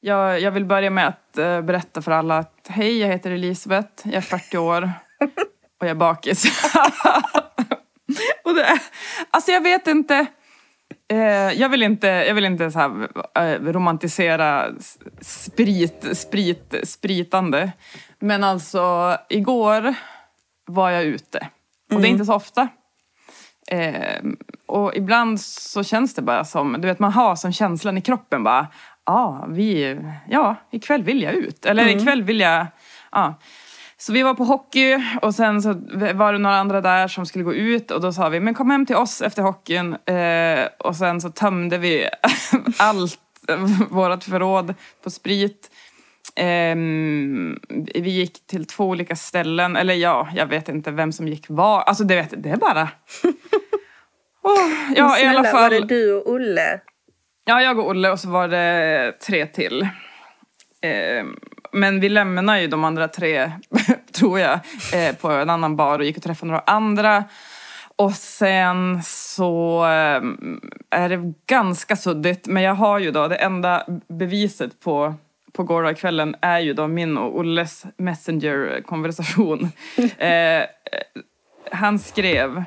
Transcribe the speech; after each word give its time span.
Jag, 0.00 0.40
jag 0.40 0.50
vill 0.50 0.64
börja 0.64 0.90
med 0.90 1.08
att 1.08 1.38
eh, 1.38 1.60
berätta 1.60 2.02
för 2.02 2.12
alla 2.12 2.38
att 2.38 2.66
hej, 2.68 2.98
jag 2.98 3.08
heter 3.08 3.30
Elisabeth, 3.30 4.08
jag 4.08 4.14
är 4.14 4.20
40 4.20 4.58
år 4.58 4.82
och 5.80 5.86
jag 5.86 5.90
är 5.90 5.94
bakis. 5.94 6.44
och 8.44 8.54
det 8.54 8.64
är, 8.64 8.80
alltså 9.30 9.50
jag 9.50 9.60
vet 9.60 9.86
inte. 9.86 10.26
Eh, 11.08 11.52
jag 11.60 11.68
vill 11.68 11.82
inte, 11.82 12.06
jag 12.06 12.34
vill 12.34 12.44
inte 12.44 12.70
så 12.70 12.78
här, 12.78 13.08
eh, 13.34 13.60
romantisera 13.60 14.66
sprit, 15.20 16.16
sprit, 16.18 16.74
spritande. 16.84 17.72
Men 18.18 18.44
alltså 18.44 19.16
igår 19.28 19.94
var 20.66 20.90
jag 20.90 21.04
ute. 21.04 21.48
Och 21.92 22.00
det 22.00 22.08
är 22.08 22.10
inte 22.10 22.24
så 22.24 22.34
ofta. 22.34 22.68
Eh, 23.70 24.22
och 24.66 24.96
ibland 24.96 25.40
så 25.40 25.84
känns 25.84 26.14
det 26.14 26.22
bara 26.22 26.44
som, 26.44 26.72
du 26.72 26.88
vet 26.88 26.98
man 26.98 27.12
har 27.12 27.36
som 27.36 27.52
känslan 27.52 27.98
i 27.98 28.00
kroppen 28.00 28.44
bara, 28.44 28.66
ja, 29.06 29.46
vi, 29.48 29.98
ja, 30.28 30.56
ikväll 30.70 31.02
vill 31.02 31.22
jag 31.22 31.34
ut. 31.34 31.66
Eller 31.66 31.88
ikväll 31.88 32.22
vill 32.22 32.40
jag, 32.40 32.66
ja. 33.12 33.34
Så 33.98 34.12
vi 34.12 34.22
var 34.22 34.34
på 34.34 34.44
hockey 34.44 34.98
och 35.22 35.34
sen 35.34 35.62
så 35.62 35.72
var 36.14 36.32
det 36.32 36.38
några 36.38 36.56
andra 36.56 36.80
där 36.80 37.08
som 37.08 37.26
skulle 37.26 37.44
gå 37.44 37.54
ut 37.54 37.90
och 37.90 38.00
då 38.00 38.12
sa 38.12 38.28
vi, 38.28 38.40
men 38.40 38.54
kom 38.54 38.70
hem 38.70 38.86
till 38.86 38.96
oss 38.96 39.22
efter 39.22 39.42
hockeyn. 39.42 39.92
Eh, 39.92 40.66
och 40.78 40.96
sen 40.96 41.20
så 41.20 41.30
tömde 41.30 41.78
vi 41.78 42.08
allt, 42.78 43.20
vårt 43.90 44.24
förråd 44.24 44.74
på 45.04 45.10
sprit. 45.10 45.70
Ehm, 46.36 47.58
vi 47.94 48.10
gick 48.10 48.46
till 48.46 48.66
två 48.66 48.84
olika 48.84 49.16
ställen, 49.16 49.76
eller 49.76 49.94
ja, 49.94 50.28
jag 50.34 50.46
vet 50.46 50.68
inte 50.68 50.90
vem 50.90 51.12
som 51.12 51.28
gick 51.28 51.46
var. 51.48 51.80
Alltså 51.80 52.04
det, 52.04 52.16
vet, 52.16 52.42
det 52.42 52.50
är 52.50 52.56
bara... 52.56 52.88
Åh, 54.42 54.92
ja, 54.96 55.16
i 55.16 55.20
Snälla, 55.20 55.38
alla 55.38 55.48
fall. 55.48 55.62
var 55.62 55.70
det 55.70 55.86
du 55.86 56.12
och 56.14 56.30
Olle? 56.30 56.80
Ja, 57.48 57.62
jag 57.62 57.78
och 57.78 57.88
Olle 57.88 58.10
och 58.10 58.20
så 58.20 58.30
var 58.30 58.48
det 58.48 59.12
tre 59.26 59.46
till. 59.46 59.88
Ehm, 60.82 61.36
men 61.72 62.00
vi 62.00 62.08
lämnade 62.08 62.60
ju 62.60 62.66
de 62.66 62.84
andra 62.84 63.08
tre, 63.08 63.52
tror 64.12 64.38
jag, 64.40 64.60
eh, 64.94 65.16
på 65.16 65.30
en 65.30 65.50
annan 65.50 65.76
bar 65.76 65.98
och 65.98 66.04
gick 66.04 66.16
och 66.16 66.22
träffade 66.22 66.52
några 66.52 66.64
andra. 66.66 67.24
Och 67.96 68.12
sen 68.12 69.02
så 69.02 69.84
eh, 69.84 70.22
är 70.90 71.08
det 71.08 71.32
ganska 71.46 71.96
suddigt, 71.96 72.46
men 72.46 72.62
jag 72.62 72.74
har 72.74 72.98
ju 72.98 73.10
då 73.10 73.28
det 73.28 73.36
enda 73.36 73.86
beviset 74.08 74.80
på 74.80 75.14
på 75.52 75.62
gårdagskvällen 75.62 76.36
är 76.40 76.58
ju 76.58 76.72
då 76.72 76.88
min 76.88 77.18
och 77.18 77.38
Olles 77.38 77.86
messenger-konversation. 77.96 79.68
eh, 80.18 80.62
han 81.70 81.98
skrev 81.98 82.64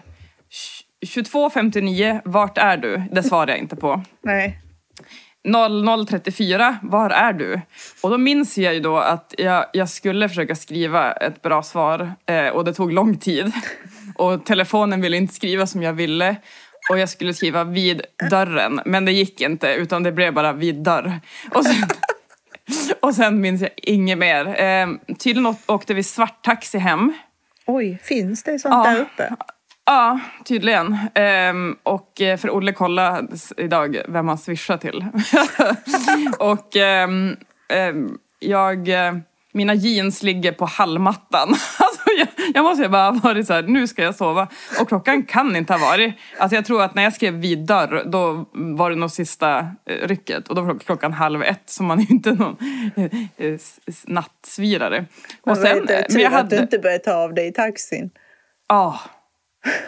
22.59, 1.06 2.22
vart 2.26 2.58
är 2.58 2.78
du? 2.78 3.04
Det 3.12 3.24
svarade 3.24 3.52
jag 3.52 3.60
inte 3.60 3.76
på. 3.76 4.04
Nej. 4.22 4.60
00.34, 5.48 6.76
var 6.82 7.10
är 7.10 7.34
du? 7.34 7.62
Och 8.04 8.10
då 8.10 8.18
minns 8.18 8.58
jag 8.58 8.74
ju 8.74 8.80
då 8.80 8.98
att 8.98 9.34
jag, 9.38 9.66
jag 9.74 9.90
skulle 9.90 10.30
försöka 10.30 10.56
skriva 10.56 11.12
ett 11.12 11.42
bra 11.42 11.64
svar 11.64 12.12
eh, 12.26 12.48
och 12.48 12.66
det 12.66 12.74
tog 12.74 12.92
lång 12.94 13.18
tid. 13.18 13.52
Och 14.16 14.46
telefonen 14.46 15.02
ville 15.02 15.18
inte 15.18 15.34
skriva 15.34 15.68
som 15.68 15.84
jag 15.84 15.94
ville. 15.94 16.36
Och 16.90 17.00
jag 17.00 17.10
skulle 17.10 17.34
skriva 17.34 17.64
vid 17.64 18.02
dörren, 18.30 18.82
men 18.86 19.06
det 19.06 19.12
gick 19.12 19.42
inte 19.42 19.74
utan 19.74 20.04
det 20.04 20.12
blev 20.12 20.34
bara 20.34 20.54
vid 20.54 20.76
dörr. 20.76 21.20
Och 21.52 21.66
sen, 21.66 21.88
och 23.02 23.16
sen 23.16 23.42
minns 23.42 23.62
jag 23.62 23.70
inget 23.78 24.18
mer. 24.18 24.62
Eh, 24.62 24.88
tydligen 25.20 25.56
åkte 25.68 25.94
vi 25.94 26.04
svarttaxi 26.04 26.78
hem. 26.78 27.14
Oj, 27.66 28.00
finns 28.04 28.44
det 28.44 28.60
sånt 28.60 28.74
Ja. 28.88 28.92
där 28.92 29.02
uppe? 29.02 29.36
Ja, 29.90 30.20
tydligen. 30.46 30.98
Ehm, 31.16 31.76
och 31.84 32.22
eh, 32.22 32.38
för 32.38 32.50
Olle 32.56 32.72
kollade 32.72 33.28
s- 33.34 33.54
idag 33.58 33.98
vem 34.08 34.28
han 34.28 34.38
swishar 34.38 34.78
till. 34.78 35.06
och 36.40 36.76
ehm, 36.76 37.36
ehm, 37.70 38.18
jag... 38.40 38.88
eh, 39.08 39.14
Mina 39.54 39.74
jeans 39.74 40.24
ligger 40.24 40.52
på 40.52 40.66
hallmattan. 40.66 41.50
Alltså 41.80 42.10
jag, 42.18 42.28
jag 42.54 42.64
måste 42.64 42.84
ju 42.84 42.90
bara 42.90 43.04
ha 43.12 43.12
varit 43.24 43.48
så 43.48 43.54
här, 43.54 43.62
nu 43.64 43.88
ska 43.88 44.04
jag 44.04 44.16
sova. 44.16 44.48
Och 44.82 44.88
klockan 44.88 45.24
kan 45.24 45.56
inte 45.56 45.74
ha 45.74 45.80
varit. 45.80 46.14
Alltså 46.38 46.56
jag 46.56 46.66
tror 46.66 46.82
att 46.84 46.96
när 46.96 47.04
jag 47.04 47.14
skrev 47.14 47.34
vid 47.34 47.66
dörr, 47.66 48.04
då 48.06 48.46
var 48.54 48.90
det 48.90 48.96
nog 48.96 49.12
sista 49.12 49.60
eh, 49.60 50.08
rycket. 50.08 50.48
Och 50.48 50.56
då 50.56 50.62
var 50.62 50.80
klockan 50.80 51.14
halv 51.14 51.44
ett, 51.44 51.64
så 51.66 51.84
man 51.84 52.00
är 52.00 52.04
ju 52.04 52.08
inte 52.10 52.32
någon 52.32 52.58
nattsvirare. 54.08 55.06
Och 55.42 55.48
Men 55.48 55.56
sen, 55.56 55.78
eh, 55.78 55.86
det 55.86 56.04
tur 56.10 56.26
att 56.26 56.50
du 56.50 56.56
inte 56.58 56.80
började 56.80 57.04
ta 57.04 57.14
av 57.14 57.34
dig 57.34 57.48
i 57.48 57.52
taxin. 57.52 58.10
Ja. 58.70 59.00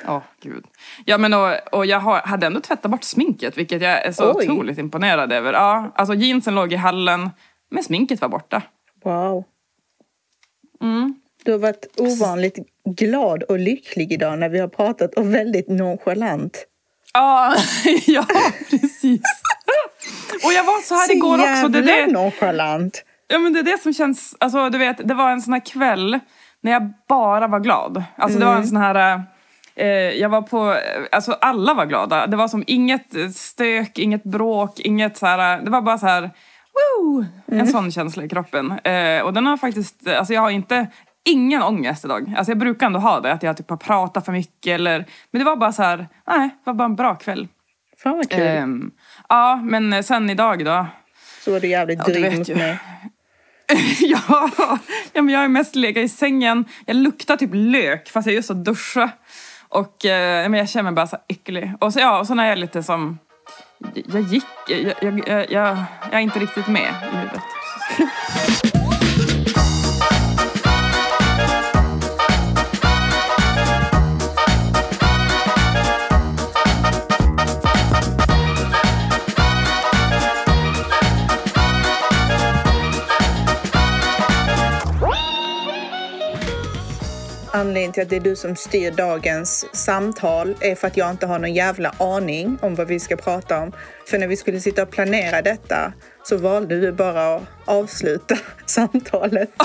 Ja, 0.05 0.23
gud. 0.41 0.65
Ja, 1.05 1.17
men 1.17 1.33
och, 1.33 1.53
och 1.71 1.85
jag 1.85 1.99
har, 1.99 2.19
hade 2.19 2.45
ändå 2.45 2.59
tvättat 2.61 2.91
bort 2.91 3.03
sminket, 3.03 3.57
vilket 3.57 3.81
jag 3.81 4.05
är 4.05 4.11
så 4.11 4.33
Oj. 4.33 4.49
otroligt 4.49 4.77
imponerad 4.77 5.31
över. 5.31 5.53
Ja, 5.53 5.91
alltså 5.95 6.13
jeansen 6.13 6.55
låg 6.55 6.73
i 6.73 6.75
hallen, 6.75 7.29
men 7.71 7.83
sminket 7.83 8.21
var 8.21 8.29
borta. 8.29 8.61
Wow. 9.03 9.43
Mm. 10.81 11.15
Du 11.43 11.51
har 11.51 11.59
varit 11.59 11.85
ovanligt 11.97 12.57
glad 12.85 13.43
och 13.43 13.59
lycklig 13.59 14.11
idag 14.13 14.39
när 14.39 14.49
vi 14.49 14.59
har 14.59 14.67
pratat 14.67 15.13
och 15.13 15.33
väldigt 15.33 15.67
nonchalant. 15.67 16.65
Ja, 17.13 17.55
ja, 18.05 18.25
precis. 18.69 19.21
Och 20.45 20.53
jag 20.53 20.63
var 20.63 20.81
så 20.81 20.95
här 20.95 21.15
igår 21.15 21.37
också. 21.37 21.67
Det 21.67 21.79
är 21.79 22.05
det, 22.07 22.13
nonchalant. 22.13 23.03
ja, 23.27 23.39
men 23.39 23.53
det 23.53 23.59
är 23.59 23.63
det 23.63 23.81
som 23.81 23.93
känns, 23.93 24.35
alltså 24.39 24.69
du 24.69 24.77
vet, 24.77 25.07
det 25.07 25.13
var 25.13 25.31
en 25.31 25.41
sån 25.41 25.53
här 25.53 25.65
kväll 25.65 26.19
när 26.61 26.71
jag 26.71 26.93
bara 27.07 27.47
var 27.47 27.59
glad. 27.59 28.03
Alltså 28.15 28.39
det 28.39 28.45
var 28.45 28.55
en 28.55 28.67
sån 28.67 28.77
här, 28.77 29.13
eh, 29.13 29.21
jag 30.19 30.29
var 30.29 30.41
på, 30.41 30.71
eh, 30.71 31.03
alltså 31.11 31.31
alla 31.31 31.73
var 31.73 31.85
glada. 31.85 32.27
Det 32.27 32.37
var 32.37 32.47
som 32.47 32.63
inget 32.67 33.15
eh, 33.15 33.29
stök, 33.29 33.99
inget 33.99 34.23
bråk, 34.23 34.79
inget 34.79 35.17
så 35.17 35.25
här, 35.25 35.61
det 35.61 35.69
var 35.71 35.81
bara 35.81 35.97
så 35.97 36.07
här, 36.07 36.21
woo! 36.73 37.25
En 37.47 37.67
sån 37.67 37.91
känsla 37.91 38.23
i 38.23 38.29
kroppen. 38.29 38.71
Eh, 38.71 39.21
och 39.21 39.33
den 39.33 39.45
har 39.45 39.57
faktiskt, 39.57 40.07
alltså 40.07 40.33
jag 40.33 40.41
har 40.41 40.49
inte, 40.49 40.87
ingen 41.25 41.63
ångest 41.63 42.05
idag. 42.05 42.33
Alltså 42.37 42.51
jag 42.51 42.57
brukar 42.57 42.85
ändå 42.85 42.99
ha 42.99 43.19
det, 43.19 43.33
att 43.33 43.43
jag 43.43 43.57
typ 43.57 43.69
har 43.69 43.77
pratat 43.77 44.25
för 44.25 44.31
mycket 44.31 44.75
eller, 44.75 45.05
men 45.31 45.39
det 45.39 45.45
var 45.45 45.55
bara 45.55 45.71
så 45.71 45.83
här, 45.83 46.07
nej, 46.27 46.49
det 46.49 46.69
var 46.69 46.73
bara 46.73 46.85
en 46.85 46.95
bra 46.95 47.15
kväll. 47.15 47.47
Fan 48.03 48.17
vad 48.17 48.29
kul. 48.29 48.41
Ehm, 48.41 48.91
ja, 49.29 49.55
men 49.63 50.03
sen 50.03 50.29
idag 50.29 50.65
då. 50.65 50.87
Så 51.45 51.51
var 51.51 51.59
du 51.59 51.67
jävligt 51.67 51.99
Ja, 51.99 52.13
dryg 52.13 52.23
vet 52.23 52.37
mot 52.37 52.47
mig. 52.47 52.79
ja, 53.99 54.49
ja, 55.13 55.21
men 55.21 55.29
jag 55.29 55.39
har 55.39 55.47
mest 55.47 55.75
legat 55.75 56.03
i 56.03 56.09
sängen. 56.09 56.65
Jag 56.85 56.95
luktar 56.95 57.37
typ 57.37 57.49
lök 57.53 58.09
fast 58.09 58.27
jag 58.27 58.35
just 58.35 58.49
har 58.49 58.55
duschat. 58.55 59.11
Och 59.71 60.05
eh, 60.05 60.49
men 60.49 60.59
jag 60.59 60.69
känner 60.69 60.83
mig 60.83 60.93
bara 60.93 61.07
så 61.07 61.17
äcklig. 61.27 61.73
Och 61.79 61.93
så, 61.93 61.99
ja, 61.99 62.19
och 62.19 62.27
så 62.27 62.33
när 62.33 62.43
jag 62.43 62.51
är 62.51 62.55
lite 62.55 62.83
som... 62.83 63.19
Jag 63.93 64.21
gick... 64.21 64.45
Jag, 64.67 64.93
jag, 65.01 65.27
jag, 65.27 65.51
jag, 65.51 65.77
jag 66.03 66.13
är 66.13 66.19
inte 66.19 66.39
riktigt 66.39 66.67
med 66.67 66.81
i 66.81 67.15
huvudet. 67.17 67.41
Anledningen 87.71 87.93
till 87.93 88.03
att 88.03 88.09
det 88.09 88.15
är 88.15 88.19
du 88.19 88.35
som 88.35 88.55
styr 88.55 88.91
dagens 88.91 89.75
samtal 89.75 90.55
är 90.61 90.75
för 90.75 90.87
att 90.87 90.97
jag 90.97 91.11
inte 91.11 91.25
har 91.25 91.39
någon 91.39 91.53
jävla 91.53 91.93
aning 91.99 92.57
om 92.61 92.75
vad 92.75 92.87
vi 92.87 92.99
ska 92.99 93.15
prata 93.15 93.59
om. 93.59 93.71
För 94.07 94.17
när 94.17 94.27
vi 94.27 94.37
skulle 94.37 94.59
sitta 94.59 94.83
och 94.83 94.91
planera 94.91 95.41
detta 95.41 95.93
så 96.23 96.37
valde 96.37 96.79
du 96.81 96.91
bara 96.91 97.35
att 97.35 97.43
avsluta 97.65 98.37
samtalet. 98.65 99.49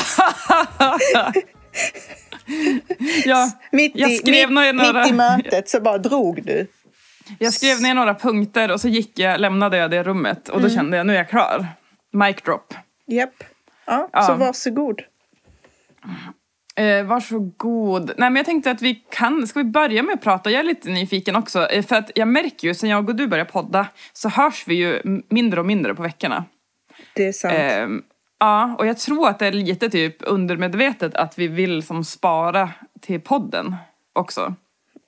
Ja, 3.24 3.50
Mitt 3.72 3.92
jag 3.94 4.10
i, 4.10 4.16
skrev 4.16 4.50
mitt, 4.50 4.74
några... 4.74 5.02
mitt 5.02 5.10
i 5.10 5.14
mötet 5.16 5.68
så 5.68 5.80
bara 5.80 5.98
drog 5.98 6.42
du. 6.44 6.66
Jag 7.38 7.52
skrev 7.52 7.80
ner 7.80 7.94
några 7.94 8.14
punkter 8.14 8.72
och 8.72 8.80
så 8.80 8.88
gick 8.88 9.18
jag, 9.18 9.40
lämnade 9.40 9.76
jag 9.76 9.90
det 9.90 10.02
rummet. 10.02 10.48
Och 10.48 10.60
då 10.62 10.68
kände 10.70 10.96
jag, 10.96 11.06
nu 11.06 11.12
är 11.12 11.16
jag 11.16 11.28
klar. 11.28 11.66
Mic 12.12 12.36
drop. 12.44 12.74
Japp. 13.06 13.44
Ja, 13.86 14.08
Ja. 14.12 14.22
så 14.22 14.34
varsågod. 14.34 15.00
Eh, 16.76 17.04
varsågod. 17.04 18.06
Nej 18.16 18.30
men 18.30 18.36
jag 18.36 18.46
tänkte 18.46 18.70
att 18.70 18.82
vi 18.82 18.94
kan, 18.94 19.46
ska 19.46 19.58
vi 19.58 19.64
börja 19.64 20.02
med 20.02 20.14
att 20.14 20.22
prata? 20.22 20.50
Jag 20.50 20.60
är 20.60 20.64
lite 20.64 20.88
nyfiken 20.90 21.36
också. 21.36 21.66
Eh, 21.70 21.84
för 21.84 21.96
att 21.96 22.10
jag 22.14 22.28
märker 22.28 22.68
ju, 22.68 22.74
sen 22.74 22.88
jag 22.90 23.08
och 23.08 23.14
du 23.16 23.26
började 23.26 23.50
podda, 23.50 23.86
så 24.12 24.28
hörs 24.28 24.64
vi 24.66 24.74
ju 24.74 25.00
mindre 25.28 25.60
och 25.60 25.66
mindre 25.66 25.94
på 25.94 26.02
veckorna. 26.02 26.44
Det 27.14 27.26
är 27.28 27.32
sant. 27.32 27.54
Ehm, 27.56 28.02
ja, 28.40 28.76
och 28.78 28.86
jag 28.86 28.98
tror 28.98 29.28
att 29.28 29.38
det 29.38 29.46
är 29.46 29.52
lite 29.52 29.90
typ 29.90 30.16
undermedvetet 30.20 31.14
att 31.14 31.38
vi 31.38 31.48
vill 31.48 31.82
som 31.82 32.04
spara 32.04 32.70
till 33.00 33.20
podden 33.20 33.76
också. 34.12 34.54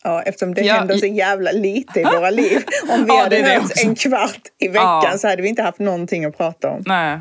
Ja, 0.04 0.22
eftersom 0.22 0.54
det 0.54 0.60
Ja, 0.60 0.74
händer 0.74 0.96
så 0.96 1.06
jävla 1.06 1.50
lite 1.52 2.00
i 2.00 2.04
våra 2.16 2.30
liv. 2.30 2.58
Om 2.88 3.00
vi 3.04 3.08
Ja, 3.08 3.22
hade 3.22 3.30
det 3.30 3.36
är 3.42 3.42
det 3.48 3.54
hört 3.54 3.62
också. 3.64 3.86
en 3.88 3.94
kvart 3.94 4.40
i 4.58 4.68
veckan 4.68 5.00
Ja. 5.04 5.18
så 5.18 5.28
hade 5.28 5.42
vi 5.42 5.48
inte 5.48 5.62
haft 5.62 5.78
någonting 5.78 6.24
att 6.24 6.36
prata 6.36 6.70
om. 6.70 6.82
Nej. 6.86 7.18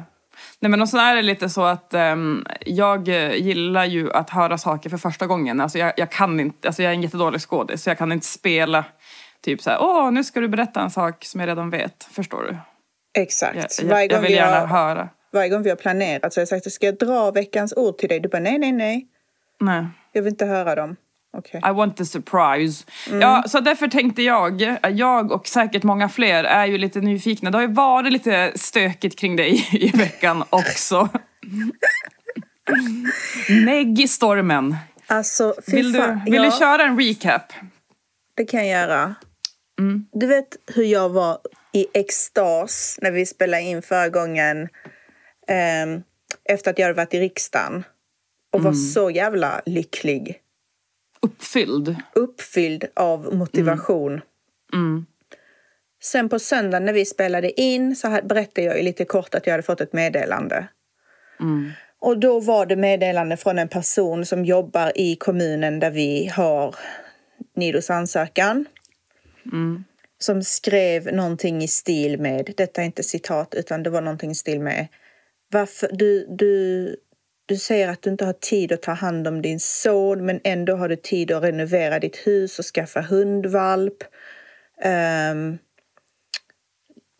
Nej 0.59 0.69
men 0.69 0.81
och 0.81 0.89
så 0.89 0.98
är 0.98 1.15
det 1.15 1.21
lite 1.21 1.50
så 1.50 1.63
att 1.63 1.94
ehm, 1.94 2.45
jag 2.65 3.07
gillar 3.07 3.86
ju 3.86 4.12
att 4.12 4.30
höra 4.30 4.57
saker 4.57 4.89
för 4.89 4.98
första 4.98 5.27
gången. 5.27 5.62
Alltså 5.62 5.77
jag, 5.77 5.94
jag 5.98 6.12
kan 6.12 6.39
inte, 6.39 6.68
alltså 6.68 6.83
jag 6.83 6.89
är 6.89 6.95
en 6.95 7.01
jättedålig 7.01 7.42
skådis 7.42 7.83
så 7.83 7.89
jag 7.89 7.98
kan 7.98 8.12
inte 8.12 8.25
spela 8.25 8.86
typ 9.42 9.62
så 9.62 9.69
här, 9.69 9.81
åh 9.81 10.12
nu 10.12 10.24
ska 10.24 10.39
du 10.39 10.48
berätta 10.48 10.81
en 10.81 10.89
sak 10.89 11.25
som 11.25 11.39
jag 11.39 11.48
redan 11.48 11.69
vet. 11.69 12.04
Förstår 12.12 12.44
du? 12.44 12.57
Exakt. 13.21 13.81
Jag, 13.81 13.89
Varje 13.89 14.06
jag, 14.06 14.12
jag 14.12 14.21
vill 14.21 14.31
vi 14.31 14.36
gärna 14.36 14.59
har, 14.59 14.68
höra. 14.68 15.09
Varje 15.33 15.50
gång 15.50 15.63
vi 15.63 15.69
har 15.69 15.77
planerat 15.77 16.33
så 16.33 16.39
har 16.39 16.42
jag 16.42 16.48
sagt, 16.48 16.71
ska 16.71 16.86
jag 16.86 16.98
dra 16.98 17.31
veckans 17.31 17.74
ord 17.74 17.98
till 17.98 18.10
dig? 18.10 18.19
Du 18.19 18.30
bara, 18.30 18.39
nej, 18.39 18.57
nej, 18.57 18.71
nej. 18.71 19.07
Nej. 19.60 19.86
Jag 20.12 20.21
vill 20.21 20.31
inte 20.31 20.45
höra 20.45 20.75
dem. 20.75 20.95
Okej. 21.38 21.62
I 21.66 21.72
want 21.74 21.98
the 21.98 22.06
surprise. 22.06 22.86
Ja, 23.22 23.44
så 23.48 23.60
därför 23.60 23.88
tänkte 23.88 24.22
jag, 24.22 24.78
jag 24.94 25.31
och 25.31 25.48
säkert 25.48 25.84
många 25.84 26.10
fler 26.10 26.44
är 26.44 26.66
ju 26.66 26.78
lite 26.78 27.00
nyfikna. 27.00 27.51
Det 27.51 27.57
har 27.57 27.62
ju 27.68 27.74
varit 27.74 28.13
lite 28.13 28.51
stökigt 28.56 29.19
kring 29.19 29.36
dig 29.36 29.68
i 29.72 29.98
veckan 29.98 30.44
också. 30.50 31.10
Negg 33.66 34.00
i 34.00 34.07
stormen. 34.07 34.75
Alltså, 35.07 35.54
Vill 35.68 35.92
du, 35.92 36.19
vill 36.25 36.34
ja, 36.34 36.44
du 36.44 36.51
köra 36.60 36.84
en 36.84 37.00
recap? 37.00 37.54
det 38.36 38.45
kan 38.45 38.68
jag 38.68 38.81
göra. 38.81 39.16
Mm. 39.80 40.06
Du 40.12 40.28
vet 40.28 40.48
hur 40.75 40.84
jag 40.84 41.10
var 41.10 41.38
i 41.74 41.88
extas 41.94 43.00
när 43.01 43.12
vi 43.12 43.25
spelade 43.25 43.63
in 43.63 43.81
förra 43.81 44.10
gången 44.10 44.69
ehm, 45.48 46.01
efter 46.50 46.72
att 46.72 46.80
jag 46.80 46.86
hade 46.86 46.98
varit 46.98 47.13
i 47.13 47.19
riksdagen 47.19 47.84
och 48.54 48.60
Mm. 48.60 48.66
var 48.72 48.74
så 48.74 49.10
jävla 49.12 49.62
lycklig. 49.66 50.38
Uppfylld. 51.27 51.95
Uppfylld 52.15 52.85
av 52.94 53.35
motivation. 53.35 54.21
Mm. 54.74 55.06
Sen 56.03 56.29
på 56.29 56.39
söndagen 56.39 56.85
när 56.85 56.94
vi 56.94 57.06
spelade 57.06 57.62
in 57.62 57.95
så 57.95 58.07
här- 58.07 58.21
berättade 58.21 58.68
jag 58.68 58.83
lite 58.83 59.06
kort 59.06 59.35
att 59.35 59.45
jag 59.47 59.53
hade 59.53 59.63
fått 59.63 59.81
ett 59.81 59.94
meddelande. 59.94 60.68
Mm. 61.39 61.71
Och 62.00 62.19
då 62.19 62.39
var 62.39 62.65
det 62.65 62.75
meddelande 62.75 63.38
från 63.38 63.59
en 63.59 63.68
person 63.68 64.25
som 64.25 64.45
jobbar 64.45 64.91
i 64.95 65.15
kommunen 65.15 65.79
där 65.79 65.91
vi 65.91 66.27
har 66.27 66.75
Nidos 67.56 67.89
ansökan. 67.89 68.65
Mm. 69.45 69.83
Som 70.19 70.44
skrev 70.44 71.13
någonting 71.13 71.63
i 71.63 71.68
stil 71.68 72.19
med, 72.19 72.53
detta 72.57 72.81
är 72.81 72.85
inte 72.85 73.03
citat 73.03 73.56
utan 73.56 73.83
det 73.83 73.89
var 73.89 74.01
någonting 74.01 74.31
i 74.31 74.35
stil 74.35 74.59
med 74.59 74.88
varför 75.51 75.89
du, 75.94 76.27
du, 76.29 76.95
du 77.48 77.56
säger 77.56 77.88
att 77.88 78.02
du 78.02 78.10
inte 78.10 78.26
har 78.26 78.34
tid 78.34 78.72
att 78.72 78.82
ta 78.82 78.92
hand 78.92 79.28
om 79.28 79.42
din 79.42 79.60
son 79.60 80.26
men 80.26 80.40
ändå 80.44 80.76
har 80.76 80.90
du 80.90 80.96
tid 80.96 81.32
att 81.32 81.44
renovera 81.44 82.00
ditt 82.00 82.16
hus 82.28 82.60
och 82.60 82.66
skaffa 82.66 83.02
hundvalp. 83.02 84.04
Um, 85.32 85.58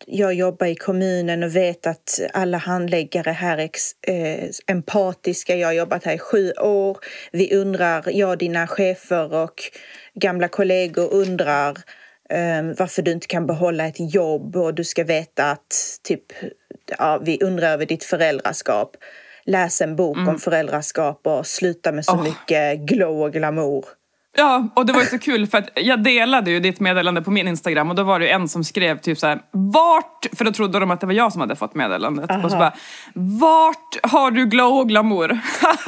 jag 0.06 0.34
jobbar 0.34 0.66
i 0.66 0.74
kommunen 0.74 1.42
och 1.42 1.56
vet 1.56 1.86
att 1.86 2.20
alla 2.32 2.58
handläggare 2.58 3.30
här 3.30 3.58
är 3.58 3.70
eh, 4.02 4.50
empatiska. 4.66 5.56
Jag 5.56 5.68
har 5.68 5.72
jobbat 5.72 6.04
här 6.04 6.14
i 6.14 6.18
sju 6.18 6.52
år. 6.52 6.98
Vi 7.32 7.54
undrar, 7.54 8.04
jag, 8.06 8.38
dina 8.38 8.66
chefer 8.66 9.34
och 9.34 9.62
gamla 10.14 10.48
kollegor 10.48 11.12
undrar 11.12 11.70
eh, 12.30 12.62
varför 12.78 13.02
du 13.02 13.12
inte 13.12 13.26
kan 13.26 13.46
behålla 13.46 13.86
ett 13.86 14.14
jobb 14.14 14.56
och 14.56 14.74
du 14.74 14.84
ska 14.84 15.04
veta 15.04 15.50
att 15.50 15.98
typ, 16.02 16.24
ja, 16.98 17.18
vi 17.22 17.38
undrar 17.42 17.68
över 17.68 17.86
ditt 17.86 18.04
föräldraskap. 18.04 18.96
Läs 19.48 19.80
en 19.80 19.96
bok 19.96 20.18
om 20.18 20.38
föräldraskap 20.38 21.26
och 21.26 21.46
sluta 21.46 21.92
med 21.92 22.04
så 22.04 22.12
Åh. 22.12 22.22
mycket 22.22 22.78
glow 22.78 23.22
och 23.22 23.32
glamour. 23.32 23.84
Ja, 24.36 24.68
och 24.76 24.86
det 24.86 24.92
var 24.92 25.00
ju 25.00 25.06
så 25.06 25.18
kul 25.18 25.46
för 25.46 25.58
att 25.58 25.68
jag 25.74 26.02
delade 26.02 26.50
ju 26.50 26.60
ditt 26.60 26.80
meddelande 26.80 27.22
på 27.22 27.30
min 27.30 27.48
Instagram 27.48 27.88
och 27.90 27.94
då 27.96 28.02
var 28.02 28.18
det 28.18 28.24
ju 28.24 28.30
en 28.30 28.48
som 28.48 28.64
skrev 28.64 28.98
typ 28.98 29.18
så 29.18 29.26
här, 29.26 29.40
vart, 29.50 30.26
för 30.36 30.44
då 30.44 30.52
trodde 30.52 30.80
de 30.80 30.90
att 30.90 31.00
det 31.00 31.06
var 31.06 31.14
jag 31.14 31.32
som 31.32 31.40
hade 31.40 31.56
fått 31.56 31.74
meddelandet. 31.74 32.30
Och 32.44 32.50
så 32.50 32.56
Aha. 32.56 32.58
bara, 32.58 32.74
vart 33.14 33.96
har 34.12 34.30
du 34.30 34.46
glow 34.46 34.72
och 34.78 34.88
glamour? 34.88 35.38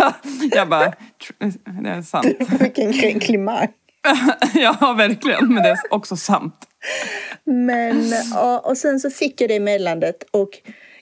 jag 0.55 0.69
bara, 0.69 0.87
"Tr- 0.87 1.83
det 1.83 1.91
är 1.91 2.03
sant. 2.03 2.27
Vilken 2.61 2.93
kränklimang. 2.93 3.69
ja, 4.55 4.95
verkligen, 4.99 5.55
men 5.55 5.63
det 5.63 5.69
är 5.69 5.79
också 5.91 6.17
sant. 6.17 6.55
Men, 7.45 8.13
ja, 8.35 8.59
och 8.59 8.77
sen 8.77 9.01
så 9.01 9.11
fick 9.11 9.41
jag 9.41 9.51
det 9.51 9.61
meddelandet 9.61 10.17
och 10.31 10.49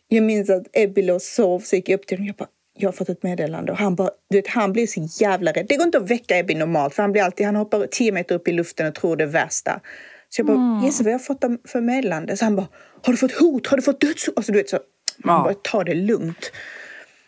jag 0.08 0.24
minns 0.24 0.50
att 0.50 0.66
Ebbe 0.72 1.02
låg 1.02 1.16
och 1.16 1.22
sov 1.22 1.60
så 1.60 1.76
gick 1.76 1.88
jag 1.88 1.98
upp 1.98 2.06
till 2.06 2.18
honom 2.18 2.24
och 2.24 2.28
jag 2.28 2.36
bara 2.36 2.48
jag 2.80 2.88
har 2.88 2.92
fått 2.92 3.08
ett 3.08 3.22
meddelande 3.22 3.72
och 3.72 3.78
han 3.78 3.94
bara, 3.94 4.10
du 4.30 4.36
vet, 4.38 4.48
han 4.48 4.72
blir 4.72 4.86
så 4.86 5.08
jävla 5.24 5.52
rädd. 5.52 5.66
Det 5.68 5.76
går 5.76 5.86
inte 5.86 5.98
att 5.98 6.10
väcka 6.10 6.38
Ebbe 6.38 6.54
normalt 6.54 6.94
för 6.94 7.02
han 7.02 7.12
blir 7.12 7.22
alltid, 7.22 7.46
han 7.46 7.56
hoppar 7.56 7.86
10 7.86 8.12
meter 8.12 8.34
upp 8.34 8.48
i 8.48 8.52
luften 8.52 8.86
och 8.86 8.94
tror 8.94 9.16
det 9.16 9.26
värsta. 9.26 9.80
Så 10.28 10.40
jag 10.40 10.46
bara, 10.46 10.80
gissa 10.84 11.04
vad 11.04 11.12
jag 11.12 11.18
har 11.18 11.24
fått 11.24 11.44
för 11.68 11.80
meddelande? 11.80 12.36
Så 12.36 12.44
han 12.44 12.56
bara, 12.56 12.66
har 13.02 13.12
du 13.12 13.16
fått 13.16 13.32
hot? 13.32 13.66
Har 13.66 13.76
du 13.76 13.82
fått 13.82 14.00
dödshot? 14.00 14.36
Alltså 14.36 14.52
du 14.52 14.58
vet 14.58 14.68
så, 14.68 14.78
Ja. 15.24 15.42
bara 15.44 15.54
ta 15.54 15.84
det 15.84 15.94
lugnt. 15.94 16.52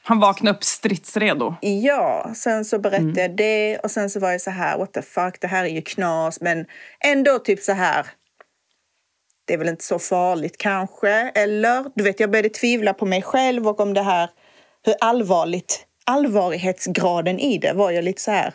Han 0.02 0.20
vaknade 0.20 0.56
upp 0.56 0.64
stridsredo. 0.64 1.54
Ja, 1.60 2.30
sen 2.34 2.64
så 2.64 2.78
berättade 2.78 3.20
jag 3.20 3.36
det 3.36 3.78
och 3.78 3.90
sen 3.90 4.10
så 4.10 4.20
var 4.20 4.30
jag 4.30 4.40
så 4.40 4.50
här, 4.50 4.78
what 4.78 4.92
the 4.92 5.02
fuck, 5.02 5.40
det 5.40 5.46
här 5.46 5.64
är 5.64 5.68
ju 5.68 5.82
knas, 5.82 6.40
men 6.40 6.66
ändå 7.04 7.38
typ 7.38 7.60
så 7.60 7.72
här. 7.72 8.06
Det 9.50 9.54
är 9.54 9.58
väl 9.58 9.68
inte 9.68 9.84
så 9.84 9.98
farligt 9.98 10.58
kanske, 10.58 11.10
eller? 11.10 11.84
Du 11.94 12.04
vet, 12.04 12.20
jag 12.20 12.30
började 12.30 12.48
tvivla 12.48 12.94
på 12.94 13.06
mig 13.06 13.22
själv 13.22 13.68
och 13.68 13.80
om 13.80 13.94
det 13.94 14.02
här, 14.02 14.30
hur 14.84 14.94
allvarligt, 15.00 15.86
allvarlighetsgraden 16.06 17.38
i 17.38 17.58
det 17.58 17.72
var 17.72 17.90
jag 17.90 18.04
lite 18.04 18.22
så 18.22 18.30
här. 18.30 18.54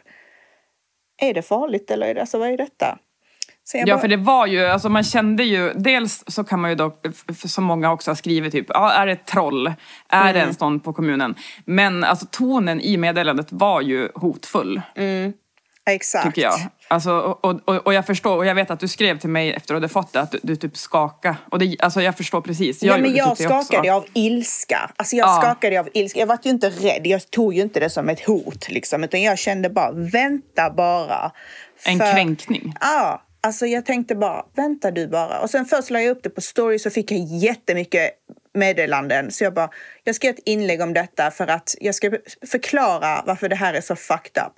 Är 1.21 1.33
det 1.33 1.41
farligt 1.41 1.91
eller 1.91 2.07
är 2.07 2.13
det, 2.13 2.21
alltså 2.21 2.37
vad 2.39 2.49
är 2.49 2.57
detta? 2.57 2.97
Ja, 3.73 3.85
bara- 3.85 3.99
för 4.01 4.07
det 4.07 4.17
var 4.17 4.45
ju, 4.47 4.65
alltså 4.65 4.89
man 4.89 5.03
kände 5.03 5.43
ju, 5.43 5.73
dels 5.73 6.23
så 6.27 6.43
kan 6.43 6.59
man 6.59 6.69
ju 6.69 6.75
dock, 6.75 7.05
som 7.45 7.63
många 7.63 7.91
också 7.91 8.11
har 8.11 8.15
skrivit, 8.15 8.51
typ, 8.51 8.65
ja, 8.69 8.91
är 8.91 9.05
det 9.05 9.11
ett 9.11 9.25
troll? 9.25 9.73
Är 10.09 10.33
det 10.33 10.41
en 10.41 10.53
sån 10.53 10.79
på 10.79 10.93
kommunen? 10.93 11.35
Men 11.65 12.03
alltså 12.03 12.25
tonen 12.31 12.81
i 12.81 12.97
meddelandet 12.97 13.47
var 13.49 13.81
ju 13.81 14.09
hotfull, 14.15 14.81
Exakt. 15.89 16.25
tycker 16.25 16.41
jag. 16.41 16.53
Alltså, 16.87 17.11
och, 17.11 17.61
och, 17.69 17.75
och 17.87 17.93
jag 17.93 18.05
förstår, 18.05 18.35
och 18.37 18.45
jag 18.45 18.55
vet 18.55 18.71
att 18.71 18.79
du 18.79 18.87
skrev 18.87 19.19
till 19.19 19.29
mig 19.29 19.53
efter 19.53 19.75
att 19.75 19.81
du 19.81 19.87
fått 19.87 20.13
det, 20.13 20.19
att 20.21 20.31
du, 20.31 20.39
du 20.43 20.55
typ 20.55 20.77
skakade. 20.77 21.35
Och 21.51 21.59
det, 21.59 21.75
alltså 21.79 22.01
jag 22.01 22.17
förstår 22.17 22.41
precis, 22.41 22.83
jag 22.83 22.97
ja, 22.97 23.01
men 23.01 23.15
jag 23.15 23.37
typ 23.37 23.47
det 23.47 23.53
också. 23.53 23.65
skakade 23.65 23.93
av 23.93 24.05
ilska. 24.13 24.91
Alltså 24.95 25.15
jag 25.15 25.27
Ja. 25.27 25.41
skakade 25.41 25.79
av 25.79 25.89
ilska. 25.93 26.19
Jag 26.19 26.27
var 26.27 26.39
ju 26.43 26.49
inte 26.49 26.69
rädd. 26.69 27.07
Jag 27.07 27.31
tog 27.31 27.53
ju 27.53 27.61
inte 27.61 27.79
det 27.79 27.89
som 27.89 28.09
ett 28.09 28.25
hot. 28.25 28.69
Liksom, 28.69 29.03
utan 29.03 29.21
jag 29.21 29.37
kände 29.39 29.69
bara, 29.69 29.91
vänta 29.91 30.69
bara. 30.69 31.31
En 31.85 31.97
För- 31.99 32.13
kränkning. 32.13 32.73
Ja, 32.81 33.21
alltså 33.41 33.65
jag 33.65 33.85
tänkte 33.85 34.15
bara, 34.15 34.45
vänta 34.55 34.91
du 34.91 35.07
bara. 35.07 35.39
Och 35.39 35.49
sen 35.49 35.65
först 35.65 35.89
la 35.89 36.01
jag 36.01 36.11
upp 36.11 36.23
det 36.23 36.29
på 36.29 36.41
story 36.41 36.79
så 36.79 36.89
fick 36.89 37.11
jag 37.11 37.19
jättemycket 37.19 38.11
meddelanden. 38.53 39.31
Så 39.31 39.43
jag 39.43 39.53
bara, 39.53 39.69
jag 40.03 40.15
ska 40.15 40.27
göra 40.27 40.35
ett 40.37 40.43
inlägg 40.45 40.81
om 40.81 40.93
detta 40.93 41.31
för 41.31 41.47
att 41.47 41.75
jag 41.81 41.95
ska 41.95 42.11
förklara 42.51 43.23
varför 43.25 43.49
det 43.49 43.55
här 43.55 43.73
är 43.73 43.81
så 43.81 43.95
fucked 43.95 44.43
up. 44.43 44.53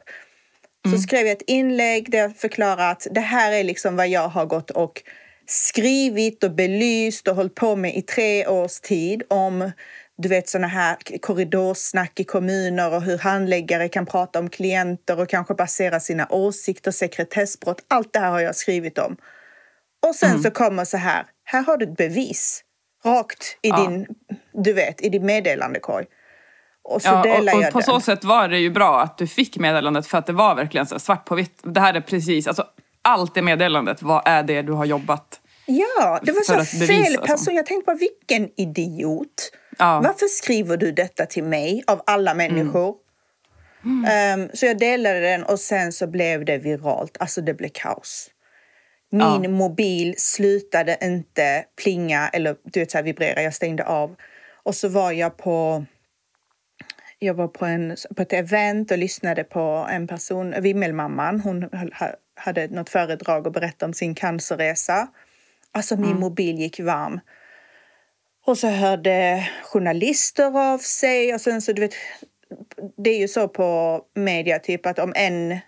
Så 0.91 0.97
skrev 0.97 1.21
jag 1.25 1.31
ett 1.31 1.43
inlägg 1.47 2.11
där 2.11 2.19
jag 2.19 2.37
förklarar 2.37 2.91
att 2.91 3.07
det 3.11 3.19
här 3.19 3.51
är 3.51 3.63
liksom 3.63 3.95
vad 3.95 4.07
jag 4.07 4.27
har 4.27 4.45
gått 4.45 4.71
och 4.71 5.03
skrivit 5.45 6.43
och 6.43 6.51
belyst 6.51 7.27
och 7.27 7.35
hållit 7.35 7.55
på 7.55 7.75
med 7.75 7.95
i 7.97 8.01
tre 8.01 8.47
års 8.47 8.79
tid 8.79 9.23
om 9.27 9.71
du 10.17 10.29
vet 10.29 10.49
såna 10.49 10.67
här 10.67 10.97
korridorsnack 11.21 12.19
i 12.19 12.23
kommuner 12.23 12.93
och 12.93 13.01
hur 13.01 13.17
handläggare 13.17 13.89
kan 13.89 14.05
prata 14.05 14.39
om 14.39 14.49
klienter 14.49 15.19
och 15.19 15.29
kanske 15.29 15.53
basera 15.53 15.99
sina 15.99 16.27
åsikter, 16.29 16.91
sekretessbrott. 16.91 17.85
Allt 17.87 18.13
det 18.13 18.19
här 18.19 18.31
har 18.31 18.39
jag 18.39 18.55
skrivit 18.55 18.97
om. 18.97 19.17
Och 20.07 20.15
sen 20.15 20.43
så 20.43 20.51
kommer 20.51 20.85
så 20.85 20.97
här, 20.97 21.25
här 21.43 21.61
har 21.63 21.77
du 21.77 21.85
ett 21.85 21.97
bevis. 21.97 22.63
Rakt 23.05 23.57
i 23.61 23.69
Ja. 23.69 23.77
din, 23.89 24.07
du 24.63 24.73
vet, 24.73 25.01
i 25.01 25.09
din 25.09 25.25
meddelandekorg. 25.25 26.05
Och 26.89 27.01
så 27.01 27.07
Ja, 27.07 27.19
och, 27.19 27.27
jag 27.27 27.57
och 27.67 27.71
på 27.73 27.79
den. 27.79 27.83
så 27.83 27.99
sätt 27.99 28.23
var 28.23 28.47
det 28.47 28.57
ju 28.59 28.69
bra 28.69 29.01
att 29.01 29.17
du 29.17 29.27
fick 29.27 29.57
meddelandet 29.57 30.07
för 30.07 30.17
att 30.17 30.25
det 30.25 30.33
var 30.33 30.55
verkligen 30.55 30.85
så 30.87 30.99
svart 30.99 31.25
på 31.25 31.35
vitt. 31.35 31.59
Det 31.63 31.79
här 31.79 31.93
är 31.93 32.01
precis, 32.01 32.47
alltså 32.47 32.65
allt 33.01 33.37
i 33.37 33.41
meddelandet, 33.41 34.01
vad 34.01 34.21
är 34.25 34.43
det 34.43 34.61
du 34.61 34.71
har 34.71 34.85
jobbat? 34.85 35.39
Ja, 35.65 36.19
det 36.23 36.31
var 36.31 36.41
så 36.41 36.53
fel 36.53 36.79
bevisa, 36.87 37.03
person. 37.21 37.31
alltså. 37.31 37.51
Jag 37.51 37.65
tänkte 37.65 37.85
bara, 37.85 37.97
vilken 37.97 38.49
idiot. 38.61 39.51
Ja. 39.77 40.01
Varför 40.03 40.25
skriver 40.27 40.77
du 40.77 40.91
detta 40.91 41.25
till 41.25 41.43
mig 41.43 41.83
av 41.87 42.01
alla 42.05 42.31
Mm. 42.31 42.37
människor? 42.55 42.95
Ehm, 44.07 44.49
så 44.53 44.65
jag 44.65 44.77
delade 44.77 45.19
den 45.19 45.43
och 45.43 45.59
sen 45.59 45.91
så 45.91 46.07
blev 46.07 46.45
det 46.45 46.57
viralt. 46.57 47.17
Alltså 47.19 47.41
det 47.41 47.53
blev 47.53 47.69
kaos. 47.73 48.27
Min 49.11 49.43
Ja. 49.43 49.49
mobil 49.49 50.13
slutade 50.17 50.97
inte 51.01 51.63
plinga 51.83 52.29
eller 52.33 52.55
du 52.63 52.79
vet, 52.79 52.91
så 52.91 52.97
här, 52.97 53.03
vibrera. 53.05 53.41
Jag 53.41 53.53
stängde 53.53 53.85
av. 53.85 54.15
Och 54.63 54.75
så 54.75 54.87
var 54.87 55.11
jag 55.11 55.37
på 55.37 55.85
jag 57.19 57.33
var 57.33 57.47
på, 57.47 57.65
en, 57.65 57.95
på 58.15 58.21
ett 58.21 58.33
event 58.33 58.91
och 58.91 58.97
lyssnade 58.97 59.43
på 59.43 59.87
en 59.91 60.07
person, 60.07 60.55
Vimmelmamman. 60.61 61.39
Hon 61.39 61.69
hade 62.35 62.67
något 62.67 62.89
föredrag 62.89 63.47
och 63.47 63.53
berättade 63.53 63.89
om 63.89 63.93
sin 63.93 64.15
cancerresa. 64.15 65.07
Alltså 65.71 65.95
min 65.95 66.19
mobil 66.19 66.59
gick 66.59 66.79
varm. 66.79 67.19
Och 68.45 68.57
så 68.57 68.67
hörde 68.67 69.47
journalister 69.63 70.73
av 70.73 70.77
sig 70.77 71.33
och 71.33 71.41
sen 71.41 71.61
så 71.61 71.73
du 71.73 71.81
vet, 71.81 71.93
det 72.97 73.09
är 73.09 73.19
ju 73.19 73.27
så 73.27 73.47
på 73.47 74.01
media 74.15 74.59
typ 74.59 74.85
att 74.85 74.99
om 74.99 75.13
en 75.15 75.59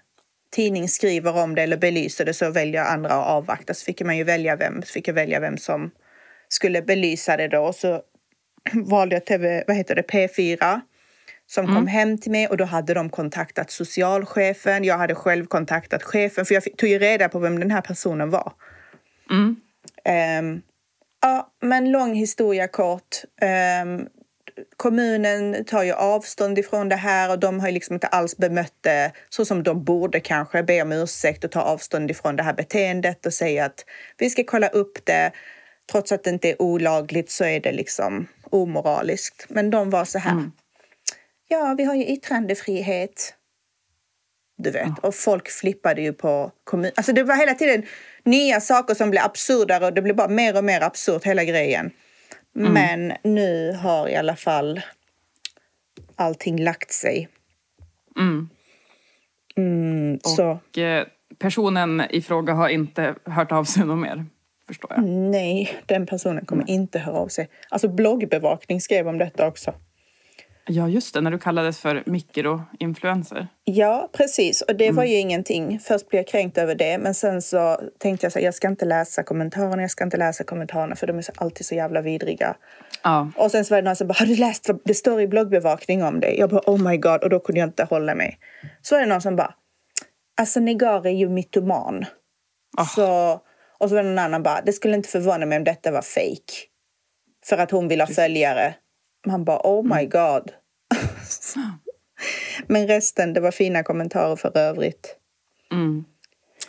tidning 0.51 0.89
skriver 0.89 1.43
om 1.43 1.55
det 1.55 1.61
eller 1.61 1.77
belyser 1.77 2.25
det 2.25 2.33
så 2.33 2.51
väljer 2.51 2.83
andra 2.83 3.11
att 3.11 3.27
avvakta. 3.27 3.73
Så 3.73 3.85
fick 3.85 4.01
man 4.01 4.17
ju 4.17 4.23
välja 4.23 4.55
vem, 4.55 4.81
fick 4.81 5.07
jag 5.07 5.13
välja 5.13 5.39
vem 5.39 5.57
som 5.57 5.91
skulle 6.47 6.81
belysa 6.81 7.37
det 7.37 7.47
då. 7.47 7.59
Och 7.59 7.75
så 7.75 8.01
valde 8.73 9.15
jag 9.15 9.25
TV, 9.25 9.63
vad 9.67 9.77
heter 9.77 9.95
det, 9.95 10.01
P4 10.01 10.81
som 11.49 11.67
kom 11.67 11.87
hem 11.87 12.17
till 12.17 12.31
mig 12.31 12.47
och 12.47 12.57
då 12.57 12.65
hade 12.65 12.93
de 12.93 13.09
kontaktat 13.09 13.71
socialchefen. 13.71 14.83
Jag 14.83 14.97
hade 14.97 15.15
själv 15.15 15.45
kontaktat 15.45 16.03
chefen 16.03 16.45
för 16.45 16.53
jag 16.53 16.63
fick, 16.63 16.77
tog 16.77 16.89
ju 16.89 16.99
reda 16.99 17.29
på 17.29 17.39
vem 17.39 17.59
den 17.59 17.71
här 17.71 17.81
personen 17.81 18.29
var. 18.29 18.53
Mm. 19.31 19.55
Ehm, 20.05 20.61
ja, 21.21 21.51
men 21.61 21.91
lång 21.91 22.13
historia 22.13 22.67
kort. 22.67 23.15
Ehm, 23.41 24.07
kommunen 24.77 25.65
tar 25.65 25.83
ju 25.83 25.93
avstånd 25.93 26.59
ifrån 26.59 26.89
det 26.89 26.95
här 26.95 27.31
och 27.31 27.39
de 27.39 27.59
har 27.59 27.71
liksom 27.71 27.93
inte 27.93 28.07
alls 28.07 28.37
bemött 28.37 28.75
det 28.81 29.11
så 29.29 29.45
som 29.45 29.63
de 29.63 29.83
borde 29.83 30.19
kanske. 30.19 30.63
Be 30.63 30.81
om 30.81 30.91
ursäkt 30.91 31.43
och 31.43 31.51
ta 31.51 31.61
avstånd 31.61 32.11
ifrån 32.11 32.35
det 32.35 32.43
här 32.43 32.53
beteendet 32.53 33.25
och 33.25 33.33
säga 33.33 33.65
att 33.65 33.85
vi 34.17 34.29
ska 34.29 34.43
kolla 34.43 34.67
upp 34.67 35.05
det. 35.05 35.31
Trots 35.91 36.11
att 36.11 36.23
det 36.23 36.29
inte 36.29 36.49
är 36.49 36.61
olagligt 36.61 37.31
så 37.31 37.43
är 37.43 37.59
det 37.59 37.71
liksom 37.71 38.27
omoraliskt. 38.49 39.45
Men 39.49 39.69
de 39.69 39.89
var 39.89 40.05
så 40.05 40.19
här. 40.19 40.31
Mm. 40.31 40.51
Ja, 41.51 41.75
vi 41.77 41.83
har 41.83 41.95
ju 41.95 42.05
yttrandefrihet. 42.05 43.33
Du 44.57 44.71
vet. 44.71 44.83
Mm. 44.83 44.95
Och 45.01 45.15
folk 45.15 45.49
flippade 45.49 46.01
ju 46.01 46.13
på 46.13 46.51
kommun. 46.63 46.91
Alltså 46.95 47.13
det 47.13 47.23
var 47.23 47.35
hela 47.35 47.53
tiden 47.53 47.83
nya 48.23 48.61
saker 48.61 48.95
som 48.95 49.09
blev 49.09 49.23
absurdare 49.23 49.85
och 49.85 49.93
det 49.93 50.01
blev 50.01 50.15
bara 50.15 50.27
mer 50.27 50.57
och 50.57 50.63
mer 50.63 50.81
absurt 50.81 51.23
hela 51.23 51.43
grejen. 51.43 51.91
Mm. 52.55 52.73
Men 52.73 53.13
nu 53.23 53.71
har 53.71 54.09
i 54.09 54.15
alla 54.15 54.35
fall 54.35 54.81
allting 56.15 56.63
lagt 56.63 56.91
sig. 56.91 57.29
Mm. 58.17 58.49
Mm, 59.57 60.19
och 60.23 60.29
så. 60.29 60.59
Eh, 60.81 61.03
personen 61.39 62.03
i 62.09 62.21
fråga 62.21 62.53
har 62.53 62.69
inte 62.69 63.15
hört 63.25 63.51
av 63.51 63.63
sig 63.63 63.85
något 63.85 63.99
mer? 63.99 64.25
Förstår 64.67 64.91
jag. 64.95 65.03
Nej, 65.03 65.81
den 65.85 66.05
personen 66.05 66.45
kommer 66.45 66.69
inte 66.69 66.99
höra 66.99 67.17
av 67.17 67.27
sig. 67.27 67.49
Alltså 67.69 67.87
bloggbevakning 67.87 68.81
skrev 68.81 69.07
om 69.07 69.17
detta 69.17 69.47
också. 69.47 69.73
Ja, 70.71 70.88
just 70.88 71.13
det, 71.13 71.21
när 71.21 71.31
du 71.31 71.39
kallades 71.39 71.79
för 71.79 72.03
mikroinfluencer. 72.05 73.47
Ja, 73.63 74.09
precis. 74.13 74.61
Och 74.61 74.75
det 74.75 74.85
mm. 74.85 74.95
var 74.95 75.03
ju 75.03 75.15
ingenting. 75.15 75.79
Först 75.79 76.09
blev 76.09 76.19
jag 76.19 76.27
kränkt 76.27 76.57
över 76.57 76.75
det, 76.75 76.97
men 76.97 77.13
sen 77.13 77.41
så 77.41 77.81
tänkte 77.97 78.25
jag 78.25 78.33
så 78.33 78.39
här, 78.39 78.45
jag 78.45 78.53
ska 78.53 78.67
inte 78.67 78.85
läsa 78.85 79.23
kommentarerna, 79.23 79.81
jag 79.81 79.91
ska 79.91 80.03
inte 80.03 80.17
läsa 80.17 80.43
kommentarerna 80.43 80.95
för 80.95 81.07
de 81.07 81.17
är 81.17 81.25
alltid 81.35 81.65
så 81.65 81.75
jävla 81.75 82.01
vidriga. 82.01 82.55
Ja. 83.03 83.31
Och 83.35 83.51
sen 83.51 83.65
så 83.65 83.73
var 83.73 83.81
det 83.81 83.85
någon 83.85 83.95
som 83.95 84.07
bara, 84.07 84.13
har 84.13 84.25
du 84.25 84.35
läst 84.35 84.69
vad 84.69 84.81
det 84.85 84.93
står 84.93 85.21
i 85.21 85.27
bloggbevakning 85.27 86.03
om 86.03 86.19
dig? 86.19 86.39
Jag 86.39 86.49
bara, 86.49 86.61
oh 86.65 86.89
my 86.89 86.97
god, 86.97 87.23
och 87.23 87.29
då 87.29 87.39
kunde 87.39 87.59
jag 87.59 87.69
inte 87.69 87.83
hålla 87.83 88.15
mig. 88.15 88.39
Så 88.81 88.95
var 88.95 89.01
det 89.01 89.07
någon 89.07 89.21
som 89.21 89.35
bara, 89.35 89.53
alltså 90.38 90.59
Negar 90.59 91.07
är 91.07 91.11
ju 91.11 91.29
mytoman. 91.29 92.05
Oh. 92.77 92.88
Så, 92.88 93.39
och 93.79 93.89
så 93.89 93.95
var 93.95 94.03
det 94.03 94.09
någon 94.09 94.19
annan 94.19 94.43
bara, 94.43 94.61
det 94.61 94.73
skulle 94.73 94.95
inte 94.95 95.09
förvåna 95.09 95.45
mig 95.45 95.57
om 95.57 95.63
detta 95.63 95.91
var 95.91 96.01
fake. 96.01 96.53
För 97.45 97.57
att 97.57 97.71
hon 97.71 97.88
vill 97.88 98.01
ha 98.01 98.07
följare. 98.07 98.75
Man 99.27 99.43
bara, 99.43 99.61
oh 99.63 99.83
my 99.83 99.99
mm. 99.99 100.09
god. 100.09 100.51
Men 102.67 102.88
resten, 102.88 103.34
det 103.34 103.39
var 103.39 103.51
fina 103.51 103.84
kommentarer 103.84 104.36
för 104.36 104.58
övrigt. 104.58 105.15
Mm. 105.72 106.05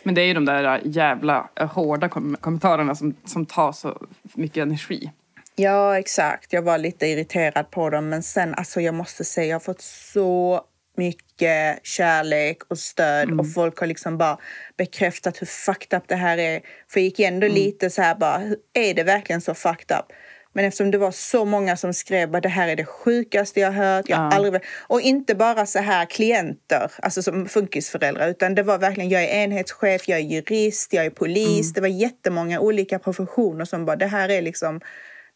Men 0.03 0.15
det 0.15 0.21
är 0.21 0.25
ju 0.25 0.33
de 0.33 0.45
där 0.45 0.81
jävla 0.83 1.49
hårda 1.55 2.09
kom 2.09 2.37
kommentarerna 2.41 2.95
som, 2.95 3.15
som 3.25 3.45
tar 3.45 3.71
så 3.71 4.07
mycket 4.33 4.61
energi. 4.61 5.11
Ja, 5.55 5.99
exakt. 5.99 6.53
Jag 6.53 6.61
var 6.61 6.77
lite 6.77 7.07
irriterad 7.07 7.71
på 7.71 7.89
dem. 7.89 8.09
Men 8.09 8.23
sen, 8.23 8.55
alltså 8.55 8.81
jag 8.81 8.95
måste 8.95 9.23
säga, 9.23 9.47
jag 9.47 9.55
har 9.55 9.59
fått 9.59 9.81
så 9.81 10.61
mycket 10.97 11.79
kärlek 11.83 12.57
och 12.67 12.77
stöd 12.77 13.23
mm. 13.23 13.39
och 13.39 13.53
folk 13.53 13.79
har 13.79 13.87
liksom 13.87 14.17
bara 14.17 14.37
bekräftat 14.77 15.41
hur 15.41 15.47
fucked 15.47 15.97
up 15.97 16.03
det 16.07 16.15
här 16.15 16.37
är. 16.37 16.61
För 16.87 16.99
jag 16.99 17.05
gick 17.05 17.19
ändå 17.19 17.45
mm. 17.45 17.55
lite 17.55 17.89
så 17.89 18.01
här 18.01 18.15
bara, 18.15 18.41
är 18.73 18.93
det 18.93 19.03
verkligen 19.03 19.41
så 19.41 19.53
fucked 19.53 19.97
up? 19.97 20.05
Men 20.53 20.65
eftersom 20.65 20.91
det 20.91 20.97
var 20.97 21.11
så 21.11 21.45
många 21.45 21.77
som 21.77 21.93
skrev 21.93 22.35
att 22.35 22.43
det 22.43 22.49
här 22.49 22.67
är 22.67 22.75
det 22.75 22.85
sjukaste 22.85 23.59
jag 23.59 23.71
hört. 23.71 24.09
Jag 24.09 24.19
ja. 24.19 24.35
aldrig... 24.35 24.61
Och 24.87 25.01
inte 25.01 25.35
bara 25.35 25.65
så 25.65 25.79
här 25.79 26.05
klienter, 26.05 26.91
alltså 27.01 27.23
som 27.23 27.45
funkisföräldrar, 27.45 28.29
utan 28.29 28.55
det 28.55 28.63
var 28.63 28.77
verkligen 28.77 29.09
jag 29.09 29.23
är 29.23 29.43
enhetschef, 29.43 30.07
jag 30.07 30.19
är 30.19 30.23
jurist, 30.23 30.93
jag 30.93 31.05
är 31.05 31.09
polis. 31.09 31.65
Mm. 31.65 31.73
Det 31.73 31.81
var 31.81 31.87
jättemånga 31.87 32.59
olika 32.59 32.99
professioner 32.99 33.65
som 33.65 33.85
bara 33.85 33.95
det 33.95 34.07
här 34.07 34.29
är 34.29 34.41
liksom 34.41 34.81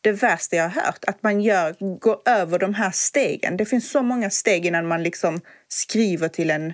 det 0.02 0.12
värsta 0.12 0.56
jag 0.56 0.70
har 0.70 0.82
hört. 0.82 1.06
Att 1.08 1.24
man 1.24 1.42
gör, 1.42 1.76
går 2.00 2.22
över 2.26 2.60
de 2.60 2.74
här 2.74 2.92
stegen. 2.92 3.58
Det 3.58 3.66
finns 3.66 3.92
så 3.92 4.02
många 4.02 4.30
steg 4.30 4.66
innan 4.66 4.88
man 4.88 5.04
liksom 5.04 5.42
skriver 5.68 6.28
till 6.28 6.52
en 6.52 6.74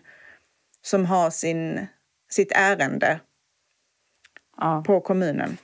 som 0.81 1.05
har 1.05 1.29
sin, 1.29 1.87
sitt 2.29 2.51
ärende 2.55 3.19
ja. 4.57 4.83
på 4.87 5.01
kommunen. 5.01 5.57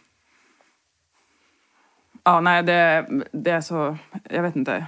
Ja, 2.27 2.41
nej, 2.41 2.63
det, 2.63 3.07
det 3.31 3.51
är 3.51 3.61
så, 3.61 3.97
jag 4.29 4.43
vet 4.43 4.55
inte, 4.55 4.85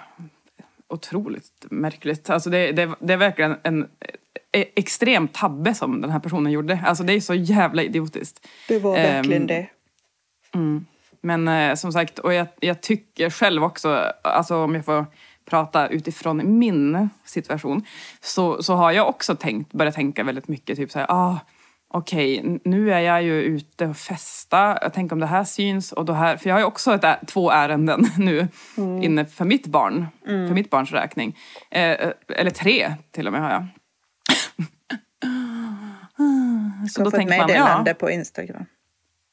otroligt 0.87 1.65
märkligt. 1.69 2.29
Alltså 2.29 2.49
det, 2.49 2.71
det, 2.71 2.95
det 2.99 3.13
är 3.13 3.17
verkligen 3.17 3.55
en 3.63 3.87
e, 4.51 4.65
extrem 4.75 5.27
tabbe 5.27 5.73
som 5.73 6.01
den 6.01 6.11
här 6.11 6.19
personen 6.19 6.51
gjorde. 6.51 6.79
Alltså 6.85 7.03
det 7.03 7.13
är 7.13 7.19
så 7.19 7.33
jävla 7.33 7.83
idiotiskt. 7.83 8.47
Det 8.67 8.79
var 8.79 8.93
verkligen 8.93 9.41
um, 9.41 9.47
det. 9.47 9.67
Mm. 10.53 10.85
Men 11.21 11.47
eh, 11.47 11.75
som 11.75 11.93
sagt, 11.93 12.19
och 12.19 12.33
jag, 12.33 12.47
jag, 12.59 12.81
tycker 12.81 13.29
själv 13.29 13.63
också, 13.63 14.11
alltså 14.23 14.55
om 14.55 14.75
jag 14.75 14.85
får 14.85 15.05
prata 15.45 15.87
utifrån 15.87 16.59
min 16.59 17.09
situation, 17.25 17.85
så, 18.21 18.63
så 18.63 18.73
har 18.73 18.91
jag 18.91 19.09
också 19.09 19.35
tänkt, 19.35 19.73
börjat 19.73 19.95
tänka 19.95 20.23
väldigt 20.23 20.47
mycket 20.47 20.77
typ 20.77 20.91
såhär, 20.91 21.05
ah, 21.09 21.37
okej, 21.93 22.39
okay, 22.39 22.59
nu 22.63 22.93
är 22.93 22.99
jag 22.99 23.23
ju 23.23 23.41
ute 23.41 23.85
och 23.85 23.97
festa. 23.97 24.77
Jag 24.81 24.93
tänker 24.93 25.15
om 25.15 25.19
det 25.19 25.25
här 25.25 25.43
syns 25.43 25.91
och 25.91 26.05
då 26.05 26.13
här, 26.13 26.37
för 26.37 26.49
jag 26.49 26.55
har 26.55 26.59
ju 26.59 26.65
också 26.65 26.93
ett, 26.93 27.27
två 27.27 27.51
ärenden 27.51 28.07
nu 28.17 28.47
mm. 28.77 29.03
inne 29.03 29.25
för 29.25 29.45
mitt 29.45 29.67
barn, 29.67 30.07
mm. 30.27 30.47
för 30.47 30.55
mitt 30.55 30.69
barns 30.69 30.91
räkning. 30.91 31.37
Eh, 31.71 32.11
eller 32.27 32.51
tre 32.51 32.93
till 33.11 33.27
och 33.27 33.33
med 33.33 33.41
har 33.41 33.51
jag. 33.51 33.67
Så 36.89 37.03
då 37.03 37.11
tänker 37.11 37.37
man, 37.37 37.85
ja. 37.85 37.93
på 37.99 38.11
Instagram. 38.11 38.65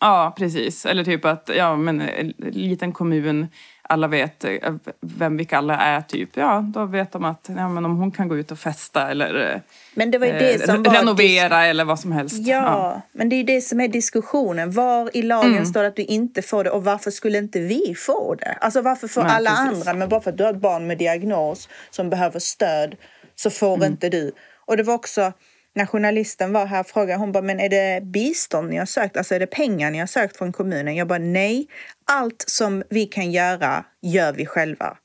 Ja, 0.01 0.35
precis. 0.37 0.87
Eller 0.87 1.05
typ 1.05 1.25
att, 1.25 1.51
ja 1.57 1.77
men 1.77 2.01
en 2.01 2.35
liten 2.39 2.93
kommun, 2.93 3.47
alla 3.89 4.09
vet 4.09 4.45
eh, 4.45 4.75
vem 5.01 5.37
vi 5.37 5.49
alla 5.51 5.77
är 5.77 6.01
typ. 6.01 6.31
Ja, 6.35 6.65
då 6.75 6.85
vet 6.85 7.13
de 7.13 7.25
att 7.25 7.51
ja, 7.57 7.69
men 7.69 7.85
om 7.85 7.97
hon 7.97 8.11
kan 8.11 8.29
gå 8.29 8.37
ut 8.37 8.51
och 8.51 8.59
festa 8.59 9.11
eller 9.11 9.53
eh, 9.53 9.61
men 9.95 10.11
det 10.11 10.19
var 10.19 10.27
det 10.27 10.67
som 10.67 10.85
eh, 10.85 10.93
renovera 10.93 11.67
eller 11.67 11.85
vad 11.85 12.01
som 12.01 12.13
helst. 12.13 12.37
Ja, 12.39 12.63
ja, 12.63 13.03
men 13.13 13.29
det 13.29 13.37
är 13.37 13.45
det 13.45 13.61
som 13.61 13.81
är 13.81 13.89
diskussionen. 13.89 14.71
Var 14.71 15.17
i 15.17 15.23
lagen 15.23 15.53
mm. 15.53 15.67
står 15.67 15.83
det 15.83 15.89
att 15.89 15.97
du 15.97 16.05
inte 16.05 16.43
får 16.43 16.65
det 16.65 16.71
och 16.71 16.85
varför 16.85 17.11
skulle 17.11 17.39
inte 17.39 17.61
vi 17.61 17.95
få 17.97 18.35
det? 18.35 18.59
Alltså 18.61 18.83
varför 18.83 19.09
får 19.09 19.23
Nej, 19.23 19.33
alla 19.33 19.51
precis. 19.51 19.87
andra, 19.87 19.99
men 19.99 20.09
bara 20.09 20.21
för 20.21 20.31
att 20.31 20.39
du 20.39 20.45
har 20.45 20.51
ett 20.51 20.61
barn 20.61 20.87
med 20.87 20.99
diagnos 20.99 21.69
som 21.91 22.11
behöver 22.11 22.39
stöd 22.39 22.97
så 23.35 23.51
får 23.51 23.75
mm. 23.75 23.93
inte 23.93 24.09
du. 24.09 24.33
Och 24.67 24.77
det 24.77 24.83
var 24.83 24.95
också 24.95 25.33
när 25.77 25.87
journalisten 25.87 26.53
var 26.53 26.67
här 26.67 26.83
frågade 26.83 27.19
hon 27.19 27.33
bara, 27.33 27.43
men 27.43 27.61
är 27.61 27.69
det 27.69 28.05
bistånd 28.05 28.71
ni 28.71 28.77
har 28.77 28.87
sökt? 28.87 29.17
Alltså 29.17 29.35
är 29.35 29.41
det 29.41 29.47
pengar 29.47 29.91
ni 29.91 29.99
har 29.99 30.07
sökt 30.07 30.37
från 30.37 30.53
kommunen? 30.53 30.97
Jag 30.97 31.09
bara, 31.09 31.19
nej. 31.19 31.67
Allt 32.05 32.45
som 32.47 32.83
vi 32.91 33.07
kan 33.07 33.33
göra 33.33 33.85
gör 34.03 34.33
vi 34.33 34.47
själva. 34.47 34.97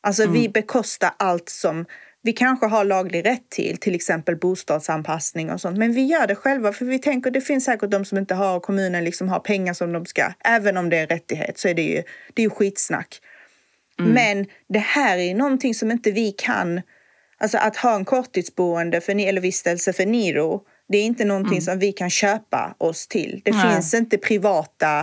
Alltså 0.00 0.22
mm. 0.22 0.34
vi 0.34 0.48
bekostar 0.48 1.10
allt 1.16 1.48
som 1.48 1.86
vi 2.22 2.32
kanske 2.32 2.66
har 2.66 2.84
laglig 2.84 3.26
rätt 3.26 3.50
till, 3.50 3.76
till 3.76 3.94
exempel 3.94 4.36
bostadsanpassning 4.36 5.50
och 5.50 5.60
sånt. 5.60 5.78
Men 5.78 5.92
vi 5.92 6.06
gör 6.06 6.26
det 6.26 6.34
själva 6.34 6.72
för 6.72 6.84
vi 6.84 6.98
tänker 6.98 7.30
det 7.30 7.40
finns 7.40 7.64
säkert 7.64 7.90
de 7.90 8.04
som 8.04 8.18
inte 8.18 8.34
har 8.34 8.60
kommunen 8.60 9.04
liksom 9.04 9.28
har 9.28 9.40
pengar 9.40 9.72
som 9.72 9.92
de 9.92 10.06
ska. 10.06 10.32
Även 10.44 10.76
om 10.76 10.90
det 10.90 10.96
är 10.96 11.02
en 11.02 11.08
rättighet 11.08 11.58
så 11.58 11.68
är 11.68 11.74
det 11.74 11.82
ju, 11.82 12.02
det 12.34 12.42
är 12.42 12.44
ju 12.44 12.50
skitsnack. 12.50 13.20
Mm. 13.98 14.12
Men 14.12 14.46
det 14.68 14.78
här 14.78 15.18
är 15.18 15.34
någonting 15.34 15.74
som 15.74 15.90
inte 15.90 16.10
vi 16.10 16.32
kan 16.32 16.80
Alltså 17.44 17.58
att 17.58 17.76
ha 17.76 17.94
en 17.94 18.04
korttidsboende 18.04 19.00
för, 19.00 19.20
eller 19.20 19.40
vistelse 19.40 19.92
för 19.92 20.06
Niro, 20.06 20.60
det 20.88 20.98
är 20.98 21.04
inte 21.04 21.24
någonting 21.24 21.52
mm. 21.52 21.60
som 21.60 21.78
vi 21.78 21.92
kan 21.92 22.10
köpa 22.10 22.74
oss 22.78 23.08
till. 23.08 23.40
Det 23.44 23.50
Nej. 23.50 23.74
finns 23.74 23.94
inte 23.94 24.18
privata... 24.18 25.00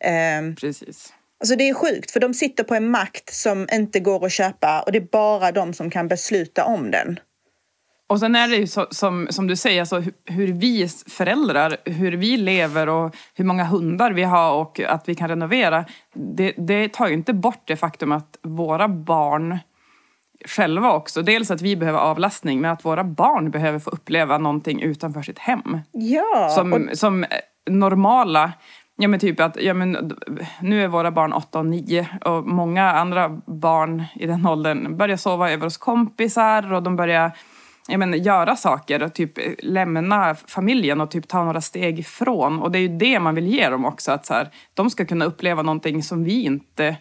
Eh, 0.00 0.54
Precis. 0.60 1.12
Alltså 1.40 1.56
det 1.56 1.68
är 1.68 1.74
sjukt, 1.74 2.10
för 2.10 2.20
de 2.20 2.34
sitter 2.34 2.64
på 2.64 2.74
en 2.74 2.90
makt 2.90 3.34
som 3.34 3.68
inte 3.72 4.00
går 4.00 4.26
att 4.26 4.32
köpa 4.32 4.82
och 4.82 4.92
det 4.92 4.98
är 4.98 5.08
bara 5.12 5.52
de 5.52 5.72
som 5.72 5.90
kan 5.90 6.08
besluta 6.08 6.64
om 6.64 6.90
den. 6.90 7.20
Och 8.06 8.20
sen 8.20 8.34
är 8.34 8.48
det 8.48 8.56
ju 8.56 8.66
så, 8.66 8.86
som, 8.90 9.26
som 9.30 9.46
du 9.46 9.56
säger, 9.56 9.80
alltså, 9.80 10.02
hur, 10.24 10.52
vi 10.52 10.88
föräldrar, 11.06 11.76
hur 11.84 12.12
vi 12.12 12.36
lever 12.36 12.88
och 12.88 13.16
hur 13.34 13.44
många 13.44 13.64
hundar 13.64 14.12
vi 14.12 14.22
har 14.22 14.54
och 14.54 14.80
att 14.80 15.08
vi 15.08 15.14
kan 15.14 15.28
renovera. 15.28 15.84
Det, 16.14 16.54
det 16.56 16.92
tar 16.92 17.08
ju 17.08 17.14
inte 17.14 17.32
bort 17.32 17.62
det 17.64 17.76
faktum 17.76 18.12
att 18.12 18.38
våra 18.42 18.88
barn 18.88 19.58
själva 20.44 20.92
också. 20.92 21.22
Dels 21.22 21.50
att 21.50 21.62
vi 21.62 21.76
behöver 21.76 21.98
avlastning 21.98 22.60
men 22.60 22.70
att 22.70 22.84
våra 22.84 23.04
barn 23.04 23.50
behöver 23.50 23.78
få 23.78 23.90
uppleva 23.90 24.38
någonting 24.38 24.82
utanför 24.82 25.22
sitt 25.22 25.38
hem. 25.38 25.80
Ja. 25.92 26.48
Som, 26.54 26.72
och... 26.72 26.98
som 26.98 27.24
normala 27.70 28.52
Ja 28.96 29.08
men 29.08 29.20
typ 29.20 29.40
att, 29.40 29.62
ja 29.62 29.74
men 29.74 30.12
nu 30.60 30.84
är 30.84 30.88
våra 30.88 31.10
barn 31.10 31.32
åtta 31.32 31.58
och 31.58 31.66
nio 31.66 32.08
och 32.24 32.46
många 32.46 32.92
andra 32.92 33.28
barn 33.46 34.04
i 34.14 34.26
den 34.26 34.46
åldern 34.46 34.96
börjar 34.96 35.16
sova 35.16 35.50
över 35.50 35.64
hos 35.64 35.76
kompisar 35.76 36.72
och 36.72 36.82
de 36.82 36.96
börjar 36.96 37.32
jag 37.88 37.98
men, 37.98 38.22
göra 38.22 38.56
saker 38.56 39.02
och 39.02 39.14
typ 39.14 39.32
lämna 39.58 40.34
familjen 40.34 41.00
och 41.00 41.10
typ 41.10 41.28
ta 41.28 41.44
några 41.44 41.60
steg 41.60 41.98
ifrån. 41.98 42.60
Och 42.60 42.70
det 42.70 42.78
är 42.78 42.80
ju 42.80 42.98
det 42.98 43.20
man 43.20 43.34
vill 43.34 43.46
ge 43.46 43.68
dem 43.68 43.84
också, 43.84 44.12
att 44.12 44.26
så 44.26 44.34
här, 44.34 44.48
de 44.74 44.90
ska 44.90 45.04
kunna 45.04 45.24
uppleva 45.24 45.62
någonting 45.62 46.02
som 46.02 46.24
vi 46.24 46.44
inte 46.44 46.96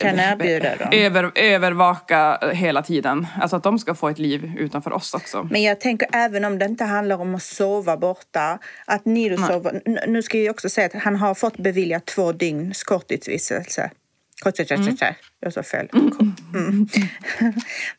kan 0.00 0.20
erbjuda 0.20 0.76
dem. 0.76 0.88
Över, 0.92 1.32
övervaka 1.34 2.38
hela 2.52 2.82
tiden. 2.82 3.26
Alltså 3.40 3.56
att 3.56 3.62
de 3.62 3.78
ska 3.78 3.94
få 3.94 4.08
ett 4.08 4.18
liv 4.18 4.52
utanför 4.58 4.92
oss 4.92 5.14
också. 5.14 5.48
Men 5.50 5.62
jag 5.62 5.80
tänker 5.80 6.08
även 6.12 6.44
om 6.44 6.58
det 6.58 6.64
inte 6.64 6.84
handlar 6.84 7.20
om 7.20 7.34
att 7.34 7.42
sova 7.42 7.96
borta. 7.96 8.58
Att 8.84 9.04
Niro 9.04 9.36
sover, 9.36 9.82
nu 10.06 10.22
ska 10.22 10.38
jag 10.38 10.50
också 10.50 10.68
säga 10.68 10.86
att 10.86 11.02
han 11.02 11.16
har 11.16 11.34
fått 11.34 11.56
beviljat 11.56 12.06
två 12.06 12.32
dygns 12.32 12.82
korttidsvistelse. 12.82 13.90
Jag 15.40 15.52
sa 15.52 15.62
fel. 15.62 15.88
Mm. 16.54 16.86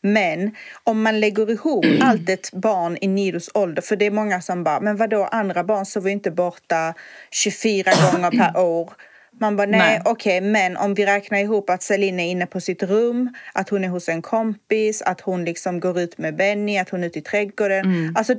Men 0.00 0.56
om 0.84 1.02
man 1.02 1.20
lägger 1.20 1.50
ihop 1.50 1.86
allt 2.00 2.28
ett 2.28 2.52
barn 2.52 2.98
i 3.00 3.08
Nidos 3.08 3.50
ålder, 3.54 3.82
för 3.82 3.96
det 3.96 4.06
är 4.06 4.10
många 4.10 4.40
som 4.40 4.64
bara, 4.64 4.80
men 4.80 4.96
vadå 4.96 5.24
andra 5.24 5.64
barn 5.64 5.86
sover 5.86 6.10
inte 6.10 6.30
borta 6.30 6.94
24 7.30 7.90
gånger 8.12 8.30
per 8.30 8.60
år. 8.60 8.92
Man 9.40 9.56
bara 9.56 9.66
nej, 9.66 9.80
nej. 9.80 10.02
okej, 10.04 10.38
okay, 10.38 10.50
men 10.50 10.76
om 10.76 10.94
vi 10.94 11.06
räknar 11.06 11.38
ihop 11.38 11.70
att 11.70 11.82
Celine 11.82 12.20
är 12.20 12.30
inne 12.30 12.46
på 12.46 12.60
sitt 12.60 12.82
rum, 12.82 13.34
att 13.52 13.68
hon 13.68 13.84
är 13.84 13.88
hos 13.88 14.08
en 14.08 14.22
kompis, 14.22 15.02
att 15.02 15.20
hon 15.20 15.44
liksom 15.44 15.80
går 15.80 16.00
ut 16.00 16.18
med 16.18 16.36
Benny, 16.36 16.78
att 16.78 16.90
hon 16.90 17.02
är 17.02 17.06
ute 17.06 17.18
i 17.18 17.22
trädgården. 17.22 17.84
Mm. 17.84 18.14
Alltså, 18.16 18.34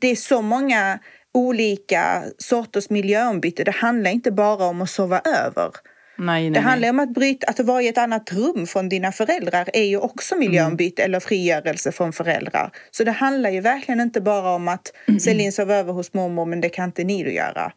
det 0.00 0.08
är 0.08 0.16
så 0.16 0.42
många 0.42 0.98
olika 1.34 2.22
sorters 2.38 2.90
miljöombyte. 2.90 3.64
Det 3.64 3.74
handlar 3.74 4.10
inte 4.10 4.30
bara 4.30 4.64
om 4.64 4.82
att 4.82 4.90
sova 4.90 5.20
över. 5.20 5.70
Nej, 6.18 6.42
nej, 6.42 6.50
det 6.50 6.60
handlar 6.60 6.90
om 6.90 6.98
att 6.98 7.14
bryta, 7.14 7.46
att 7.46 7.60
vara 7.60 7.82
i 7.82 7.88
ett 7.88 7.98
annat 7.98 8.32
rum 8.32 8.66
från 8.66 8.88
dina 8.88 9.12
föräldrar 9.12 9.68
är 9.72 9.84
ju 9.84 9.98
också 9.98 10.36
miljöombyte 10.36 11.02
mm. 11.02 11.10
eller 11.10 11.20
frigörelse 11.20 11.92
från 11.92 12.12
föräldrar. 12.12 12.70
Så 12.90 13.04
det 13.04 13.10
handlar 13.10 13.50
ju 13.50 13.60
verkligen 13.60 14.00
inte 14.00 14.20
bara 14.20 14.50
om 14.50 14.68
att 14.68 14.92
mm. 15.08 15.20
Celine 15.20 15.52
sov 15.52 15.70
över 15.70 15.92
hos 15.92 16.14
mormor 16.14 16.46
men 16.46 16.60
det 16.60 16.68
kan 16.68 16.84
inte 16.84 17.04
ni 17.04 17.34
göra. 17.34 17.72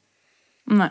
Nej. 0.65 0.89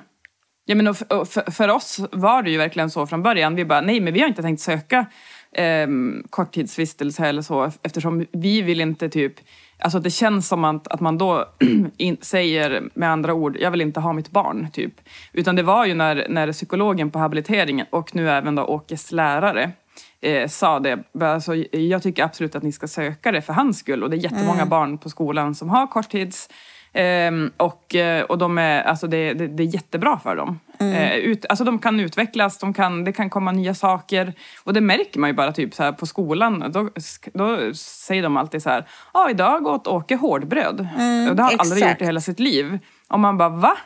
Ja, 0.70 0.74
men 0.74 0.94
för, 0.94 1.50
för, 1.50 1.68
oss 1.68 2.00
var 2.12 2.42
det 2.42 2.50
ju 2.50 2.58
verkligen 2.58 2.90
så 2.90 3.06
från 3.06 3.22
början. 3.22 3.54
Vi 3.54 3.64
bara, 3.64 3.80
nej 3.80 4.00
men 4.00 4.14
vi 4.14 4.20
har 4.20 4.28
inte 4.28 4.42
tänkt 4.42 4.60
söka 4.60 5.06
eh, 5.52 5.86
korttidsvistelse 6.30 7.26
eller 7.26 7.42
så 7.42 7.72
eftersom 7.82 8.26
vi 8.32 8.62
vill 8.62 8.80
inte 8.80 9.08
typ 9.08 9.34
Alltså 9.80 10.00
det 10.00 10.10
känns 10.10 10.48
som 10.48 10.64
att, 10.64 10.88
att 10.88 11.00
man 11.00 11.18
då 11.18 11.48
in, 11.96 12.16
säger 12.20 12.82
med 12.94 13.10
andra 13.10 13.34
ord, 13.34 13.56
jag 13.60 13.70
vill 13.70 13.80
inte 13.80 14.00
ha 14.00 14.12
mitt 14.12 14.30
barn, 14.30 14.70
typ. 14.72 14.94
Utan 15.32 15.56
det 15.56 15.62
var 15.62 15.86
ju 15.86 15.94
när, 15.94 16.26
när 16.28 16.52
psykologen 16.52 17.10
på 17.10 17.18
habiliteringen 17.18 17.86
och 17.90 18.14
nu 18.14 18.30
även 18.30 18.54
då 18.54 18.64
Åkes 18.64 19.12
lärare 19.12 19.72
eh, 20.20 20.48
sa 20.48 20.80
det. 20.80 20.98
Alltså, 21.20 21.54
jag 21.72 22.02
tycker 22.02 22.24
absolut 22.24 22.54
att 22.54 22.62
ni 22.62 22.72
ska 22.72 22.88
söka 22.88 23.32
det 23.32 23.42
för 23.42 23.52
hans 23.52 23.78
skull. 23.78 24.02
Och 24.02 24.10
det 24.10 24.16
är 24.16 24.18
jättemånga 24.18 24.54
mm. 24.54 24.68
barn 24.68 24.98
på 24.98 25.08
skolan 25.08 25.54
som 25.54 25.68
har 25.68 25.86
korttids 25.86 26.48
Um, 26.94 27.52
och, 27.56 27.94
eh, 27.94 28.22
och 28.22 28.38
de 28.38 28.58
är, 28.58 28.82
alltså 28.82 29.06
det, 29.06 29.32
det, 29.32 29.46
det 29.46 29.62
är 29.62 29.66
jättebra 29.66 30.18
för 30.18 30.36
dem. 30.36 30.60
Mm. 30.80 30.94
Uh, 30.94 31.12
ut, 31.12 31.46
alltså 31.48 31.64
de 31.64 31.78
kan 31.78 32.00
utvecklas, 32.00 32.58
de 32.58 32.74
kan, 32.74 33.04
det 33.04 33.12
kan 33.12 33.30
komma 33.30 33.52
nya 33.52 33.74
saker. 33.74 34.32
Och 34.64 34.72
det 34.72 34.80
märker 34.80 35.20
man 35.20 35.30
ju 35.30 35.34
bara 35.34 35.52
typ 35.52 35.74
så 35.74 35.82
här 35.82 35.92
på 35.92 36.06
skolan. 36.06 36.64
Då, 36.72 36.90
då 37.34 37.74
säger 37.74 38.22
de 38.22 38.36
alltid 38.36 38.62
så 38.62 38.70
här, 38.70 38.86
ja 39.14 39.20
ah, 39.20 39.30
idag 39.30 39.66
åt 39.66 39.86
Åke 39.86 40.16
hårdbröd. 40.16 40.88
Mm, 40.98 41.30
och 41.30 41.36
det 41.36 41.42
har 41.42 41.50
han 41.50 41.60
aldrig 41.60 41.88
gjort 41.88 42.00
i 42.00 42.04
hela 42.04 42.20
sitt 42.20 42.40
liv. 42.40 42.78
Och 43.08 43.20
man 43.20 43.38
bara, 43.38 43.48
va? 43.48 43.76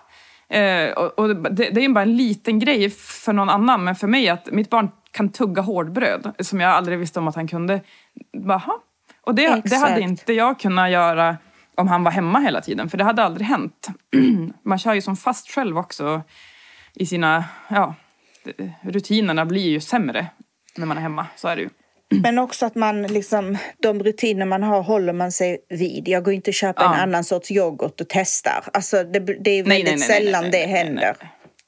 Uh, 0.55 0.93
och, 0.93 1.19
och 1.19 1.37
det, 1.37 1.71
det, 1.71 1.85
är 1.85 1.89
bara 1.89 2.03
en 2.03 2.17
liten 2.17 2.59
grej 2.59 2.91
för 2.91 3.33
någon 3.33 3.49
annan, 3.49 3.85
men 3.85 3.95
för 3.95 4.07
mig 4.07 4.29
att 4.29 4.51
mitt 4.51 4.71
barn 4.71 4.91
kan 5.11 5.29
tugga 5.29 5.63
hårdbröd, 5.63 6.33
som 6.39 6.61
jag 6.61 6.71
aldrig 6.71 6.99
visste 6.99 7.19
om 7.19 7.29
att 7.29 7.37
han 7.37 7.49
kunde. 7.49 7.81
Baha. 8.47 8.73
Och 9.25 9.35
det, 9.35 9.63
det 9.65 9.77
hade 9.77 10.01
inte 10.01 10.33
jag 10.33 10.61
kunnat 10.61 10.91
göra 10.91 11.37
om 11.83 11.89
han 11.89 12.05
var 12.05 12.11
hemma 12.11 12.41
hela 12.41 12.61
tiden, 12.61 12.89
för 12.89 12.99
det 12.99 13.05
hade 13.05 13.23
aldrig 13.23 13.47
hänt. 13.47 13.89
Man 14.65 14.79
kör 14.79 14.95
ju 14.95 15.03
som 15.03 15.17
fast 15.17 15.51
själv 15.51 15.79
också 15.79 16.23
i 16.95 17.07
sina, 17.07 17.45
ja, 17.69 17.95
rutinerna 18.83 19.47
blir 19.47 19.69
ju 19.69 19.81
sämre 19.81 20.27
när 20.77 20.87
man 20.87 20.97
är 20.97 21.03
hemma, 21.03 21.27
så 21.37 21.49
är 21.49 21.57
det 21.57 21.63
ju. 21.63 21.69
Men 22.23 22.39
också 22.39 22.67
att 22.67 22.75
man 22.75 23.03
liksom, 23.03 23.59
de 23.83 24.03
rutiner 24.03 24.47
man 24.47 24.63
har 24.63 24.83
håller 24.83 25.13
man 25.13 25.33
sig 25.33 25.59
vid. 25.69 26.09
Jag 26.09 26.25
går 26.25 26.35
inte 26.35 26.51
och 26.51 26.55
köper 26.55 26.83
ja. 26.83 26.95
en 26.95 27.01
annan 27.01 27.25
sorts 27.25 27.51
yoghurt 27.51 28.01
och 28.01 28.07
testar. 28.09 28.65
Alltså 28.73 29.05
det, 29.05 29.19
det 29.19 29.51
är 29.51 29.65
väldigt 29.65 29.67
nej, 29.67 29.83
nej, 29.85 29.95
nej, 29.97 29.99
sällan 29.99 30.51
det 30.51 30.67
händer. 30.67 31.17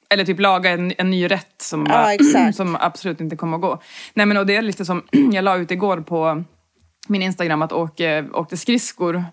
Eller 0.09 0.25
typ 0.25 0.39
laga 0.39 0.69
en, 0.69 0.93
en 0.97 1.09
ny 1.09 1.27
rätt 1.27 1.61
som, 1.61 1.87
ja, 1.89 2.51
som 2.53 2.75
absolut 2.75 3.21
inte 3.21 3.35
kommer 3.35 3.55
att 3.55 3.61
gå. 3.61 3.81
Nej 4.13 4.25
men 4.25 4.37
och 4.37 4.45
det 4.45 4.55
är 4.55 4.61
lite 4.61 4.85
som, 4.85 5.07
jag 5.31 5.43
la 5.43 5.57
ut 5.57 5.71
igår 5.71 5.97
på 5.97 6.43
min 7.07 7.21
Instagram 7.21 7.61
att 7.61 7.71
Åke 7.71 8.25
åkte 8.33 8.57
skridskor 8.57 9.23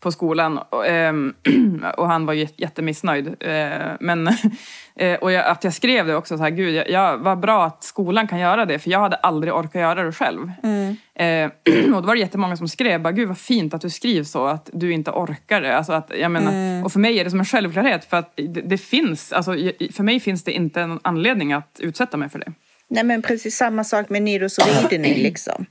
på 0.00 0.12
skolan 0.12 0.58
och, 0.58 0.86
ehm, 0.86 1.34
och 1.96 2.06
han 2.06 2.26
var 2.26 2.34
jättemissnöjd. 2.34 3.26
Eh, 3.40 3.92
men, 4.00 4.28
eh, 4.96 5.14
och 5.14 5.32
jag, 5.32 5.46
att 5.46 5.64
jag 5.64 5.72
skrev 5.72 6.06
det 6.06 6.16
också 6.16 6.36
så 6.36 6.42
här, 6.42 6.50
gud, 6.50 6.74
jag, 6.74 6.90
jag, 6.90 7.18
vad 7.18 7.40
bra 7.40 7.66
att 7.66 7.84
skolan 7.84 8.28
kan 8.28 8.38
göra 8.38 8.64
det 8.64 8.78
för 8.78 8.90
jag 8.90 9.00
hade 9.00 9.16
aldrig 9.16 9.54
orkat 9.54 9.74
göra 9.74 10.02
det 10.02 10.12
själv. 10.12 10.52
Mm. 10.62 10.96
Eh, 11.14 11.74
och 11.94 12.02
då 12.02 12.06
var 12.06 12.14
det 12.14 12.20
jättemånga 12.20 12.56
som 12.56 12.68
skrev, 12.68 13.02
bara, 13.02 13.12
gud 13.12 13.28
vad 13.28 13.38
fint 13.38 13.74
att 13.74 13.80
du 13.80 13.90
skriver 13.90 14.24
så, 14.24 14.46
att 14.46 14.70
du 14.72 14.92
inte 14.92 15.10
orkar 15.10 15.60
det. 15.60 15.76
Alltså 15.76 15.92
att, 15.92 16.12
jag 16.20 16.30
menar, 16.30 16.52
mm. 16.52 16.84
Och 16.84 16.92
för 16.92 17.00
mig 17.00 17.18
är 17.18 17.24
det 17.24 17.30
som 17.30 17.40
en 17.40 17.46
självklarhet 17.46 18.04
för 18.04 18.16
att 18.16 18.32
det, 18.36 18.60
det 18.60 18.78
finns, 18.78 19.32
alltså, 19.32 19.52
för 19.92 20.02
mig 20.02 20.20
finns 20.20 20.44
det 20.44 20.52
inte 20.52 20.80
en 20.80 21.00
anledning 21.02 21.52
att 21.52 21.80
utsätta 21.80 22.16
mig 22.16 22.28
för 22.28 22.38
det. 22.38 22.52
Nej 22.88 23.04
men 23.04 23.22
precis 23.22 23.56
samma 23.56 23.84
sak 23.84 24.08
med 24.08 24.22
Nidos 24.22 24.58
ridning 24.90 25.14
liksom. 25.22 25.66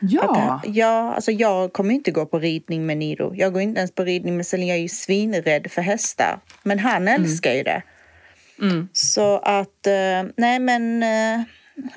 Ja. 0.00 0.60
Att, 0.64 0.74
ja, 0.74 1.14
alltså 1.14 1.30
jag 1.30 1.72
kommer 1.72 1.94
inte 1.94 2.10
gå 2.10 2.26
på 2.26 2.38
ridning 2.38 2.86
med 2.86 2.96
Nido. 2.96 3.32
Jag 3.34 3.52
går 3.52 3.62
inte 3.62 3.78
ens 3.78 3.94
på 3.94 4.04
ridning 4.04 4.36
med 4.36 4.46
Selin. 4.46 4.68
Jag 4.68 4.76
är 4.76 4.82
ju 4.82 4.88
svinrädd 4.88 5.70
för 5.70 5.82
hästar. 5.82 6.40
Men 6.62 6.78
han 6.78 7.08
mm. 7.08 7.22
älskar 7.22 7.52
ju 7.52 7.62
det. 7.62 7.82
Mm. 8.60 8.88
Så 8.92 9.38
att, 9.38 9.86
uh, 9.86 10.30
nej 10.36 10.58
men 10.58 11.02
uh, 11.02 11.44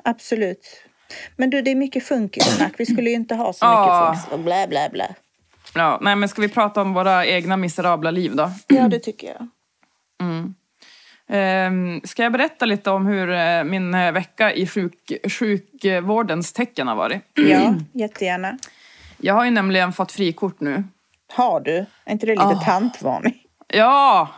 absolut. 0.04 0.84
Men 1.36 1.50
du, 1.50 1.62
det 1.62 1.72
är 1.72 1.76
mycket 1.76 2.04
funkissnack. 2.04 2.74
Vi 2.78 2.86
skulle 2.86 3.10
ju 3.10 3.16
inte 3.16 3.36
ha 3.36 3.54
så 3.54 3.66
mycket 3.66 4.28
funkis. 4.30 4.46
Blä, 4.46 4.68
blä, 4.68 4.90
blä. 4.92 5.16
Ja, 5.76 6.00
nej 6.02 6.16
men 6.16 6.30
ska 6.30 6.42
vi 6.42 6.50
prata 6.50 6.82
om 6.82 6.94
våra 6.94 7.26
egna 7.26 7.58
miserabla 7.58 8.12
liv 8.12 8.36
då? 8.36 8.52
Ja, 8.68 8.88
det 8.88 9.00
tycker 9.00 9.28
jag. 9.28 9.48
Mm. 10.22 10.56
Ehm, 11.34 12.02
ska 12.04 12.24
jag 12.24 12.32
berätta 12.32 12.66
lite 12.66 12.92
om 12.92 13.06
hur 13.06 13.30
eh, 13.30 13.64
min 13.64 13.94
eh, 13.94 14.12
vecka 14.12 14.54
i 14.54 14.68
sjuk, 14.68 15.12
sjukvårdens 15.40 16.54
tecken 16.54 16.88
har 16.88 16.96
varit? 16.96 17.22
Ja, 17.34 17.76
jättegärna. 17.94 18.58
Jag 19.18 19.34
har 19.34 19.46
ju 19.46 19.52
nämligen 19.52 19.94
fått 19.94 20.12
frikort 20.12 20.60
nu. 20.60 20.84
Har 21.34 21.60
du? 21.60 21.86
Är 22.06 22.12
inte 22.12 22.26
det 22.26 22.32
lite 22.32 22.46
oh. 22.46 22.66
tantvarning? 22.66 23.44
Ja! 23.68 24.30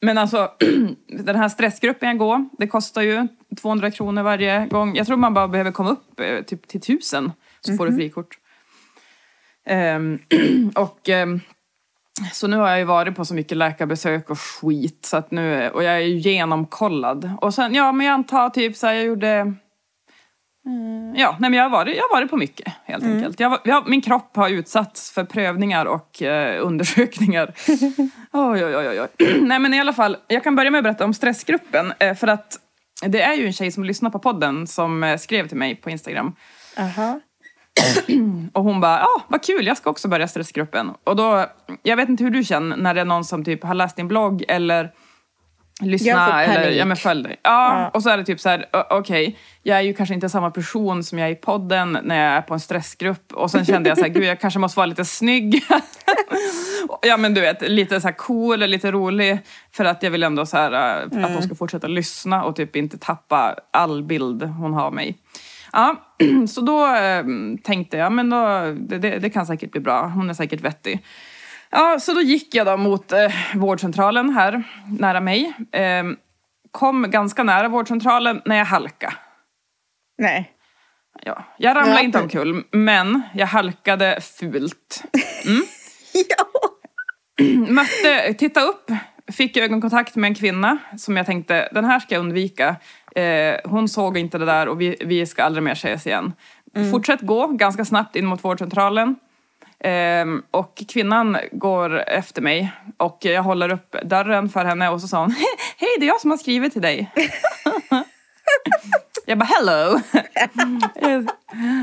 Men 0.00 0.18
alltså, 0.18 0.50
den 1.08 1.36
här 1.36 1.48
stressgruppen 1.48 2.08
jag 2.08 2.18
går, 2.18 2.48
det 2.58 2.66
kostar 2.66 3.02
ju 3.02 3.28
200 3.60 3.90
kronor 3.90 4.22
varje 4.22 4.66
gång. 4.66 4.96
Jag 4.96 5.06
tror 5.06 5.16
man 5.16 5.34
bara 5.34 5.48
behöver 5.48 5.72
komma 5.72 5.90
upp 5.90 6.20
eh, 6.20 6.42
typ 6.42 6.68
till 6.68 6.80
tusen 6.80 7.32
så 7.60 7.70
mm 7.70 7.74
-hmm. 7.74 7.78
får 7.78 7.84
du 7.84 7.90
mhm. 7.90 7.98
frikort. 7.98 8.38
Um, 9.70 10.18
och 10.74 11.08
um, 11.08 11.40
så 12.32 12.46
nu 12.46 12.56
har 12.56 12.68
jag 12.68 12.78
ju 12.78 12.84
varit 12.84 13.16
på 13.16 13.24
så 13.24 13.34
mycket 13.34 13.58
läkarbesök 13.58 14.30
och 14.30 14.40
skit 14.40 15.06
så 15.06 15.16
att 15.16 15.30
nu, 15.30 15.70
och 15.70 15.82
jag 15.82 15.94
är 15.94 15.98
ju 16.00 16.18
genomkollad. 16.18 17.30
Och 17.40 17.54
sen, 17.54 17.74
ja 17.74 17.92
men 17.92 18.06
jag 18.06 18.14
antar 18.14 18.50
typ 18.50 18.76
så 18.76 18.86
här, 18.86 18.94
jag 18.94 19.04
gjorde 19.04 19.54
mm, 20.66 21.14
Ja, 21.16 21.36
nej 21.40 21.50
men 21.50 21.58
jag 21.58 21.64
har 21.64 21.70
varit, 21.70 21.96
jag 21.96 22.02
har 22.02 22.16
varit 22.16 22.30
på 22.30 22.36
mycket 22.36 22.72
helt 22.84 23.04
mm. 23.04 23.16
enkelt. 23.16 23.40
Jag, 23.40 23.58
jag, 23.64 23.88
min 23.88 24.00
kropp 24.00 24.36
har 24.36 24.48
utsatts 24.48 25.10
för 25.10 25.24
prövningar 25.24 25.86
och 25.86 26.22
eh, 26.22 26.66
undersökningar. 26.66 27.54
oj, 28.32 28.64
oj, 28.64 28.76
oj, 28.76 29.00
oj. 29.00 29.40
nej 29.40 29.58
men 29.58 29.74
i 29.74 29.80
alla 29.80 29.92
fall, 29.92 30.16
jag 30.26 30.44
kan 30.44 30.56
börja 30.56 30.70
med 30.70 30.78
att 30.78 30.84
berätta 30.84 31.04
om 31.04 31.14
stressgruppen. 31.14 31.92
Eh, 31.98 32.14
för 32.14 32.26
att 32.26 32.58
det 33.06 33.22
är 33.22 33.34
ju 33.34 33.46
en 33.46 33.52
tjej 33.52 33.70
som 33.70 33.84
lyssnar 33.84 34.10
på 34.10 34.18
podden 34.18 34.66
som 34.66 35.04
eh, 35.04 35.16
skrev 35.16 35.48
till 35.48 35.56
mig 35.56 35.74
på 35.74 35.90
Instagram. 35.90 36.26
Uh 36.26 36.98
-huh. 36.98 37.20
Och 38.52 38.64
hon 38.64 38.80
bara, 38.80 38.98
ja 38.98 39.04
ah, 39.04 39.22
vad 39.28 39.44
kul, 39.44 39.66
jag 39.66 39.76
ska 39.76 39.90
också 39.90 40.08
börja 40.08 40.28
stressgruppen. 40.28 40.92
Och 41.04 41.16
då, 41.16 41.46
jag 41.82 41.96
vet 41.96 42.08
inte 42.08 42.24
hur 42.24 42.30
du 42.30 42.44
känner 42.44 42.76
när 42.76 42.94
det 42.94 43.00
är 43.00 43.04
någon 43.04 43.24
som 43.24 43.44
typ 43.44 43.64
har 43.64 43.74
läst 43.74 43.96
din 43.96 44.08
blogg 44.08 44.44
eller 44.48 44.92
lyssna 45.80 46.44
eller 46.44 46.70
ja, 46.70 46.84
men 46.84 46.96
följ 46.96 47.22
dig. 47.22 47.40
Ja, 47.42 47.80
ja, 47.80 47.88
och 47.88 48.02
så 48.02 48.10
är 48.10 48.16
det 48.16 48.24
typ 48.24 48.40
så 48.40 48.48
här, 48.48 48.66
okej, 48.72 48.98
okay, 48.98 49.34
jag 49.62 49.78
är 49.78 49.82
ju 49.82 49.94
kanske 49.94 50.14
inte 50.14 50.28
samma 50.28 50.50
person 50.50 51.04
som 51.04 51.18
jag 51.18 51.28
är 51.28 51.32
i 51.32 51.36
podden 51.36 51.98
när 52.02 52.24
jag 52.24 52.32
är 52.32 52.42
på 52.42 52.54
en 52.54 52.60
stressgrupp. 52.60 53.32
Och 53.32 53.50
sen 53.50 53.64
kände 53.64 53.88
jag 53.88 53.98
så 53.98 54.04
här, 54.04 54.10
gud 54.10 54.24
jag 54.24 54.40
kanske 54.40 54.58
måste 54.58 54.78
vara 54.78 54.86
lite 54.86 55.04
snygg. 55.04 55.64
ja 57.02 57.16
men 57.16 57.34
du 57.34 57.40
vet, 57.40 57.68
lite 57.68 58.00
så 58.00 58.08
här 58.08 58.14
cool, 58.14 58.60
lite 58.60 58.92
rolig. 58.92 59.38
För 59.72 59.84
att 59.84 60.02
jag 60.02 60.10
vill 60.10 60.22
ändå 60.22 60.46
så 60.46 60.56
här, 60.56 61.02
mm. 61.02 61.24
att 61.24 61.32
hon 61.32 61.42
ska 61.42 61.54
fortsätta 61.54 61.86
lyssna 61.86 62.44
och 62.44 62.56
typ 62.56 62.76
inte 62.76 62.98
tappa 62.98 63.56
all 63.70 64.02
bild 64.02 64.42
hon 64.42 64.72
har 64.72 64.82
av 64.82 64.94
mig. 64.94 65.18
Ja, 65.74 65.96
så 66.48 66.60
då 66.60 66.86
eh, 66.86 67.24
tänkte 67.62 67.96
jag, 67.96 68.12
men 68.12 68.30
då, 68.30 68.74
det, 68.76 69.18
det, 69.18 69.30
kan 69.30 69.46
säkert 69.46 69.70
bli 69.70 69.80
bra. 69.80 70.06
Hon 70.06 70.30
är 70.30 70.34
säkert 70.34 70.60
vettig. 70.60 71.04
Ja, 71.70 71.98
så 72.00 72.12
då 72.12 72.20
gick 72.20 72.54
jag 72.54 72.66
då 72.66 72.76
mot 72.76 73.12
eh, 73.12 73.32
vårdcentralen 73.54 74.30
här 74.30 74.62
nära 74.98 75.20
mig. 75.20 75.52
Eh, 75.72 76.04
kom 76.70 77.10
ganska 77.10 77.42
nära 77.42 77.68
vårdcentralen 77.68 78.42
när 78.44 78.56
jag 78.56 78.64
halkade. 78.64 79.14
Nej. 80.18 80.52
Ja, 81.22 81.44
jag 81.58 81.76
ramlade 81.76 81.98
ja. 81.98 82.04
inte 82.04 82.20
omkull, 82.20 82.64
men 82.70 83.22
jag 83.34 83.46
halkade 83.46 84.20
fult. 84.20 85.04
Mm. 85.46 85.62
ja. 86.28 86.44
Mötte, 87.72 88.34
titta 88.34 88.60
upp, 88.60 88.90
fick 89.32 89.56
ögonkontakt 89.56 90.16
med 90.16 90.28
en 90.28 90.34
kvinna 90.34 90.78
som 90.96 91.16
jag 91.16 91.26
tänkte, 91.26 91.68
den 91.72 91.84
här 91.84 92.00
ska 92.00 92.14
jag 92.14 92.20
undvika. 92.20 92.76
Eh, 93.14 93.56
hon 93.64 93.88
såg 93.88 94.18
inte 94.18 94.38
det 94.38 94.44
där 94.44 94.68
och 94.68 94.80
vi, 94.80 94.96
vi 95.00 95.26
ska 95.26 95.44
aldrig 95.44 95.62
mer 95.62 95.72
ses 95.72 96.06
igen. 96.06 96.32
Mm. 96.76 96.90
Fortsätt 96.90 97.20
gå 97.20 97.46
ganska 97.46 97.84
snabbt 97.84 98.16
in 98.16 98.26
mot 98.26 98.44
vårdcentralen. 98.44 99.16
Eh, 99.78 100.26
och 100.50 100.82
kvinnan 100.88 101.36
går 101.52 101.98
efter 101.98 102.42
mig 102.42 102.72
och 102.96 103.18
jag 103.20 103.42
håller 103.42 103.72
upp 103.72 103.96
dörren 104.04 104.48
för 104.48 104.64
henne 104.64 104.88
och 104.88 105.00
så 105.00 105.08
sa 105.08 105.20
hon 105.20 105.30
Hej, 105.78 105.88
det 105.98 106.04
är 106.04 106.08
jag 106.08 106.20
som 106.20 106.30
har 106.30 106.38
skrivit 106.38 106.72
till 106.72 106.82
dig. 106.82 107.12
Jag 109.26 109.38
bara 109.38 109.44
hello! 109.44 110.00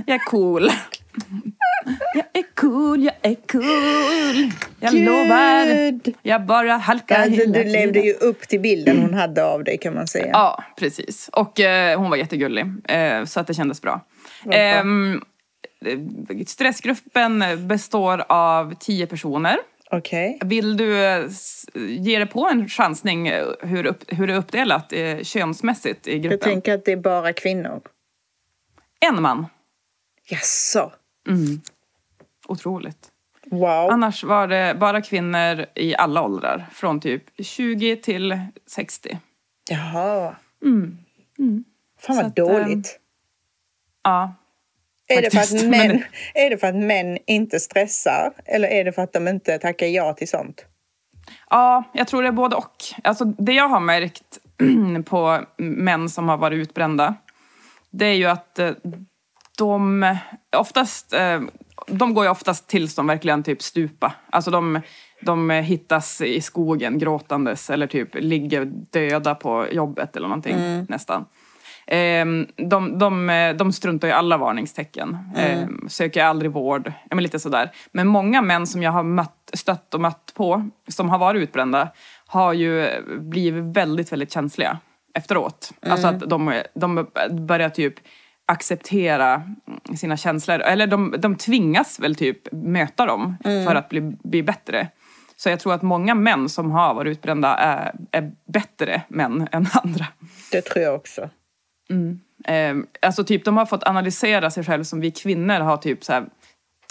Jag, 0.05 0.15
är 0.15 0.29
cool. 0.29 0.71
Jag 2.61 2.71
cool, 2.71 3.03
jag 3.03 3.13
är 3.21 3.35
cool. 3.51 4.51
Jag 4.79 4.93
lovar. 4.93 5.65
Gud. 5.91 6.15
Jag 6.21 6.45
bara 6.45 6.73
halkar 6.73 7.15
Alltså, 7.21 7.39
hela 7.41 7.53
du 7.53 7.63
levde 7.63 7.93
tiden. 7.93 8.03
ju 8.03 8.13
upp 8.13 8.47
till 8.47 8.59
bilden 8.59 8.97
hon 9.01 9.13
hade 9.13 9.43
av 9.45 9.63
dig 9.63 9.77
kan 9.77 9.93
man 9.93 10.07
säga. 10.07 10.29
Ja, 10.33 10.63
precis. 10.77 11.29
Och 11.33 11.59
eh, 11.59 11.99
hon 11.99 12.09
var 12.09 12.17
jättegullig. 12.17 12.65
Eh, 12.85 13.25
så 13.25 13.39
att 13.39 13.47
det 13.47 13.53
kändes 13.53 13.81
bra. 13.81 14.05
Ehm, 14.51 15.21
eh, 15.85 16.45
stressgruppen 16.47 17.43
består 17.67 18.23
av 18.29 18.73
tio 18.79 19.07
personer. 19.07 19.57
Okej. 19.91 20.39
Vill 20.45 20.77
du 20.77 21.05
eh, 21.05 21.25
ge 21.75 22.17
dig 22.19 22.27
på 22.27 22.47
en 22.51 22.67
chansning 22.67 23.27
eh, 23.27 23.45
hur, 23.61 23.85
upp, 23.85 24.03
hur 24.07 24.27
det 24.27 24.33
är 24.33 24.37
uppdelat 24.37 24.93
eh, 24.93 25.19
könsmässigt 25.23 26.07
i 26.07 26.11
Jag 26.11 26.21
gruppen? 26.21 26.39
tänker 26.39 26.73
att 26.73 26.85
det 26.85 26.91
är 26.91 26.97
bara 26.97 27.33
kvinnor. 27.33 27.81
En 29.09 29.21
man. 29.21 29.45
Jaså? 30.29 30.91
Otroligt. 32.51 33.07
Wow. 33.45 33.89
Annars 33.91 34.23
var 34.23 34.47
det 34.47 34.75
bara 34.79 35.01
kvinnor 35.01 35.65
i 35.75 35.95
alla 35.95 36.21
åldrar. 36.21 36.65
Från 36.73 36.99
typ 36.99 37.23
20 37.39 37.95
till 37.95 38.39
60. 38.67 39.19
Jaha. 39.69 40.35
Fan 41.99 42.15
Så 42.15 42.21
vad 42.21 42.25
att, 42.25 42.39
ehm, 42.39 42.47
dåligt. 42.47 42.99
Ja. 44.03 44.35
Är 45.07 45.21
det, 45.21 45.31
för 45.31 45.39
att 45.39 45.65
män, 45.65 46.03
är 46.33 46.49
det 46.49 46.57
för 46.57 46.67
att 46.67 46.75
män 46.75 47.17
inte 47.27 47.59
stressar? 47.59 48.33
Eller 48.45 48.67
är 48.67 48.83
det 48.83 48.91
för 48.91 49.01
att 49.01 49.13
de 49.13 49.27
inte 49.27 49.57
tackar 49.57 49.87
ja 49.87 50.13
till 50.13 50.27
sånt? 50.27 50.65
Ja, 51.49 51.83
jag 51.93 52.07
tror 52.07 52.21
det 52.21 52.27
är 52.27 52.31
både 52.31 52.55
och. 52.55 52.75
Alltså, 53.03 53.25
det 53.25 53.53
jag 53.53 53.69
har 53.69 53.79
märkt 53.79 54.39
på 55.05 55.45
män 55.57 56.09
som 56.09 56.29
har 56.29 56.37
varit 56.37 56.57
utbrända, 56.57 57.15
det 57.89 58.05
är 58.05 58.13
ju 58.13 58.25
att 58.25 58.59
eh, 58.59 58.71
de 59.57 60.15
oftast, 60.57 61.13
eh, 61.13 61.41
de 61.87 62.13
går 62.13 62.23
ju 62.23 62.31
oftast 62.31 62.67
tills 62.67 62.95
de 62.95 63.07
verkligen 63.07 63.43
typ 63.43 63.61
stupa. 63.61 64.13
Alltså 64.29 64.51
de, 64.51 64.81
de 65.21 65.49
hittas 65.49 66.21
i 66.21 66.41
skogen 66.41 66.99
gråtandes 66.99 67.69
eller 67.69 67.87
typ 67.87 68.15
ligger 68.15 68.65
döda 68.65 69.35
på 69.35 69.67
jobbet 69.71 70.15
eller 70.15 70.27
någonting 70.27 70.85
nästan. 70.89 71.25
Ehm, 71.87 72.47
de, 72.55 72.97
de, 72.97 73.27
de 73.57 73.71
struntar 73.71 74.07
i 74.07 74.11
alla 74.11 74.37
varningstecken. 74.37 75.17
Ehm, 75.35 75.89
söker 75.89 76.23
aldrig 76.23 76.51
vård. 76.51 76.93
Men 77.09 77.23
lite 77.23 77.39
sådär. 77.39 77.71
Men 77.91 78.07
många 78.07 78.41
män 78.41 78.67
som 78.67 78.83
jag 78.83 78.91
har 78.91 79.03
mött, 79.03 79.51
stött 79.53 79.93
och 79.93 80.01
mött 80.01 80.31
på, 80.35 80.69
som 80.87 81.09
har 81.09 81.17
varit 81.17 81.41
utbrända, 81.41 81.89
har 82.25 82.53
ju 82.53 82.89
blivit 83.19 83.63
väldigt, 83.63 84.11
väldigt 84.11 84.31
känsliga 84.31 84.77
efteråt. 85.13 85.71
Alltså 85.81 86.07
att 86.07 86.19
de, 86.19 86.61
de 86.73 87.07
börjar 87.31 87.69
typ 87.69 87.93
acceptera 88.51 89.41
sina 89.97 90.17
känslor. 90.17 90.59
Eller 90.59 90.87
de, 90.87 91.15
de 91.19 91.35
tvingas 91.35 91.99
väl 91.99 92.15
typ 92.15 92.51
möta 92.51 93.05
dem 93.05 93.37
för 93.43 93.75
att 93.75 93.89
bli, 93.89 94.01
bli 94.01 94.43
bättre. 94.43 94.87
Så 95.35 95.49
jag 95.49 95.59
tror 95.59 95.73
att 95.73 95.81
många 95.81 96.15
män 96.15 96.49
som 96.49 96.71
har 96.71 96.93
varit 96.93 97.11
utbrända 97.11 97.55
är, 97.55 97.93
är 98.11 98.31
bättre 98.53 99.01
män 99.07 99.47
än 99.51 99.67
andra. 99.83 100.07
Det 100.51 100.61
tror 100.61 100.83
jag 100.85 100.95
också. 100.95 101.29
Eh, 102.47 102.75
alltså 103.01 103.23
typ 103.23 103.45
de 103.45 103.57
har 103.57 103.65
fått 103.65 103.83
analysera 103.83 104.51
sig 104.51 104.63
själv 104.63 104.83
som 104.83 104.99
vi 105.01 105.11
kvinnor 105.11 105.59
har 105.59 105.77
typ 105.77 106.03
så 106.03 106.13
här 106.13 106.25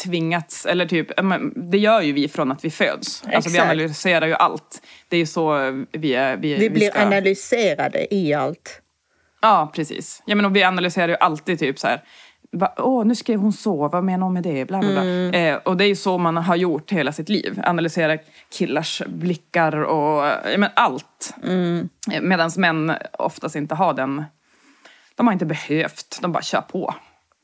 tvingats, 0.05 0.67
eller 0.67 0.87
typ, 0.87 1.09
det 1.57 1.79
gör 1.79 2.01
ju 2.01 2.13
vi 2.13 2.29
från 2.29 2.53
att 2.53 2.65
vi 2.65 2.71
föds. 2.71 3.25
Alltså 3.35 3.51
vi 3.51 3.59
analyserar 3.59 4.27
ju 4.27 4.35
allt. 4.35 4.83
Det 5.09 5.17
är 5.17 5.21
ju 5.21 5.27
så 5.27 5.59
vi 5.93 6.15
är. 6.15 6.37
Vi, 6.37 6.55
Vi 6.59 6.71
blir 6.71 6.91
ska- 6.91 7.01
analyserade 7.01 8.15
i 8.15 8.35
allt. 8.35 8.83
Ja, 9.41 9.71
precis. 9.75 10.23
Ja, 10.27 10.35
men 10.35 10.45
och 10.45 10.57
vi 10.57 10.63
analyserar 10.63 11.09
ju 11.09 11.17
alltid 11.17 11.59
typ 11.59 11.79
så 11.79 11.87
här. 11.87 12.03
Va, 12.53 12.75
Åh, 12.77 13.05
nu 13.05 13.15
skrev 13.15 13.41
hon 13.41 13.53
så, 13.53 13.89
vad 13.89 14.05
menar 14.05 14.25
hon 14.25 14.35
med 14.35 14.43
det? 14.43 14.65
Bla, 14.65 14.81
bla, 14.81 14.91
bla. 14.91 15.03
Mm. 15.03 15.35
Eh, 15.35 15.61
och 15.65 15.77
det 15.77 15.85
är 15.85 15.89
ju 15.89 15.97
så 15.97 16.19
man 16.19 16.37
har 16.37 16.57
gjort 16.57 16.93
hela 16.93 17.13
sitt 17.13 17.29
liv. 17.29 17.61
Analysera 17.65 18.19
killars 18.49 19.03
blickar 19.07 19.83
och 19.83 20.27
ja, 20.27 20.59
men 20.59 20.71
allt. 20.77 21.35
Mm. 21.43 21.89
Eh, 22.13 22.21
Medan 22.21 22.51
män 22.57 22.93
oftast 23.19 23.57
inte 23.57 23.75
har 23.75 23.95
den... 23.95 24.25
De 25.15 25.27
har 25.27 25.33
inte 25.33 25.47
behövt, 25.47 26.19
de 26.23 26.33
bara 26.33 26.43
kör 26.43 26.61
på. 26.61 26.95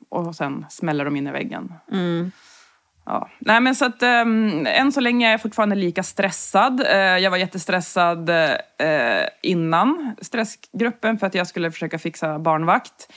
Och 0.09 0.35
sen 0.35 0.67
smäller 0.71 1.05
de 1.05 1.17
in 1.17 1.27
i 1.27 1.31
väggen. 1.33 1.73
Mm. 1.93 2.33
Ja. 3.07 3.29
Nej, 3.39 3.61
men 3.61 3.75
så 3.75 3.85
att, 3.85 4.03
um, 4.03 4.67
än 4.67 4.93
så 4.93 5.01
länge 5.01 5.27
är 5.27 5.31
jag 5.31 5.43
fortfarande 5.43 5.77
lika 5.77 6.03
stressad. 6.03 6.81
Eh, 6.81 6.97
jag 6.97 7.31
var 7.31 7.39
jättestressad 7.39 8.29
eh, 8.29 8.47
innan 9.43 10.17
stressgruppen 10.21 11.19
för 11.19 11.27
att 11.27 11.35
jag 11.35 11.47
skulle 11.47 11.71
försöka 11.71 11.99
fixa 11.99 12.39
barnvakt. 12.39 13.13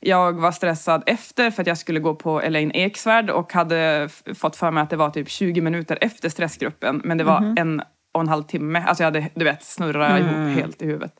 Jag 0.00 0.40
var 0.40 0.52
stressad 0.52 1.02
efter 1.06 1.50
för 1.50 1.62
att 1.62 1.66
jag 1.66 1.78
skulle 1.78 2.00
gå 2.00 2.14
på 2.14 2.40
Elaine 2.40 2.72
Eksvärd 2.74 3.30
och 3.30 3.52
hade 3.52 4.08
fått 4.34 4.56
för 4.56 4.70
mig 4.70 4.82
att 4.82 4.90
det 4.90 4.96
var 4.96 5.10
typ 5.10 5.28
20 5.28 5.60
minuter 5.60 5.98
efter 6.00 6.28
stressgruppen. 6.28 7.00
Men 7.04 7.18
det 7.18 7.24
var 7.24 7.54
en 7.56 7.82
och 8.14 8.20
en 8.20 8.28
halv 8.28 8.42
timme. 8.42 8.84
Alltså 8.86 9.02
jag 9.02 9.06
hade, 9.06 9.30
du 9.34 9.44
vet, 9.44 9.62
snurrat 9.62 10.20
ihop 10.20 10.58
helt 10.58 10.82
i 10.82 10.86
huvudet. 10.86 11.12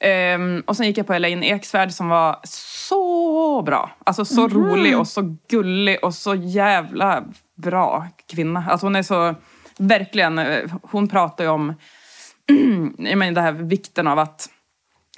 Ehm, 0.00 0.62
och 0.66 0.76
sen 0.76 0.86
gick 0.86 0.98
jag 0.98 1.06
på 1.06 1.14
Elaine 1.14 1.42
Eksvärd 1.42 1.92
som 1.92 2.08
var 2.08 2.38
så 2.44 3.62
bra. 3.62 3.90
Alltså 4.04 4.24
så 4.24 4.48
rolig 4.48 4.98
och 4.98 5.08
så 5.08 5.36
gullig 5.48 5.98
och 6.04 6.14
så 6.14 6.34
jävla 6.34 7.24
bra 7.56 8.06
kvinna. 8.32 8.64
Alltså 8.68 8.86
hon 8.86 8.96
är 8.96 9.02
så, 9.02 9.34
verkligen, 9.78 10.38
eh, 10.38 10.70
hon 10.82 11.08
pratar 11.08 11.44
ju 11.44 11.50
om 11.50 11.74
jag 12.98 13.18
menar, 13.18 13.32
det 13.32 13.40
här 13.40 13.52
vikten 13.52 14.06
av 14.06 14.18
att 14.18 14.48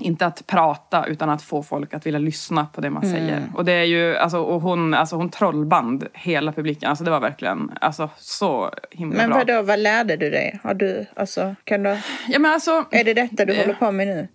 inte 0.00 0.26
att 0.26 0.46
prata 0.46 1.06
utan 1.06 1.30
att 1.30 1.42
få 1.42 1.62
folk 1.62 1.94
att 1.94 2.06
vilja 2.06 2.18
lyssna 2.18 2.66
på 2.66 2.80
det 2.80 2.90
man 2.90 3.02
säger. 3.02 3.42
Och 3.54 3.64
det 3.64 3.72
är 3.72 3.84
ju, 3.84 4.16
alltså, 4.16 4.38
och 4.38 4.60
hon, 4.60 4.94
alltså 4.94 5.16
hon 5.16 5.28
trollband 5.30 6.06
hela 6.12 6.52
publiken. 6.52 6.88
Alltså 6.90 7.04
det 7.04 7.10
var 7.10 7.20
verkligen, 7.20 7.70
alltså 7.80 8.10
så 8.16 8.70
himla 8.90 9.16
Men 9.16 9.30
bra. 9.30 9.38
vadå, 9.38 9.62
vad 9.62 9.78
lärde 9.78 10.16
du 10.16 10.30
dig? 10.30 10.60
Har 10.62 10.74
du, 10.74 11.06
alltså, 11.16 11.54
kan 11.64 11.82
du, 11.82 11.98
Ja 12.28 12.38
men 12.38 12.52
alltså, 12.52 12.84
är 12.90 13.04
det 13.04 13.14
detta 13.14 13.44
du 13.44 13.52
Eh. 13.52 13.60
håller 13.60 13.74
på 13.74 13.92
med 13.92 14.06
nu? 14.06 14.28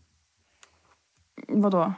Vadå? 1.48 1.94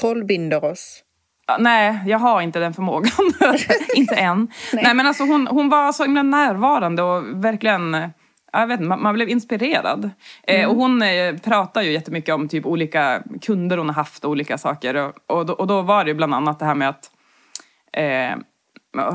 Trollbinder 0.00 0.64
oss? 0.64 1.02
Ja, 1.46 1.56
Nej, 1.60 1.98
jag 2.06 2.18
har 2.18 2.40
inte 2.42 2.58
den 2.58 2.74
förmågan. 2.74 3.12
inte 3.96 4.14
än. 4.14 4.48
Nej. 4.72 4.94
men 4.94 5.06
alltså 5.06 5.24
hon, 5.24 5.46
hon 5.46 5.68
var 5.68 5.92
så 5.92 6.02
himla 6.02 6.22
närvarande 6.22 7.02
och 7.02 7.44
verkligen... 7.44 7.94
eh, 7.94 8.08
Jag 8.52 8.66
vet 8.66 8.80
inte, 8.80 8.88
man, 8.88 9.02
man 9.02 9.14
blev 9.14 9.28
inspirerad. 9.28 10.10
Eh, 10.42 10.68
och 10.68 10.76
hon 10.76 11.02
eh, 11.02 11.36
pratar 11.36 11.82
ju 11.82 11.92
jättemycket 11.92 12.34
om 12.34 12.48
typ 12.48 12.66
olika 12.66 13.22
kunder 13.42 13.78
hon 13.78 13.88
har 13.88 13.94
haft 13.94 14.24
och 14.24 14.30
olika 14.30 14.58
saker. 14.58 14.94
Och, 14.94 15.12
och, 15.38 15.46
då, 15.46 15.52
och 15.52 15.66
då 15.66 15.82
var 15.82 16.04
det 16.04 16.10
ju 16.10 16.14
bland 16.14 16.34
annat 16.34 16.58
det 16.58 16.64
här 16.64 16.74
med 16.74 16.88
att 16.88 17.10
eh, 17.92 18.32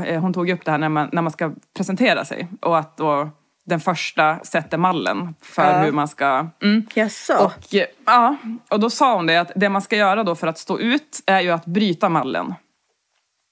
eh, 0.08 0.22
hon 0.22 0.34
tog 0.34 0.50
upp 0.50 0.66
det 0.66 0.72
här 0.72 0.78
när 0.78 0.90
man, 0.90 1.10
när 1.12 1.22
man 1.22 1.32
ska 1.32 1.52
presentera 1.78 2.26
sig. 2.26 2.48
Och 2.62 2.78
att 2.78 2.98
då 2.98 3.30
den 3.68 3.80
första 3.80 4.40
sätter 4.44 4.78
mallen 4.78 5.36
för 5.42 5.72
Ja. 5.74 5.80
hur 5.80 5.92
man 5.92 6.08
ska... 6.08 6.48
Mm. 6.64 6.88
Jaså? 6.94 7.34
Och, 7.46 7.76
eh, 7.76 7.86
ja, 8.06 8.38
och 8.70 8.80
då 8.80 8.90
sa 8.90 9.16
hon 9.16 9.26
det 9.26 9.38
att 9.38 9.52
det 9.56 9.70
man 9.70 9.82
ska 9.82 9.96
göra 9.96 10.24
då 10.24 10.36
för 10.36 10.48
att 10.48 10.58
stå 10.58 10.80
ut 10.80 11.22
är 11.26 11.42
ju 11.42 11.52
att 11.52 11.66
bryta 11.66 12.10
mallen. 12.10 12.54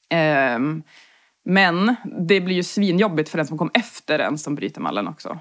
Ehm, 0.09 0.83
men 1.45 1.95
det 2.27 2.41
blir 2.41 2.55
ju 2.55 2.63
svinjobbigt 2.63 3.29
för 3.29 3.37
den 3.37 3.47
som 3.47 3.57
kom 3.57 3.71
efter 3.73 4.19
en 4.19 4.37
som 4.37 4.55
bryter 4.55 4.81
mallen 4.81 5.07
också. 5.07 5.39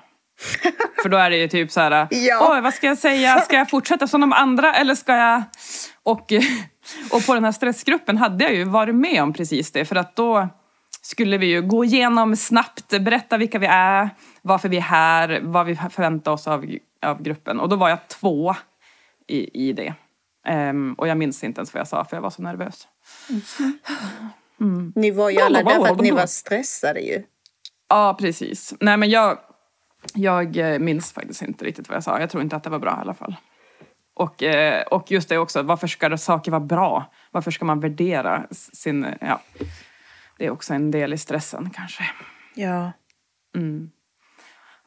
För 1.02 1.08
då 1.08 1.16
är 1.16 1.30
det 1.30 1.36
ju 1.36 1.48
typ 1.48 1.70
så 1.70 1.80
här, 1.80 2.08
Ja. 2.10 2.54
oj 2.54 2.60
vad 2.60 2.74
ska 2.74 2.86
jag 2.86 2.98
säga, 2.98 3.40
ska 3.40 3.56
jag 3.56 3.70
fortsätta 3.70 4.06
som 4.06 4.20
de 4.20 4.32
andra 4.32 4.74
eller 4.74 4.94
ska 4.94 5.16
jag... 5.16 5.42
Och, 6.02 6.32
och 7.12 7.26
på 7.26 7.34
den 7.34 7.44
här 7.44 7.52
stressgruppen 7.52 8.16
hade 8.18 8.44
jag 8.44 8.54
ju 8.54 8.64
varit 8.64 8.94
med 8.94 9.22
om 9.22 9.32
precis 9.32 9.72
det 9.72 9.84
för 9.84 9.96
att 9.96 10.16
då 10.16 10.48
skulle 11.02 11.38
vi 11.38 11.46
ju 11.46 11.62
gå 11.62 11.84
igenom 11.84 12.36
snabbt, 12.36 12.88
berätta 13.00 13.36
vilka 13.36 13.58
vi 13.58 13.66
är, 13.66 14.10
varför 14.46 14.68
vi 14.68 14.76
är 14.76 14.80
här, 14.80 15.40
vad 15.42 15.66
vi 15.66 15.76
förväntar 15.76 16.32
oss 16.32 16.48
av, 16.48 16.66
av 17.02 17.22
gruppen. 17.22 17.60
Och 17.60 17.68
då 17.68 17.76
var 17.76 17.88
jag 17.88 18.08
två 18.08 18.54
i, 19.26 19.68
i 19.68 19.72
det. 19.72 19.94
Ehm, 20.46 20.94
och 20.94 21.08
jag 21.08 21.16
minns 21.16 21.44
inte 21.44 21.58
ens 21.58 21.74
vad 21.74 21.80
jag 21.80 21.88
sa 21.88 22.04
för 22.04 22.16
jag 22.16 22.22
var 22.22 22.30
så 22.30 22.42
nervös. 22.42 22.88
Ni 24.94 25.10
var 25.10 25.30
ju 25.30 25.40
alla 25.40 25.62
där 25.62 25.86
för 25.86 25.92
att 25.92 26.00
ni 26.00 26.10
var 26.10 26.26
stressade 26.26 27.00
ju. 27.00 27.22
Ja, 27.88 28.16
precis. 28.20 28.74
Nej 28.80 28.96
men 28.96 29.10
jag, 29.10 29.38
jag 30.14 30.56
eh, 30.56 30.78
minns 30.78 31.12
faktiskt 31.12 31.42
inte 31.42 31.64
riktigt 31.64 31.88
vad 31.88 31.96
jag 31.96 32.04
sa. 32.04 32.20
Jag 32.20 32.30
tror 32.30 32.42
inte 32.42 32.56
att 32.56 32.64
det 32.64 32.70
var 32.70 32.78
bra 32.78 32.90
i 32.90 33.00
alla 33.00 33.14
fall. 33.14 33.36
Och, 34.14 34.42
eh, 34.42 34.82
och 34.82 35.10
just 35.10 35.28
det 35.28 35.38
också, 35.38 35.62
varför 35.62 35.86
ska 35.86 36.18
saker 36.18 36.50
vara 36.50 36.60
bra? 36.60 37.12
Varför 37.30 37.50
ska 37.50 37.64
man 37.64 37.80
värdera 37.80 38.46
sin... 38.50 39.06
Ja, 39.20 39.40
det 40.38 40.46
är 40.46 40.50
också 40.50 40.74
en 40.74 40.90
del 40.90 41.12
i 41.12 41.18
stressen 41.18 41.70
kanske. 41.70 42.04
Ja. 42.54 42.92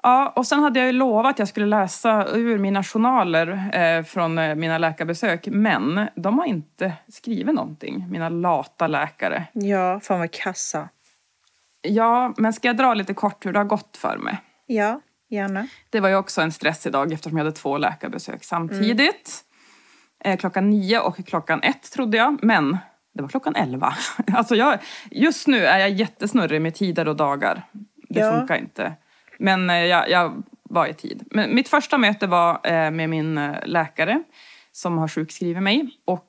Ja, 0.07 0.33
och 0.35 0.47
sen 0.47 0.59
hade 0.59 0.79
jag 0.79 0.85
ju 0.85 0.91
lovat 0.91 1.29
att 1.31 1.39
jag 1.39 1.47
skulle 1.47 1.65
läsa 1.65 2.25
ur 2.33 2.57
mina 2.57 2.83
journaler 2.83 3.69
eh, 3.73 4.03
från 4.03 4.37
eh, 4.37 4.55
mina 4.55 4.77
läkarbesök. 4.77 5.47
Men 5.47 6.07
de 6.15 6.39
har 6.39 6.45
inte 6.45 6.93
skrivit 7.07 7.55
någonting, 7.55 8.05
mina 8.11 8.29
lata 8.29 8.87
läkare. 8.87 9.43
Ja, 9.53 9.99
fan 9.99 10.19
vad 10.19 10.31
kassa. 10.31 10.89
Ja, 11.81 12.33
men 12.37 12.53
ska 12.53 12.67
jag 12.67 12.77
dra 12.77 12.93
lite 12.93 13.13
kort 13.13 13.45
hur 13.45 13.53
det 13.53 13.59
har 13.59 13.63
gått 13.65 13.97
för 13.97 14.17
mig? 14.17 14.37
Ja, 14.65 15.01
gärna. 15.29 15.67
Det 15.89 15.99
var 15.99 16.09
ju 16.09 16.15
också 16.15 16.41
en 16.41 16.51
stress 16.51 16.85
idag 16.87 17.13
eftersom 17.13 17.37
jag 17.37 17.45
hade 17.45 17.55
två 17.55 17.77
läkarbesök 17.77 18.43
samtidigt. 18.43 19.43
eh, 20.23 20.37
klockan 20.37 20.69
nio 20.69 20.99
och 20.99 21.17
klockan 21.27 21.61
ett 21.63 21.91
trodde 21.91 22.17
jag. 22.17 22.39
Men 22.43 22.77
det 23.13 23.21
var 23.21 23.29
klockan 23.29 23.55
elva. 23.55 23.93
Alltså 24.33 24.55
jag, 24.55 24.77
just 25.11 25.47
nu 25.47 25.65
är 25.65 25.79
jag 25.79 25.89
jättesnurrig 25.89 26.61
med 26.61 26.75
tider 26.75 27.07
och 27.07 27.15
dagar. 27.15 27.61
Det 28.09 28.19
Ja. 28.19 28.31
funkar 28.39 28.55
inte. 28.55 28.93
Men 29.39 29.69
eh, 29.69 29.75
jag, 29.75 30.09
jag 30.09 30.43
var 30.63 30.87
i 30.87 30.93
tid. 30.93 31.23
Men 31.31 31.55
mitt 31.55 31.69
första 31.69 31.97
möte 31.97 32.27
var 32.27 32.59
eh, 32.63 32.91
med 32.91 33.09
min 33.09 33.37
eh, 33.37 33.55
läkare 33.65 34.23
som 34.71 34.97
har 34.97 35.07
sjukskrivit 35.07 35.63
mig. 35.63 35.89
Och 36.05 36.23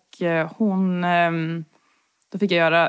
hon... 0.57 1.05
ehm, 1.05 1.65
då 2.33 2.39
fick 2.39 2.51
jag 2.51 2.59
göra 2.59 2.89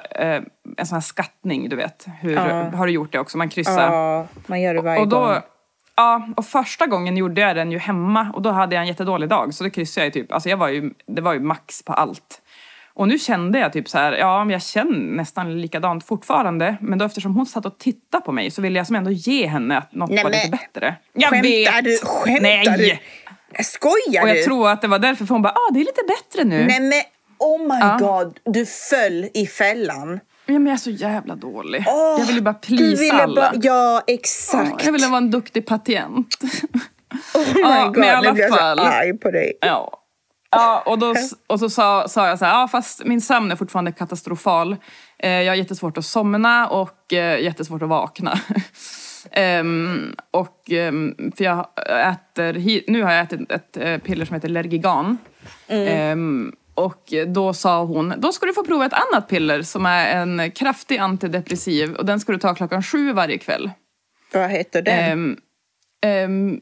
en 0.78 0.86
sån 0.86 0.96
här 0.96 1.02
skattning, 1.02 1.70
du 1.70 1.76
vet. 1.76 2.08
Hur, 2.22 2.34
Ja. 2.34 2.70
Har 2.70 2.88
du 2.88 2.94
gjort 2.94 3.12
det 3.12 3.20
också? 3.20 3.38
Man 3.38 3.50
kryssar. 3.50 3.94
Ja, 3.94 4.28
man 4.48 4.62
gör 4.62 4.74
det 4.74 4.82
varje 4.82 5.02
och 5.02 5.08
då, 5.08 5.20
gång. 5.20 5.36
Ja, 5.96 6.28
och 6.38 6.46
första 6.46 6.88
gången 6.88 7.18
gjorde 7.18 7.42
jag 7.42 7.56
den 7.56 7.72
ju 7.72 7.78
hemma 7.78 8.32
och 8.34 8.42
då 8.42 8.52
hade 8.52 8.76
jag 8.76 8.82
en 8.82 8.88
jättedålig 8.88 9.30
dag. 9.30 9.54
Så 9.54 9.64
då 9.64 9.70
kryssade 9.70 10.06
jag 10.06 10.16
ju 10.16 10.22
typ, 10.22 10.32
alltså 10.32 10.50
jag 10.50 10.58
var 10.58 10.68
ju, 10.68 10.94
det 11.06 11.22
var 11.22 11.34
ju 11.34 11.40
max 11.40 11.84
på 11.84 11.94
allt. 11.94 12.42
Och 13.00 13.08
nu 13.08 13.20
kände 13.20 13.60
jag 13.60 13.74
typ 13.74 13.90
så 13.90 13.98
här, 13.98 14.12
ja 14.12 14.44
men 14.46 14.54
jag 14.54 14.62
känner 14.62 15.16
nästan 15.16 15.62
likadant 15.62 16.04
fortfarande. 16.08 16.78
Men 16.82 17.00
då 17.00 17.06
eftersom 17.06 17.36
hon 17.36 17.46
satt 17.46 17.66
och 17.66 17.78
tittade 17.78 18.24
på 18.26 18.32
mig 18.32 18.52
så 18.52 18.62
ville 18.62 18.80
jag 18.80 18.88
som 18.88 18.96
ändå 18.96 19.12
ge 19.12 19.48
henne 19.48 19.78
att 19.78 19.94
något 19.94 20.10
Nej, 20.10 20.24
var 20.24 20.32
lite 20.32 20.50
bättre. 20.50 20.96
Jag 21.14 21.30
Skämtar 21.30 21.44
vet! 21.44 21.84
du? 21.84 21.98
Skämtar 22.04 22.42
Nej! 22.42 23.02
du? 23.58 23.64
Skojar 23.64 24.24
Och 24.24 24.30
jag 24.30 24.36
du? 24.36 24.44
tror 24.44 24.70
att 24.70 24.82
det 24.82 24.88
var 24.88 25.00
därför 25.00 25.26
för 25.26 25.34
hon 25.36 25.42
bara, 25.42 25.54
ah 25.54 25.72
det 25.74 25.80
är 25.80 25.86
lite 25.86 26.02
bättre 26.08 26.44
nu. 26.44 26.66
Nej 26.68 26.80
men 26.82 27.02
oh 27.40 27.60
my 27.62 27.80
Ja. 27.80 27.98
god, 28.00 28.40
du 28.46 28.66
föll 28.66 29.30
i 29.34 29.48
fällan. 29.48 30.20
Ja, 30.46 30.54
men 30.54 30.66
jag 30.66 30.74
är 30.74 30.78
så 30.78 30.90
jävla 30.90 31.36
dålig. 31.36 31.84
Åh, 31.88 32.16
jag 32.20 32.26
ville 32.26 32.42
bara 32.42 32.56
Du 32.68 32.96
ville 32.96 33.14
alla. 33.14 33.36
bara, 33.36 33.52
ja 33.62 34.02
exakt. 34.08 34.86
jag 34.86 34.92
ville 34.92 35.08
vara 35.08 35.18
en 35.18 35.32
duktig 35.32 35.66
patient. 35.66 36.36
Oh 37.34 37.54
my 37.56 37.62
Ja, 37.62 37.86
god, 37.86 37.96
nu 38.26 38.32
blir 38.32 38.44
jag 38.44 38.54
så 38.54 38.60
arg 38.82 39.14
på 39.18 39.32
dig. 39.32 39.54
Ja. 39.62 39.96
Ja, 40.52 40.84
och, 40.86 41.00
då, 41.00 41.14
och 41.48 41.60
så 41.60 41.70
sa, 41.70 42.08
sa 42.08 42.28
jag 42.28 42.40
så 42.40 42.46
här, 42.46 42.62
ja 42.62 42.68
fast 42.68 43.06
min 43.06 43.22
sömn 43.22 43.52
är 43.52 43.56
fortfarande 43.56 43.92
katastrofal. 43.92 44.76
Eh, 45.20 45.30
jag 45.30 45.52
har 45.52 45.56
jättesvårt 45.56 45.98
att 45.98 46.06
somna 46.06 46.68
och 46.68 47.14
eh, 47.14 47.42
jättesvårt 47.42 47.82
att 47.82 47.90
vakna. 47.90 48.40
Ehm, 49.32 50.16
och 50.32 50.72
ehm, 50.72 51.16
för 51.38 51.44
jag 51.44 51.68
äter, 52.12 52.84
nu 52.92 53.04
har 53.04 53.12
jag 53.12 53.22
ätit 53.22 53.52
ett 53.52 53.78
eh, 53.78 53.98
piller 53.98 54.26
som 54.26 54.34
heter 54.34 54.50
Lergigan. 54.50 55.18
Ehm, 55.68 56.56
och 56.76 57.14
då 57.28 57.54
sa 57.54 57.84
hon, 57.84 58.14
då 58.18 58.32
ska 58.32 58.46
du 58.46 58.54
få 58.54 58.64
prova 58.64 58.86
ett 58.86 58.94
annat 58.94 59.30
piller 59.30 59.62
som 59.62 59.86
är 59.86 60.22
en 60.22 60.52
kraftig 60.52 60.98
antidepressiv 60.98 61.96
och 61.96 62.06
den 62.06 62.20
ska 62.20 62.32
du 62.32 62.38
ta 62.38 62.56
klockan 62.56 62.84
sju 62.84 63.14
varje 63.14 63.38
kväll. 63.38 63.72
Vad 64.34 64.50
heter 64.50 64.82
den? 64.82 65.38
Ehm, 66.02 66.60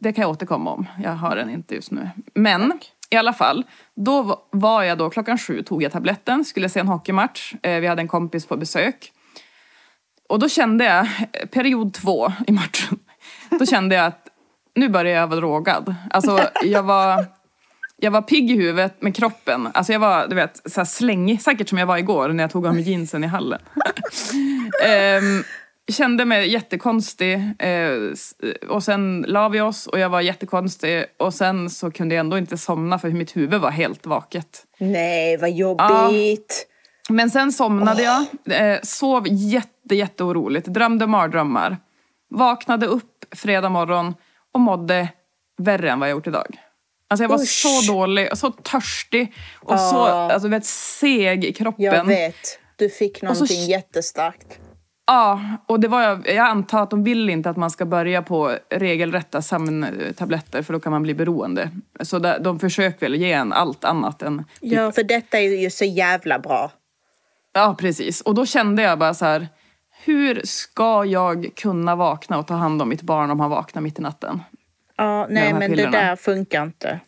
det 0.00 0.12
kan 0.12 0.22
jag 0.22 0.30
återkomma 0.30 0.70
om. 0.72 0.86
Jag 1.02 1.10
har 1.10 1.36
den 1.36 1.50
inte 1.50 1.74
just 1.74 1.90
nu. 1.90 2.10
Men 2.34 2.72
i 3.10 3.16
alla 3.16 3.32
fall, 3.32 3.64
då 3.96 4.22
va- 4.22 4.38
var 4.50 4.82
jag 4.82 4.98
då 4.98 5.10
klockan 5.10 5.38
sju, 5.38 5.62
tog 5.62 5.82
jag 5.82 5.92
tabletten, 5.92 6.44
skulle 6.44 6.68
se 6.68 6.80
en 6.80 6.88
hockeymatch. 6.88 7.54
Eh, 7.62 7.80
vi 7.80 7.86
hade 7.86 8.02
en 8.02 8.08
kompis 8.08 8.46
på 8.46 8.56
besök. 8.56 9.12
Och 10.28 10.38
då 10.38 10.48
kände 10.48 10.84
jag, 10.84 11.04
eh, 11.32 11.46
period 11.52 11.94
två 11.94 12.32
i 12.46 12.52
matchen, 12.52 12.98
då 13.58 13.66
kände 13.66 13.94
jag 13.94 14.06
att 14.06 14.28
nu 14.74 14.88
börjar 14.88 15.16
jag 15.20 15.26
vara 15.26 15.40
drogad. 15.40 15.94
Alltså 16.10 16.40
jag 16.62 16.82
var, 16.82 17.24
jag 17.96 18.10
var 18.10 18.22
pigg 18.22 18.50
i 18.50 18.54
huvudet 18.56 19.02
med 19.02 19.16
kroppen. 19.16 19.68
Alltså 19.74 19.92
jag 19.92 20.00
var, 20.00 20.26
du 20.28 20.34
vet, 20.34 20.70
så 20.72 20.84
slängig, 20.84 21.42
säkert 21.42 21.68
som 21.68 21.78
jag 21.78 21.86
var 21.86 21.98
igår 21.98 22.28
när 22.28 22.44
jag 22.44 22.50
tog 22.50 22.66
av 22.66 22.74
mig 22.74 22.90
jeansen 22.90 23.24
i 23.24 23.26
hallen. 23.26 23.60
Ehm, 24.86 25.42
kände 25.92 26.24
mig 26.24 26.48
jättekonstig 26.52 27.34
eh, 27.58 28.10
s- 28.12 28.34
och 28.68 28.82
sen 28.82 29.24
la 29.28 29.48
vi 29.48 29.60
oss 29.60 29.86
och 29.86 29.98
jag 29.98 30.08
var 30.08 30.20
jättekonstig 30.20 31.04
och 31.18 31.34
sen 31.34 31.70
så 31.70 31.90
kunde 31.90 32.14
jag 32.14 32.20
ändå 32.20 32.38
inte 32.38 32.58
somna 32.58 32.98
för 32.98 33.08
mitt 33.10 33.36
huvud 33.36 33.60
var 33.60 33.70
helt 33.70 34.06
vaket. 34.06 34.64
Nej, 34.78 35.36
vad 35.36 35.50
jobbigt. 35.50 36.66
Men 37.10 37.30
sen 37.30 37.52
somnade 37.52 38.02
jag, 38.02 38.26
eh, 38.72 38.78
sov 38.82 39.26
jätte, 39.28 39.94
jätteoroligt, 39.94 40.66
drömde 40.66 41.06
mardrömmar. 41.06 41.76
Vaknade 42.30 42.86
upp 42.86 43.24
fredag 43.36 43.68
morgon 43.68 44.14
och 44.54 44.60
mådde 44.60 45.08
värre 45.58 45.90
än 45.90 46.00
vad 46.00 46.08
jag 46.08 46.16
gjort 46.16 46.26
idag. 46.26 46.56
Alltså 47.10 47.24
jag 47.24 47.28
var 47.28 47.40
Usch. 47.42 47.48
så 47.48 47.92
dålig 47.92 48.28
och 48.32 48.38
så 48.38 48.50
törstig 48.50 49.34
och 49.60 49.80
så 49.80 49.96
Ja. 49.96 50.32
alltså, 50.32 50.48
vet, 50.48 50.64
seg 50.66 51.44
i 51.44 51.52
kroppen. 51.52 51.84
Jag 51.84 52.04
vet. 52.04 52.58
Du 52.76 52.88
fick 52.88 53.18
så- 53.18 53.26
någonting 53.26 53.64
jättestarkt. 53.66 54.58
Ja, 55.10 55.40
och 55.66 55.80
det 55.80 55.88
var 55.88 56.02
jag, 56.02 56.28
jag 56.28 56.46
antar 56.46 56.82
att 56.82 56.90
de 56.90 57.04
vill 57.04 57.30
inte 57.30 57.50
att 57.50 57.56
man 57.56 57.70
ska 57.70 57.84
börja 57.86 58.22
på 58.22 58.56
regelrätta 58.70 59.42
sömntabletter 59.42 60.62
för 60.62 60.72
då 60.72 60.80
kan 60.80 60.92
man 60.92 61.02
bli 61.02 61.14
beroende. 61.14 61.70
Så 62.00 62.18
de 62.18 62.60
försöker 62.60 63.00
väl 63.00 63.14
ge 63.14 63.32
en 63.32 63.52
allt 63.52 63.84
annat 63.84 64.22
än... 64.22 64.44
Ja, 64.60 64.92
för 64.92 65.02
detta 65.02 65.38
är 65.38 65.62
ju 65.62 65.70
så 65.70 65.84
jävla 65.84 66.38
bra. 66.38 66.72
Ja, 67.52 67.76
precis. 67.78 68.20
Och 68.20 68.34
då 68.34 68.46
kände 68.46 68.82
jag 68.82 68.98
bara 68.98 69.14
så 69.14 69.24
här, 69.24 69.48
hur 70.04 70.40
ska 70.44 71.04
jag 71.04 71.48
kunna 71.56 71.96
vakna 71.96 72.38
och 72.38 72.46
ta 72.46 72.54
hand 72.54 72.82
om 72.82 72.88
mitt 72.88 73.02
barn 73.02 73.30
om 73.30 73.40
han 73.40 73.50
vaknar 73.50 73.82
mitt 73.82 73.98
i 73.98 74.02
natten? 74.02 74.42
Ja, 74.96 75.26
nej 75.30 75.52
men 75.52 75.60
det 75.60 75.76
pillerna. 75.76 75.90
där 75.90 76.16
funkar 76.16 76.62
inte. 76.62 77.00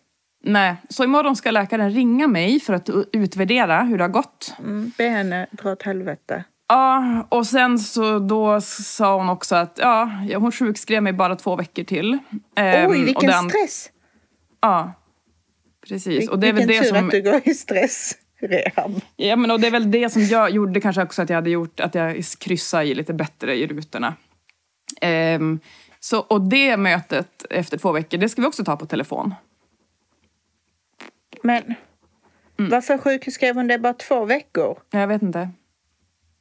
Nej, 0.45 0.77
så 0.89 1.05
imorgon 1.05 1.37
ska 1.37 1.51
läkaren 1.51 1.91
ringa 1.91 2.29
mig 2.29 2.61
för 2.61 2.73
att 2.73 2.91
utvärdera 3.13 3.83
hur 3.83 3.99
det 3.99 4.05
har 4.05 4.09
gått. 4.09 4.55
Mm, 4.59 4.93
be 4.99 5.09
henne 5.09 5.47
dra 5.51 5.73
åt 5.73 5.83
helvete. 5.83 6.45
Ja, 6.71 7.27
och 7.29 7.47
sen 7.47 7.79
så 7.79 8.19
då 8.19 8.61
sa 8.61 9.17
hon 9.17 9.29
också 9.29 9.55
att 9.57 9.79
ja, 9.83 10.11
hon 10.37 10.53
sjukskrev 10.53 11.03
mig 11.03 11.13
bara 11.13 11.37
två 11.37 11.57
veckor 11.57 11.85
till. 11.85 12.19
Ehm, 12.57 12.91
Oj, 12.91 13.05
vilken 13.05 13.27
det 13.31 13.37
an- 13.37 13.51
stress! 13.51 13.91
Ja, 14.61 14.93
precis. 15.89 16.29
Och 16.29 16.39
det 16.39 16.49
är 16.49 16.53
väl 16.53 16.67
vilken 16.67 16.85
det 16.85 16.91
tur 16.91 16.97
som, 16.97 17.07
att 17.07 17.11
du 17.13 17.23
går 17.23 17.41
i 17.45 17.55
stressrehab. 17.55 19.01
ja, 19.17 19.37
men 19.37 19.51
och 19.51 19.61
det 19.61 19.67
är 19.67 19.71
väl 19.71 19.91
det 19.91 20.11
som 20.11 20.23
jag 20.23 20.51
gjorde 20.51 20.81
kanske 20.81 21.03
också 21.03 21.23
att 21.23 21.29
jag 21.29 21.37
hade 21.37 21.51
gjort 21.51 21.81
att 21.81 21.95
jag 21.95 22.25
kryssade 22.39 22.85
i 22.85 22.95
lite 22.95 23.15
bättre 23.15 23.57
i 23.57 23.67
rutorna. 23.67 24.15
Ehm, 25.01 25.61
så, 26.01 26.19
och 26.21 26.41
det 26.41 26.77
mötet 26.77 27.47
efter 27.51 27.79
två 27.79 27.93
veckor, 27.93 28.19
det 28.19 28.29
ska 28.29 28.43
vi 28.43 28.49
också 28.49 28.65
ta 28.65 28.77
på 28.77 28.87
telefon. 28.87 29.35
Men 31.43 31.75
Mm. 32.59 32.71
varför 32.71 32.99
sjukskrev 32.99 33.57
hon 33.57 33.67
det 33.67 33.79
bara 33.79 33.95
två 33.95 34.25
veckor? 34.25 34.79
Jag 34.91 35.07
vet 35.07 35.23
inte. 35.23 35.51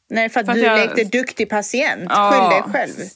Nej, 0.09 0.29
för 0.29 0.39
att, 0.39 0.45
För 0.45 0.51
att 0.53 0.59
du 0.59 0.63
jag- 0.65 0.77
lekte 0.79 1.03
duktig 1.03 1.49
patient. 1.49 2.05
Ja. 2.09 2.31
Skyll 2.31 2.49
dig 2.49 2.73
själv. 2.73 3.09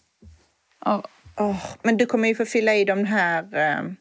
Ja, 0.86 1.04
Åh, 1.38 1.66
men 1.82 1.98
du 1.98 2.06
kommer 2.06 2.28
ju 2.28 2.36
få 2.36 2.46
fylla 2.46 2.76
i 2.76 2.86
de 2.86 3.06
här... 3.06 3.48
eh, 3.58 3.92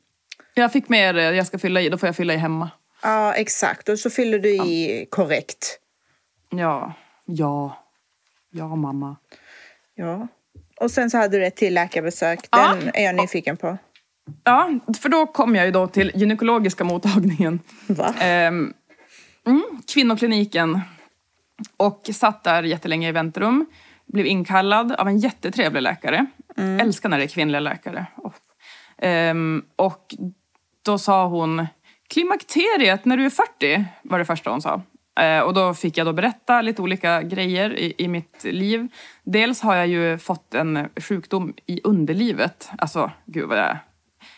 jag 0.54 0.72
fick 0.72 0.88
mer 0.88 1.16
eh, 1.16 1.22
jag 1.24 1.46
ska 1.46 1.58
fylla 1.58 1.80
i, 1.80 1.88
då 1.88 1.98
får 1.98 2.06
jag 2.06 2.16
fylla 2.16 2.34
i 2.34 2.36
hemma. 2.36 2.70
Ja, 3.02 3.34
exakt. 3.34 3.88
Och 3.88 3.98
så 3.98 4.10
fyller 4.10 4.38
du 4.38 4.48
i 4.54 5.06
korrekt. 5.10 5.78
Ja, 6.50 6.92
ja, 7.24 7.84
ja 8.50 8.76
mamma. 8.76 9.16
Ja. 9.94 10.28
Och 10.80 10.90
sen 10.90 11.10
så 11.10 11.18
hade 11.18 11.38
du 11.38 11.46
ett 11.46 11.56
till 11.56 11.74
läkarbesök. 11.74 12.38
Ja. 12.50 12.74
Den 12.74 12.90
är 12.94 13.04
jag 13.04 13.14
nyfiken 13.14 13.56
på. 13.56 13.78
Ja, 14.44 14.70
för 15.02 15.08
då 15.08 15.26
kom 15.26 15.56
jag 15.56 15.66
ju 15.66 15.70
då 15.72 15.86
till 15.86 16.12
gynekologiska 16.14 16.84
mottagningen. 16.84 17.60
Va? 17.86 18.14
Ehm, 18.20 18.72
mm, 19.46 19.62
kvinnokliniken. 19.94 20.80
Och 21.76 22.10
satt 22.12 22.44
där 22.44 22.62
jättelänge 22.62 23.08
i 23.08 23.12
väntrum. 23.12 23.66
Blev 24.06 24.26
inkallad 24.26 24.92
av 24.92 25.08
en 25.08 25.18
jättetrevlig 25.18 25.82
läkare. 25.82 26.26
Älskar 26.56 27.08
när 27.08 27.18
det 27.18 27.24
är 27.24 27.28
kvinnliga 27.28 27.60
läkare. 27.60 28.06
Oh. 28.16 28.32
Ehm, 28.98 29.64
och 29.76 30.14
då 30.82 30.98
sa 30.98 31.26
hon, 31.26 31.66
klimakteriet 32.08 33.04
när 33.04 33.16
du 33.16 33.24
är 33.24 33.30
40, 33.30 33.84
var 34.02 34.18
det 34.18 34.24
första 34.24 34.50
hon 34.50 34.62
sa. 34.62 34.82
Eh, 35.20 35.40
och 35.40 35.54
då 35.54 35.74
fick 35.74 35.98
jag 35.98 36.06
då 36.06 36.12
berätta 36.12 36.62
lite 36.62 36.82
olika 36.82 37.22
grejer 37.22 37.78
i, 37.78 37.94
i 37.98 38.08
mitt 38.08 38.44
liv. 38.44 38.88
Dels 39.24 39.60
har 39.60 39.74
jag 39.74 39.86
ju 39.86 40.18
fått 40.18 40.54
en 40.54 40.88
sjukdom 40.96 41.54
i 41.66 41.80
underlivet. 41.84 42.70
Alltså, 42.78 43.10
gud 43.26 43.48
vad 43.48 43.58
det 43.58 43.62
är. 43.62 43.78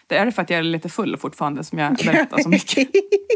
Det 0.06 0.16
är 0.16 0.26
det 0.26 0.32
för 0.32 0.42
att 0.42 0.50
jag 0.50 0.58
är 0.58 0.62
lite 0.62 0.88
full 0.88 1.16
fortfarande 1.16 1.64
som 1.64 1.78
jag 1.78 1.96
berättar 2.04 2.38
så 2.38 2.48
mycket. 2.48 2.88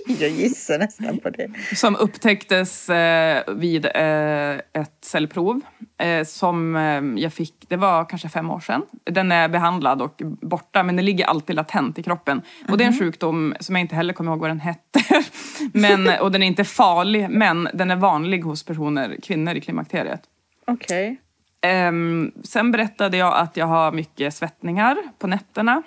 jag 0.20 0.31
gissar 0.31 0.78
nästan 0.78 1.18
på 1.18 1.31
det. 1.31 1.50
Som 1.76 1.96
upptäcktes 1.96 2.90
eh, 2.90 3.54
vid 3.54 3.87
eh, 3.87 4.52
ett 4.52 4.98
cellprov 5.00 5.61
eh, 5.98 6.24
som 6.24 6.74
jag 7.18 7.33
fick, 7.33 7.54
det 7.68 7.76
var 7.76 8.04
kanske 8.04 8.28
fem 8.28 8.50
år 8.50 8.61
sedan. 8.61 8.83
Den 9.04 9.33
är 9.33 9.48
behandlad 9.48 10.02
och 10.02 10.22
borta 10.24 10.83
men 10.83 10.96
den 10.96 11.04
ligger 11.04 11.24
alltid 11.24 11.57
latent 11.57 11.98
i 11.98 12.02
kroppen. 12.02 12.42
Och 12.68 12.78
det 12.78 12.85
är 12.85 12.88
en 12.88 12.98
sjukdom 12.98 13.54
som 13.61 13.74
jag 13.74 13.81
inte 13.81 13.94
heller 13.94 14.12
kommer 14.12 14.31
ihåg 14.31 14.40
vad 14.40 14.50
den 14.50 14.61
hette. 14.61 15.00
men, 15.72 16.09
och 16.20 16.33
den 16.33 16.42
är 16.42 16.46
inte 16.46 16.64
farlig 16.64 17.31
men 17.31 17.68
den 17.74 17.90
är 17.90 17.96
vanlig 17.96 18.42
hos 18.42 18.62
personer, 18.62 19.16
kvinnor 19.22 19.54
i 19.54 19.61
klimakteriet. 19.61 20.22
Okej. 20.66 21.20
Ehm, 21.61 22.33
sen 22.44 22.72
berättade 22.72 23.16
jag 23.16 23.37
att 23.37 23.57
jag 23.57 23.66
har 23.66 23.92
mycket 23.92 24.35
svettningar 24.35 24.96
på 25.18 25.26
nätterna. 25.26 25.83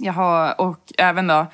Jag 0.00 0.12
har, 0.12 0.60
och 0.60 0.92
även 0.98 1.26
då 1.26 1.46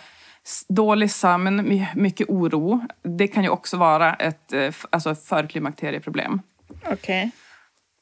dålig 0.69 1.11
sömn, 1.11 1.69
my- 1.69 1.87
mycket 1.95 2.29
oro. 2.29 2.87
Det 3.03 3.29
kan 3.29 3.43
ju 3.43 3.49
också 3.49 3.77
vara 3.77 4.15
ett 4.15 4.53
eh, 4.53 4.75
alltså 4.91 5.15
förklimakterieproblem. 5.15 6.41
Okej. 6.87 7.31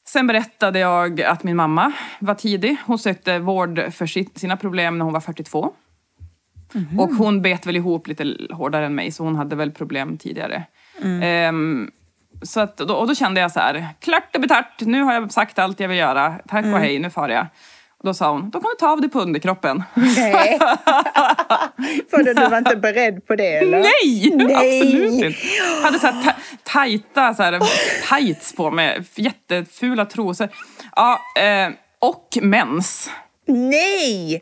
Sen 0.07 0.27
berättade 0.27 0.79
jag 0.79 1.21
att 1.21 1.43
min 1.43 1.55
mamma 1.55 1.91
var 2.19 2.35
tidig. 2.35 2.77
Hon 2.85 2.99
sökte 2.99 3.39
vård 3.39 3.93
för 3.93 4.37
sina 4.39 4.57
problem 4.57 4.97
när 4.97 5.05
hon 5.05 5.13
var 5.13 5.21
42. 5.21 5.73
Och 6.97 7.09
hon 7.09 7.41
bet 7.41 7.65
väl 7.65 7.75
ihop 7.75 8.07
lite 8.07 8.35
hårdare 8.51 8.85
än 8.85 8.95
mig 8.95 9.11
så 9.11 9.23
hon 9.23 9.35
hade 9.35 9.55
väl 9.55 9.71
problem 9.71 10.17
tidigare. 10.17 10.63
Ehm, 11.23 11.91
så 12.41 12.59
att, 12.59 12.79
och 12.81 13.07
då 13.07 13.15
kände 13.15 13.41
jag 13.41 13.51
så 13.51 13.59
här, 13.59 13.87
klart 13.99 14.35
och 14.35 14.41
betart, 14.41 14.79
nu 14.79 15.01
har 15.01 15.13
jag 15.13 15.31
sagt 15.31 15.59
allt 15.59 15.79
jag 15.79 15.87
vill 15.87 15.97
göra. 15.97 16.39
Tack 16.47 16.65
och 16.65 16.79
hej, 16.79 16.99
nu 16.99 17.09
far 17.09 17.29
jag. 17.29 17.47
Då 18.03 18.13
sa 18.13 18.31
hon, 18.31 18.49
då 18.49 18.59
kan 18.61 18.69
du 18.69 18.75
ta 18.79 18.91
av 18.91 19.01
dig 19.01 19.09
på 19.09 19.19
underkroppen. 19.19 19.83
Nej. 19.93 20.59
För 22.09 22.23
då, 22.23 22.41
du 22.41 22.49
var 22.49 22.57
inte 22.57 22.75
beredd 22.75 23.27
på 23.27 23.35
det 23.35 23.57
eller? 23.57 23.79
Nej, 23.79 24.31
Nej. 24.35 24.55
absolut 24.55 25.13
inte. 25.13 25.39
Jag 25.77 25.81
hade 25.85 25.99
så 25.99 26.07
här 26.07 26.23
ta- 26.23 26.35
tajta 26.63 27.33
så 27.33 27.43
här, 27.43 27.59
tights 28.09 28.55
på 28.55 28.71
mig, 28.71 29.03
jättefula 29.15 30.05
trosor. 30.05 30.49
Ja, 30.95 31.19
eh, 31.41 31.69
och 31.99 32.37
mens. 32.41 33.09
Nej! 33.47 34.41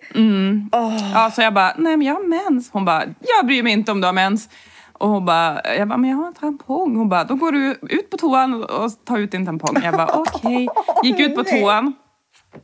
Ja, 1.14 1.32
så 1.36 1.42
jag 1.42 1.54
bara, 1.54 1.74
nej 1.78 1.98
men 1.98 2.08
jag 2.08 2.14
har 2.14 2.24
mens. 2.24 2.70
Hon 2.72 2.86
bara, 2.86 3.04
jag 3.20 3.46
bryr 3.46 3.64
mig 3.64 3.74
inte 3.74 3.92
om 3.92 4.02
du 4.02 4.06
har 4.08 4.14
mens. 4.14 4.50
Och 4.94 5.10
hon 5.10 5.26
bara, 5.26 5.62
jag 5.78 5.88
bara, 5.88 5.98
men 5.98 6.10
jag 6.10 6.18
har 6.18 6.28
en 6.28 6.34
tampong. 6.34 6.96
Hon 6.96 7.10
bara, 7.10 7.24
då 7.24 7.36
går 7.36 7.52
du 7.52 7.78
ut 7.90 8.10
på 8.10 8.18
toan 8.18 8.64
och 8.64 9.06
tar 9.06 9.18
ut 9.18 9.32
din 9.32 9.46
tampong. 9.46 9.76
Jag 9.84 9.94
bara, 9.94 10.08
okej. 10.14 10.68
Gick 11.04 11.20
ut 11.20 11.36
på 11.36 11.44
toan, 11.44 11.94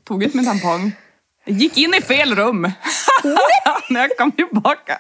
tog 0.03 0.23
ut 0.23 0.34
min 0.34 0.45
tampong. 0.45 0.91
Gick 1.45 1.77
in 1.77 1.93
i 1.93 2.01
fel 2.01 2.36
rum 2.36 2.62
när 3.89 4.01
jag 4.01 4.17
kom 4.17 4.32
tillbaka. 4.32 4.97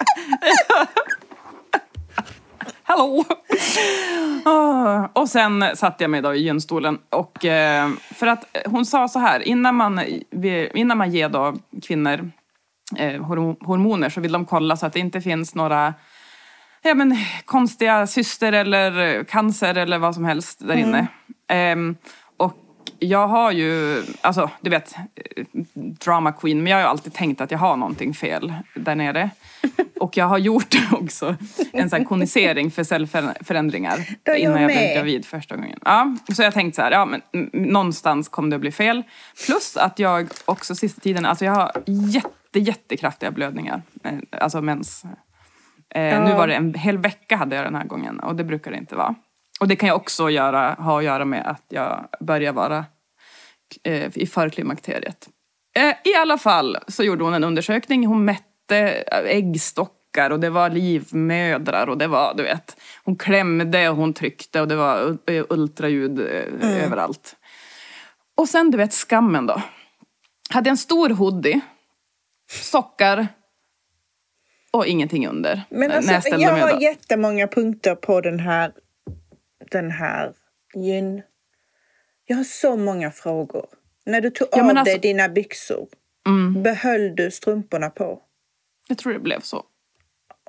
Hallå! 2.83 3.25
Ah, 4.45 5.07
Och 5.13 5.29
sen 5.29 5.65
satte 5.75 6.03
jag 6.03 6.11
mig 6.11 6.21
då 6.21 6.35
i 6.35 6.43
gynstolen. 6.43 6.99
Och, 7.09 7.45
eh, 7.45 7.89
för 8.15 8.27
att 8.27 8.57
hon 8.65 8.85
sa 8.85 9.07
så 9.07 9.19
här, 9.19 9.39
innan 9.47 9.75
man, 9.75 10.01
innan 10.73 10.97
man 10.97 11.11
ger 11.11 11.29
då 11.29 11.55
kvinnor 11.87 12.31
eh, 12.97 13.21
hormo- 13.21 13.65
hormoner 13.65 14.09
så 14.09 14.21
vill 14.21 14.31
de 14.31 14.45
kolla 14.45 14.77
så 14.77 14.85
att 14.85 14.93
det 14.93 14.99
inte 14.99 15.21
finns 15.21 15.55
några 15.55 15.93
ja, 16.81 16.93
men, 16.93 17.17
konstiga 17.45 18.07
cyster 18.07 18.53
eller 18.53 19.23
cancer 19.23 19.75
eller 19.77 19.97
vad 19.97 20.15
som 20.15 20.25
helst 20.25 20.59
där 20.67 20.75
inne. 20.75 21.07
Ehm, 21.49 21.95
och 22.21 22.22
jag 23.03 23.27
har 23.27 23.51
ju, 23.51 24.03
alltså 24.21 24.49
du 24.61 24.69
vet, 24.69 24.95
drama 25.73 26.31
queen, 26.31 26.63
men 26.63 26.67
jag 26.71 26.77
har 26.77 26.81
ju 26.81 26.87
alltid 26.87 27.13
tänkt 27.13 27.41
att 27.41 27.51
jag 27.51 27.59
har 27.59 27.77
någonting 27.77 28.13
fel 28.13 28.53
där 28.75 28.95
nere. 28.95 29.29
Och 29.99 30.17
jag 30.17 30.25
har 30.25 30.37
gjort 30.37 30.75
också 30.91 31.35
en 31.73 31.89
sån 31.89 31.99
här 31.99 32.05
konisering 32.05 32.71
för 32.71 32.83
cellförändringar 32.83 33.99
jag 34.23 34.37
innan 34.39 34.61
jag 34.61 34.71
blev 34.71 34.95
gravid 34.95 35.25
första 35.25 35.55
gången. 35.55 35.79
Ja, 35.85 36.15
så 36.35 36.43
jag 36.43 36.53
tänkte 36.53 36.75
så 36.75 36.81
här, 36.81 36.91
ja 36.91 37.05
men 37.05 37.21
någonstans 37.53 38.29
kommer 38.29 38.49
det 38.49 38.55
att 38.55 38.61
bli 38.61 38.71
fel. 38.71 39.03
Plus 39.45 39.77
att 39.77 39.99
jag 39.99 40.27
också 40.45 40.75
sista 40.75 41.01
tiden, 41.01 41.25
alltså 41.25 41.45
jag 41.45 41.55
har 41.55 41.71
jätte, 41.85 42.59
jättekraftiga 42.59 43.31
blödningar. 43.31 43.81
Eh, 44.03 44.11
Alltså 44.31 44.61
mens. 44.61 45.03
Eh, 45.95 46.23
Nu 46.23 46.33
var 46.33 46.47
det 46.47 46.55
en 46.55 46.73
hel 46.73 46.97
vecka 46.97 47.35
hade 47.35 47.55
jag 47.55 47.65
den 47.65 47.75
här 47.75 47.85
gången 47.85 48.19
och 48.19 48.35
det 48.35 48.43
brukar 48.43 48.71
det 48.71 48.77
inte 48.77 48.95
vara. 48.95 49.15
Och 49.59 49.67
det 49.67 49.75
kan 49.75 49.89
ju 49.89 49.93
också 49.95 50.29
göra, 50.29 50.73
ha 50.73 50.97
att 50.97 51.03
göra 51.03 51.25
med 51.25 51.45
att 51.47 51.63
jag 51.69 52.05
börjar 52.19 52.53
vara 52.53 52.85
i 54.13 54.25
förklimakteriet. 54.25 55.29
Eh, 55.75 56.11
I 56.11 56.15
alla 56.15 56.37
fall 56.37 56.77
så 56.87 57.03
gjorde 57.03 57.23
hon 57.23 57.33
en 57.33 57.43
undersökning. 57.43 58.05
Hon 58.07 58.25
mätte 58.25 58.77
äggstockar 59.25 60.29
och 60.29 60.39
det 60.39 60.49
var 60.49 60.69
livmödrar 60.69 61.87
och 61.87 61.97
det 61.97 62.07
var, 62.07 62.33
du 62.33 62.43
vet, 62.43 62.77
hon 63.03 63.15
klämde 63.15 63.89
och 63.89 63.95
hon 63.95 64.13
tryckte 64.13 64.61
och 64.61 64.67
det 64.67 64.75
var 64.75 65.17
ultraljud 65.49 66.19
eh, 66.19 66.83
överallt. 66.85 67.35
Och 68.35 68.49
sen, 68.49 68.71
du 68.71 68.77
vet, 68.77 68.93
skammen 68.93 69.45
då. 69.45 69.61
Hade 70.49 70.69
en 70.69 70.77
stor 70.77 71.09
hoodie, 71.09 71.61
sockar 72.51 73.27
och 74.71 74.85
ingenting 74.87 75.27
under. 75.27 75.63
Men 75.69 75.91
alltså, 75.91 76.29
jag 76.29 76.57
har 76.57 76.81
jättemånga 76.81 77.47
punkter 77.47 77.95
på 77.95 78.21
den 78.21 78.39
här, 78.39 78.71
den 79.71 79.91
här 79.91 80.33
gyn. 80.75 81.21
Jag 82.25 82.37
har 82.37 82.43
så 82.43 82.75
många 82.75 83.11
frågor. 83.11 83.65
När 84.05 84.21
du 84.21 84.29
tog 84.29 84.47
Ja, 84.51 84.59
av 84.59 84.65
men 84.65 84.75
dig 84.75 84.79
alltså- 84.93 84.97
dina 85.01 85.29
byxor, 85.29 85.87
Mm, 86.27 86.63
behöll 86.63 87.15
du 87.15 87.31
strumporna 87.31 87.89
på? 87.89 88.21
jag 88.87 88.97
tror 88.97 89.13
det 89.13 89.19
blev 89.19 89.39
så. 89.41 89.63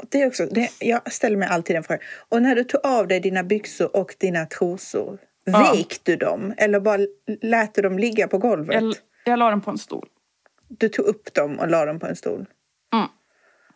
Det 0.09 0.23
är 0.23 0.27
också, 0.27 0.47
det, 0.47 0.71
jag 0.81 1.13
ställer 1.13 1.37
mig 1.37 1.49
alltid 1.49 1.77
den 1.77 1.83
frågan. 1.85 2.03
Och 2.29 2.43
när 2.43 2.55
du 2.57 2.65
tog 2.65 2.81
av 2.87 3.09
dig 3.09 3.21
dina 3.21 3.43
byxor 3.45 3.97
och 3.97 4.15
dina 4.19 4.47
trosor, 4.47 5.19
Ja. 5.45 5.73
vek 5.77 6.01
du 6.03 6.17
dem 6.17 6.55
eller 6.57 6.81
bara 6.81 6.99
lät 7.43 7.75
du 7.75 7.83
dem 7.83 7.99
ligga 7.99 8.29
på 8.29 8.39
golvet? 8.39 8.83
Jag, 8.83 8.95
jag 9.25 9.39
la 9.39 9.51
den 9.51 9.61
på 9.61 9.71
en 9.71 9.79
stol. 9.79 10.09
Du 10.69 10.89
tog 10.89 11.07
upp 11.07 11.35
dem 11.35 11.59
och 11.59 11.69
la 11.71 11.85
dem 11.85 11.99
på 12.01 12.07
en 12.07 12.17
stol? 12.17 12.47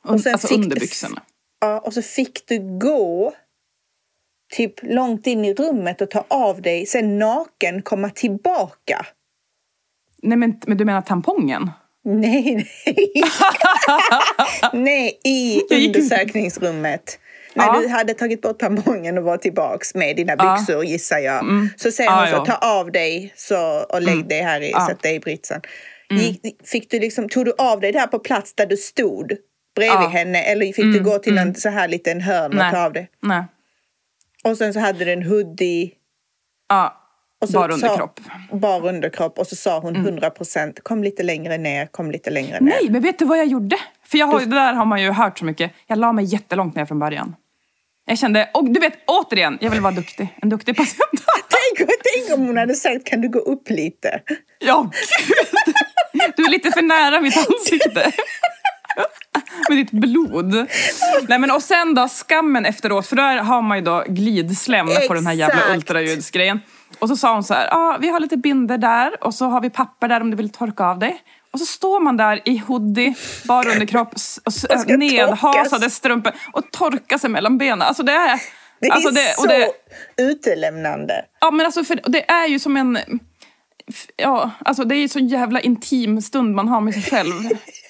Och 0.04 0.20
sen 0.20 0.32
alltså 0.32 0.48
fick- 0.48 0.58
under 0.58 0.80
byxorna. 0.80 1.22
Ja, 1.60 1.80
och 1.80 1.94
så 1.94 2.02
fick 2.02 2.46
du 2.48 2.78
gå 2.78 3.34
typ 4.56 4.74
långt 4.82 5.26
in 5.26 5.44
i 5.44 5.54
rummet 5.54 6.00
och 6.00 6.10
ta 6.10 6.24
av 6.28 6.62
dig, 6.62 6.86
sen 6.86 7.18
naken 7.18 7.82
komma 7.82 8.10
tillbaka. 8.10 9.06
Nej 10.22 10.38
men, 10.38 10.60
men 10.66 10.76
du 10.76 10.84
menar 10.84 11.02
tampongen? 11.02 11.70
Nej, 12.04 12.66
nej. 12.86 13.12
nej, 14.72 15.20
i 15.24 15.60
undersökningsrummet. 15.86 17.18
När 17.54 17.64
Ja. 17.66 17.80
du 17.80 17.88
hade 17.88 18.14
tagit 18.14 18.42
bort 18.42 18.58
tampongen 18.58 19.18
och 19.18 19.24
var 19.24 19.36
tillbaks 19.36 19.94
med 19.94 20.16
dina 20.16 20.34
Ja. 20.38 20.56
byxor 20.56 20.84
gissar 20.84 21.18
jag. 21.18 21.44
Så 21.76 21.90
säger 21.90 22.10
Ja, 22.10 22.16
hon 22.20 22.26
så, 22.28 22.34
ja. 22.34 22.44
ta 22.44 22.68
av 22.80 22.92
dig 22.92 23.32
så, 23.36 23.80
och 23.82 24.02
lägg 24.02 24.28
dig 24.28 24.42
här 24.42 24.60
i, 24.60 24.70
Ja. 24.70 24.86
sätt 24.90 25.02
dig 25.02 25.14
i 25.14 25.20
britsen. 25.20 25.60
Gick, 26.10 26.40
fick 26.68 26.90
du 26.90 26.98
liksom, 26.98 27.28
tog 27.28 27.44
du 27.44 27.52
av 27.58 27.80
dig 27.80 27.92
där 27.92 28.06
på 28.06 28.18
plats 28.18 28.54
där 28.54 28.66
du 28.66 28.76
stod 28.76 29.32
bredvid 29.76 30.04
Ja. 30.04 30.08
henne 30.08 30.42
eller 30.42 30.66
fick 30.66 30.84
du 30.94 31.00
gå 31.02 31.18
till 31.18 31.38
en 31.38 31.54
så 31.54 31.68
här 31.68 31.88
liten 31.88 32.20
hörn 32.20 32.58
och 32.58 32.70
ta 32.72 32.84
av 32.84 32.92
dig? 32.92 33.08
Nej. 33.22 33.44
Och 34.44 34.56
sen 34.58 34.72
så 34.74 34.80
hade 34.80 35.04
du 35.04 35.12
en 35.12 35.22
hoodie. 35.22 35.90
Ja, 36.68 37.04
Och 37.40 37.48
så 37.48 37.52
bara 37.58 37.68
sa- 37.68 37.74
underkropp. 37.74 38.20
Bara 38.52 38.88
underkropp. 38.88 39.38
Och 39.38 39.46
så 39.46 39.56
sa 39.56 39.78
hon 39.80 39.96
100 39.96 40.30
procent. 40.30 40.80
Kom 40.82 41.04
lite 41.04 41.22
längre 41.22 41.58
ner, 41.58 41.86
kom 41.86 42.10
lite 42.10 42.30
längre 42.30 42.60
ner. 42.60 42.70
Nej, 42.70 42.90
men 42.90 43.02
vet 43.02 43.18
du 43.18 43.24
vad 43.24 43.38
jag 43.38 43.46
gjorde? 43.46 43.76
För 44.04 44.18
jag 44.18 44.26
har, 44.26 44.40
ju- 44.40 44.46
det 44.46 44.56
där 44.56 44.72
har 44.72 44.84
man 44.84 45.02
ju 45.02 45.10
hört 45.10 45.38
så 45.38 45.44
mycket. 45.44 45.72
Jag 45.86 45.98
la 45.98 46.12
mig 46.12 46.24
jättelångt 46.24 46.76
ner 46.76 46.84
från 46.86 46.98
början. 46.98 47.36
Jag 48.06 48.18
kände, 48.18 48.50
och 48.54 48.70
du 48.70 48.80
vet 48.80 48.92
återigen, 49.06 49.58
jag 49.60 49.70
vill 49.70 49.80
vara 49.80 49.92
duktig. 49.94 50.28
En 50.42 50.48
duktig 50.48 50.76
patient. 50.76 50.98
Tänk, 51.76 51.88
tänk 52.14 52.38
om 52.38 52.46
hon 52.46 52.56
hade 52.56 52.74
sagt, 52.74 53.04
kan 53.06 53.20
du 53.20 53.28
gå 53.28 53.38
upp 53.38 53.70
lite? 53.70 54.20
Ja, 54.58 54.90
gud! 55.28 55.74
Du 56.36 56.44
är 56.44 56.50
lite 56.50 56.70
för 56.70 56.82
nära 56.82 57.20
mitt 57.20 57.36
ansikte. 57.36 58.12
Med 59.68 59.78
ditt 59.78 59.90
blod. 59.90 60.66
Nej, 61.28 61.38
men 61.38 61.50
och 61.50 61.62
sen 61.62 61.94
då 61.94 62.08
skammen 62.08 62.66
efteråt, 62.66 63.06
för 63.06 63.16
där 63.16 63.36
har 63.36 63.62
man 63.62 63.78
ju 63.78 63.84
då 63.84 64.04
glidslem 64.08 64.88
på 65.08 65.14
den 65.14 65.26
här 65.26 65.32
jävla 65.32 65.74
ultraljudsgrejen. 65.74 66.60
Och 66.98 67.08
så 67.08 67.16
sa 67.16 67.34
hon 67.34 67.44
så 67.44 67.54
här, 67.54 67.68
ah, 67.70 67.98
vi 68.00 68.08
har 68.08 68.20
lite 68.20 68.36
binder 68.36 68.78
där 68.78 69.24
och 69.24 69.34
så 69.34 69.46
har 69.46 69.60
vi 69.60 69.70
papper 69.70 70.08
där 70.08 70.20
om 70.20 70.30
du 70.30 70.36
vill 70.36 70.50
torka 70.50 70.84
av 70.84 70.98
dig. 70.98 71.22
Och 71.50 71.58
så 71.58 71.66
står 71.66 72.00
man 72.00 72.16
där 72.16 72.42
i 72.44 72.58
hoodie, 72.58 73.14
bara 73.44 73.68
Och 74.44 74.52
ska 74.52 74.96
nedhasade 74.96 75.90
strumpor 75.90 76.32
och 76.52 76.70
torka 76.70 77.18
sig 77.18 77.30
mellan 77.30 77.58
benen. 77.58 77.82
Alltså 77.82 78.02
det 78.02 78.12
är... 78.12 78.40
Det 78.80 78.86
är 78.86 78.92
alltså 78.92 79.10
så 79.10 79.42
och 79.42 79.48
det, 79.48 79.72
utelämnande. 80.22 81.24
Ja 81.40 81.50
men 81.50 81.66
alltså 81.66 81.84
för 81.84 82.00
det 82.06 82.30
är 82.30 82.46
ju 82.46 82.58
som 82.58 82.76
en... 82.76 82.98
Ja, 84.16 84.50
alltså 84.64 84.84
det 84.84 84.94
är 84.94 85.00
ju 85.00 85.08
så 85.08 85.18
jävla 85.18 85.60
intim 85.60 86.22
stund 86.22 86.54
man 86.54 86.68
har 86.68 86.80
med 86.80 86.94
sig 86.94 87.02
själv. 87.02 87.32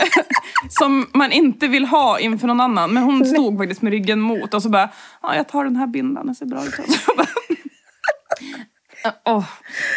som 0.71 1.11
man 1.15 1.33
inte 1.33 1.69
vill 1.69 1.85
ha 1.85 2.19
inför 2.19 2.47
någon 2.47 2.61
annan. 2.61 2.93
Men 2.95 3.03
hon 3.03 3.25
stod 3.27 3.59
faktiskt 3.59 3.83
med 3.83 3.93
ryggen 3.93 4.21
mot 4.21 4.55
och 4.55 4.63
så 4.63 4.69
bara, 4.69 4.89
ja 5.23 5.37
jag 5.37 5.49
tar 5.49 5.65
den 5.65 5.77
här 5.77 5.87
bindan, 5.87 6.27
den 6.27 6.35
ser 6.35 6.47
bra 6.47 6.65
ut. 6.65 6.75
Åh. 9.25 9.45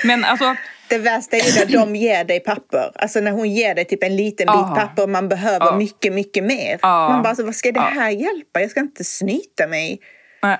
Men 0.04 0.26
alltså, 0.26 0.56
Det 0.90 0.98
värsta 0.98 1.38
är 1.38 1.42
ju 1.42 1.66
när 1.66 1.86
de 1.86 1.96
ger 1.96 2.24
dig 2.24 2.40
papper. 2.40 2.92
Alltså 2.96 3.20
när 3.20 3.32
hon 3.32 3.50
ger 3.52 3.76
dig 3.76 3.86
typ 3.86 4.04
en 4.04 4.16
liten 4.16 4.46
bit 4.46 4.56
Ja. 4.56 4.76
papper 4.76 5.04
och 5.04 5.10
man 5.10 5.30
behöver 5.30 5.66
Ja. 5.66 5.76
mycket, 5.76 6.14
mycket 6.14 6.44
mer. 6.44 6.80
Ja. 6.82 7.10
Man 7.10 7.22
bara, 7.22 7.30
alltså, 7.30 7.46
vad 7.46 7.56
ska 7.56 7.72
det 7.72 7.80
Ja. 7.80 8.02
här 8.02 8.10
hjälpa? 8.10 8.62
Jag 8.62 8.72
ska 8.72 8.80
inte 8.80 9.04
snyta 9.04 9.68
mig. 9.68 10.00
nej, 10.44 10.60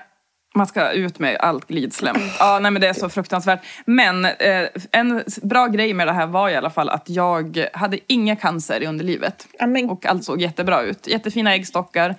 man 0.54 0.66
ska 0.66 0.90
ut 0.90 1.18
med 1.18 1.36
allt 1.40 1.68
glidslem. 1.68 2.16
Ja, 2.38 2.58
nej 2.62 2.70
men 2.70 2.80
det 2.82 2.88
är 2.88 2.92
så 2.92 3.08
fruktansvärt. 3.08 3.60
Men 3.84 4.24
eh, 4.24 4.66
en 4.92 5.22
bra 5.42 5.66
grej 5.66 5.94
med 5.94 6.06
det 6.06 6.12
här 6.12 6.26
var 6.26 6.48
i 6.48 6.56
alla 6.56 6.70
fall 6.70 6.88
att 6.88 7.08
jag 7.08 7.66
hade 7.72 7.98
inga 8.06 8.36
cancer 8.36 8.82
i 8.82 8.86
underlivet. 8.86 9.46
Ja, 9.58 9.66
men, 9.66 9.90
Och 9.90 10.06
allt 10.06 10.24
såg 10.24 10.40
jättebra 10.40 10.82
ut. 10.82 11.06
Jättefina 11.06 11.54
äggstockar. 11.54 12.14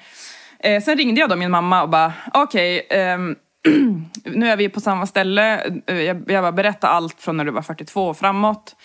Eh, 0.59 0.81
sen 0.81 0.97
ringde 0.97 1.21
jag 1.21 1.29
då 1.29 1.36
min 1.36 1.51
mamma 1.51 1.84
och 1.84 1.89
bara, 1.89 2.13
okej, 2.34 2.88
ehm, 2.89 3.36
nu 4.23 4.49
är 4.49 4.57
vi 4.57 4.69
på 4.69 4.79
samma 4.79 5.05
ställe. 5.07 5.71
Eh, 5.88 6.01
Jag, 6.01 6.23
jag 6.27 6.43
bara 6.43 6.51
berätta 6.51 6.88
allt 6.88 7.21
från 7.21 7.38
när 7.38 7.45
du 7.45 7.51
var 7.51 7.61
42 7.61 8.07
och 8.07 8.17
framåt. 8.17 8.75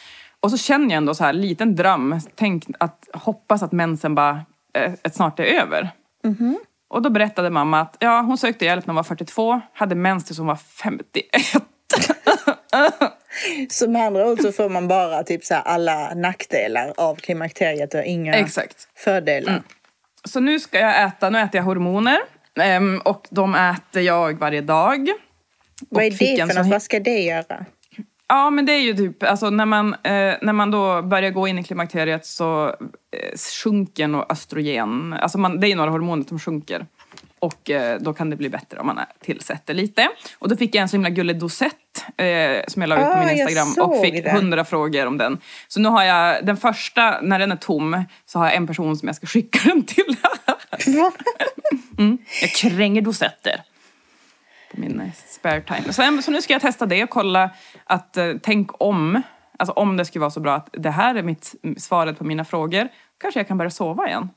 Och 0.40 0.50
så 0.50 0.56
känner 0.58 0.84
jag 0.84 0.92
ändå 0.96 1.14
så 1.14 1.24
här, 1.24 1.32
liten 1.32 1.76
dröm. 1.76 2.20
Tänk 2.34 2.64
att, 2.80 3.08
hoppas 3.12 3.62
att 3.62 3.72
mensen 3.72 4.14
bara 4.14 4.40
eh, 4.78 4.92
snart 5.12 5.40
är 5.40 5.44
över. 5.44 5.90
Och 6.88 7.02
då 7.02 7.10
berättade 7.10 7.50
mamma 7.50 7.80
att 7.80 7.96
ja, 8.00 8.20
hon 8.20 8.38
sökte 8.38 8.64
hjälp 8.64 8.86
när 8.86 8.92
hon 8.92 8.96
var 8.96 9.02
42, 9.02 9.60
hade 9.72 9.94
mens 9.94 10.24
tills 10.24 10.38
hon 10.38 10.46
var 10.46 10.56
51. 10.56 11.24
så 13.70 13.90
med 13.90 14.06
andra 14.06 14.26
ord 14.30 14.40
så 14.40 14.52
får 14.52 14.68
man 14.68 14.88
bara 14.88 15.22
typ 15.22 15.44
så 15.44 15.54
alla 15.54 16.14
nackdelar 16.14 16.92
av 16.96 17.14
klimakteriet 17.14 17.94
och 17.94 18.04
inga 18.04 18.34
Exakt. 18.34 18.88
fördelar. 18.96 19.62
så 20.24 20.40
nu 20.40 20.60
ska 20.60 20.78
jag 20.78 21.02
äta, 21.02 21.30
nu 21.30 21.38
äter 21.38 21.56
jag 21.56 21.64
hormoner. 21.64 22.18
ehm, 22.60 23.00
och 23.04 23.26
de 23.30 23.54
äter 23.54 24.02
jag 24.02 24.38
varje 24.38 24.60
dag. 24.60 25.08
Vad 25.88 26.04
är 26.04 26.10
det 26.10 26.46
för 26.52 26.54
något? 26.54 26.66
Vad 26.66 26.82
ska 26.82 27.00
det 27.00 27.20
göra? 27.20 27.64
Ja, 28.28 28.50
men 28.50 28.66
det 28.66 28.72
är 28.72 28.80
ju 28.80 28.94
typ, 28.94 29.22
alltså 29.22 29.50
när 29.50 29.66
man, 29.66 29.94
eh, 29.94 30.34
när 30.42 30.52
man 30.52 30.70
då 30.70 31.02
börjar 31.02 31.30
gå 31.30 31.48
in 31.48 31.58
i 31.58 31.64
klimakteriet 31.64 32.26
så 32.26 32.66
eh, 32.66 33.38
sjunker 33.64 34.08
nog 34.08 34.24
östrogen, 34.28 35.12
alltså 35.12 35.38
man, 35.38 35.60
det 35.60 35.66
är 35.66 35.68
ju 35.68 35.74
några 35.74 35.90
hormoner 35.90 36.24
som 36.24 36.38
sjunker. 36.38 36.86
Och 37.38 37.70
eh, 37.70 37.98
då 38.00 38.14
kan 38.14 38.30
det 38.30 38.36
bli 38.36 38.48
bättre 38.48 38.78
om 38.78 38.86
man 38.86 39.00
tillsätter 39.20 39.74
lite. 39.74 40.08
Och 40.38 40.48
då 40.48 40.56
fick 40.56 40.74
jag 40.74 40.82
en 40.82 40.88
så 40.88 40.96
himla 40.96 41.10
gullig 41.10 41.38
dosett 41.38 41.72
eh, 42.16 42.64
som 42.68 42.82
jag 42.82 42.88
la 42.88 42.96
ut 42.96 43.02
på 43.02 43.08
Ah, 43.08 43.26
min 43.26 43.38
Instagram 43.38 43.88
och 43.88 44.00
fick 44.00 44.28
hundra 44.28 44.64
frågor 44.64 45.06
om 45.06 45.18
den. 45.18 45.38
Så 45.68 45.80
nu 45.80 45.88
har 45.88 46.04
jag, 46.04 46.46
den 46.46 46.56
första, 46.56 47.20
när 47.20 47.38
den 47.38 47.52
är 47.52 47.56
tom, 47.56 48.04
så 48.26 48.38
har 48.38 48.46
jag 48.46 48.54
en 48.54 48.66
person 48.66 48.96
som 48.96 49.08
jag 49.08 49.16
ska 49.16 49.26
skicka 49.26 49.58
den 49.64 49.84
till. 49.84 50.16
jag 52.40 52.50
kränger 52.50 53.02
dosetter 53.02 53.62
min 54.78 55.00
eh, 55.00 55.12
spare 55.26 55.60
time. 55.60 55.92
Så, 55.92 56.22
så 56.22 56.30
nu 56.30 56.42
ska 56.42 56.52
jag 56.52 56.62
testa 56.62 56.86
det 56.86 57.02
och 57.04 57.10
kolla 57.10 57.50
att 57.84 58.16
eh, 58.16 58.32
tänk 58.42 58.70
om, 58.82 59.22
alltså 59.58 59.72
om 59.72 59.96
det 59.96 60.04
skulle 60.04 60.20
vara 60.20 60.30
så 60.30 60.40
bra 60.40 60.54
att 60.54 60.68
det 60.72 60.90
här 60.90 61.14
är 61.14 61.22
mitt 61.22 61.54
svaret 61.76 62.18
på 62.18 62.24
mina 62.24 62.44
frågor, 62.44 62.88
kanske 63.20 63.40
jag 63.40 63.48
kan 63.48 63.58
börja 63.58 63.70
sova 63.70 64.08
igen. 64.08 64.28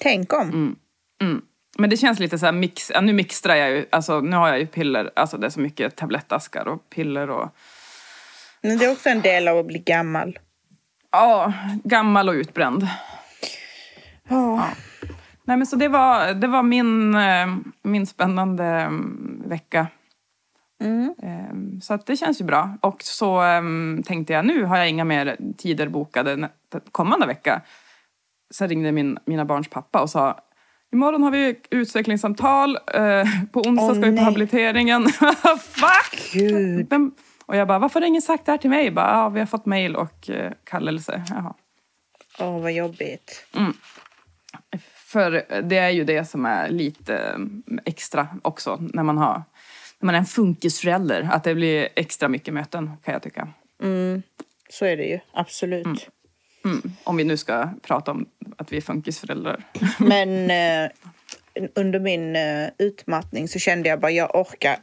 Tänk 0.00 0.32
om. 0.32 0.76
Mm. 1.20 1.42
Men 1.78 1.90
det 1.90 1.96
känns 1.96 2.18
lite 2.18 2.38
så 2.38 2.46
här 2.46 2.52
mix, 2.52 2.90
ja, 2.94 3.00
nu 3.00 3.12
mixtrar 3.12 3.54
jag 3.54 3.70
ju, 3.70 3.86
alltså 3.90 4.20
nu 4.20 4.36
har 4.36 4.48
jag 4.48 4.58
ju 4.58 4.66
piller, 4.66 5.10
alltså 5.16 5.38
det 5.38 5.46
är 5.46 5.50
så 5.50 5.60
mycket 5.60 5.96
tablettaskar 5.96 6.68
och 6.68 6.90
piller 6.90 7.30
och 7.30 7.48
Men 8.62 8.78
det 8.78 8.84
är 8.84 8.92
också 8.92 9.08
en 9.08 9.20
del 9.20 9.48
av 9.48 9.58
att 9.58 9.66
bli 9.66 9.78
gammal. 9.78 10.38
ja, 11.12 11.52
gammal 11.84 12.28
och 12.28 12.32
utbränd. 12.32 12.88
Ja. 14.28 14.68
Nej 15.44 15.56
men 15.56 15.66
så 15.66 15.76
det 15.76 15.88
var, 15.88 16.34
det 16.34 16.46
var 16.46 16.62
min, 16.62 17.14
eh, 17.14 17.46
min 17.82 18.06
spännande 18.06 18.64
mm, 18.64 19.42
vecka. 19.46 19.86
Eh, 21.22 21.80
Så 21.82 21.94
att 21.94 22.06
det 22.06 22.16
känns 22.16 22.40
ju 22.40 22.44
bra. 22.44 22.76
Och 22.80 23.02
så 23.02 23.42
eh, 23.42 23.62
tänkte 24.04 24.32
jag, 24.32 24.46
nu 24.46 24.64
har 24.64 24.76
jag 24.76 24.88
inga 24.88 25.04
mer 25.04 25.36
tider 25.58 25.88
bokade 25.88 26.48
kommande 26.92 27.26
vecka. 27.26 27.62
Så 28.50 28.66
ringde 28.66 28.92
min, 28.92 29.18
mina 29.24 29.44
barns 29.44 29.68
pappa 29.68 30.02
och 30.02 30.10
sa, 30.10 30.40
imorgon 30.92 31.22
har 31.22 31.30
vi 31.30 31.60
utvecklingssamtal, 31.70 32.78
eh, 32.94 33.24
på 33.52 33.60
onsdag 33.60 33.86
Åh, 33.86 33.94
ska 33.94 34.10
vi 34.10 34.16
på 34.16 34.22
habiliteringen. 34.22 35.08
Fuck! 35.60 36.32
Gud. 36.32 36.92
Och 37.46 37.56
jag 37.56 37.68
bara, 37.68 37.78
varför 37.78 38.00
har 38.00 38.06
ingen 38.06 38.22
sagt 38.22 38.46
det 38.46 38.52
här 38.52 38.58
till 38.58 38.70
mig? 38.70 38.90
Bara, 38.90 39.10
ja, 39.10 39.28
vi 39.28 39.38
har 39.38 39.46
fått 39.46 39.66
mail 39.66 39.96
och 39.96 40.30
eh, 40.30 40.52
kallelse. 40.64 41.22
Jaha. 41.28 41.54
Åh, 42.38 42.60
vad 42.60 42.72
jobbigt. 42.72 43.46
För 45.12 45.62
det 45.62 45.78
är 45.78 45.90
ju 45.90 46.04
det 46.04 46.24
som 46.24 46.46
är 46.46 46.68
lite 46.68 47.16
eh, 47.16 47.76
extra 47.84 48.28
också 48.42 48.78
när 48.80 49.02
man 49.02 49.18
har 49.18 49.42
när 49.98 50.06
man 50.06 50.14
är 50.14 50.18
en 50.18 50.24
funkisförälder. 50.24 51.28
Att 51.32 51.44
det 51.44 51.54
blir 51.54 51.88
extra 51.94 52.28
mycket 52.28 52.54
möten 52.54 52.90
kan 53.04 53.12
jag 53.14 53.22
tycka. 53.22 53.48
Så 54.70 54.84
är 54.84 54.96
det 54.96 55.04
ju. 55.04 55.18
Absolut. 55.32 56.08
Mm. 56.64 56.82
Om 57.04 57.16
vi 57.16 57.24
nu 57.24 57.36
ska 57.36 57.68
prata 57.82 58.10
om 58.10 58.26
att 58.56 58.72
vi 58.72 58.76
är 58.76 58.80
funkisföräldrar. 58.80 59.64
Men 59.98 60.50
eh, 60.50 60.90
under 61.74 62.00
min 62.00 62.36
eh, 62.36 62.68
utmattning 62.78 63.48
så 63.48 63.58
kände 63.58 63.88
jag 63.88 64.00
bara 64.00 64.10
jag 64.10 64.34
orkar 64.34 64.76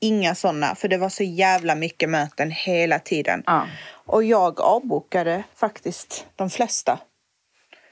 inga 0.00 0.34
sådana. 0.34 0.74
För 0.74 0.88
det 0.88 0.98
var 0.98 1.08
så 1.08 1.22
jävla 1.22 1.74
mycket 1.74 2.10
möten 2.10 2.50
hela 2.50 2.98
tiden. 2.98 3.42
Ja. 3.46 3.66
Och 3.90 4.24
jag 4.24 4.60
avbokade 4.60 5.42
faktiskt 5.54 6.26
de 6.36 6.50
flesta. 6.50 6.98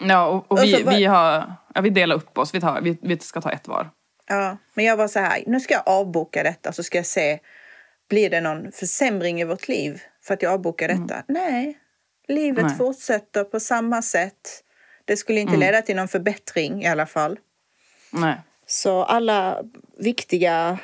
Ja, 0.00 0.26
och, 0.26 0.52
och 0.52 0.58
vi, 0.58 0.62
Alltså, 0.62 0.84
vad- 0.84 0.94
vi, 0.94 1.04
har, 1.04 1.52
ja, 1.74 1.80
vi 1.80 1.90
delar 1.90 2.16
upp 2.16 2.38
oss. 2.38 2.54
Vi, 2.54 2.60
tar, 2.60 2.80
vi, 2.80 2.98
vi 3.02 3.18
ska 3.18 3.40
ta 3.40 3.50
ett 3.50 3.68
var. 3.68 3.90
Ja, 4.26 4.56
men 4.74 4.84
jag 4.84 4.96
var 4.96 5.08
så 5.08 5.18
här, 5.18 5.42
nu 5.46 5.60
ska 5.60 5.74
jag 5.74 5.82
avboka 5.86 6.42
detta 6.42 6.72
så 6.72 6.82
ska 6.82 6.98
jag 6.98 7.06
se, 7.06 7.38
blir 8.08 8.30
det 8.30 8.40
någon 8.40 8.72
försämring 8.72 9.40
i 9.40 9.44
vårt 9.44 9.68
liv 9.68 10.02
för 10.22 10.34
att 10.34 10.42
jag 10.42 10.52
avbokar 10.52 10.88
detta? 10.88 11.22
Nej, 11.28 11.78
livet 12.28 12.64
Nej. 12.66 12.76
fortsätter 12.76 13.44
på 13.44 13.60
samma 13.60 14.02
sätt. 14.02 14.64
Det 15.04 15.16
skulle 15.16 15.40
inte 15.40 15.56
leda 15.56 15.82
till 15.82 15.96
någon 15.96 16.08
förbättring 16.08 16.82
i 16.82 16.86
alla 16.86 17.06
fall. 17.06 17.38
Nej. 18.10 18.34
Så 18.66 19.04
alla 19.04 19.62
viktiga 19.98 20.78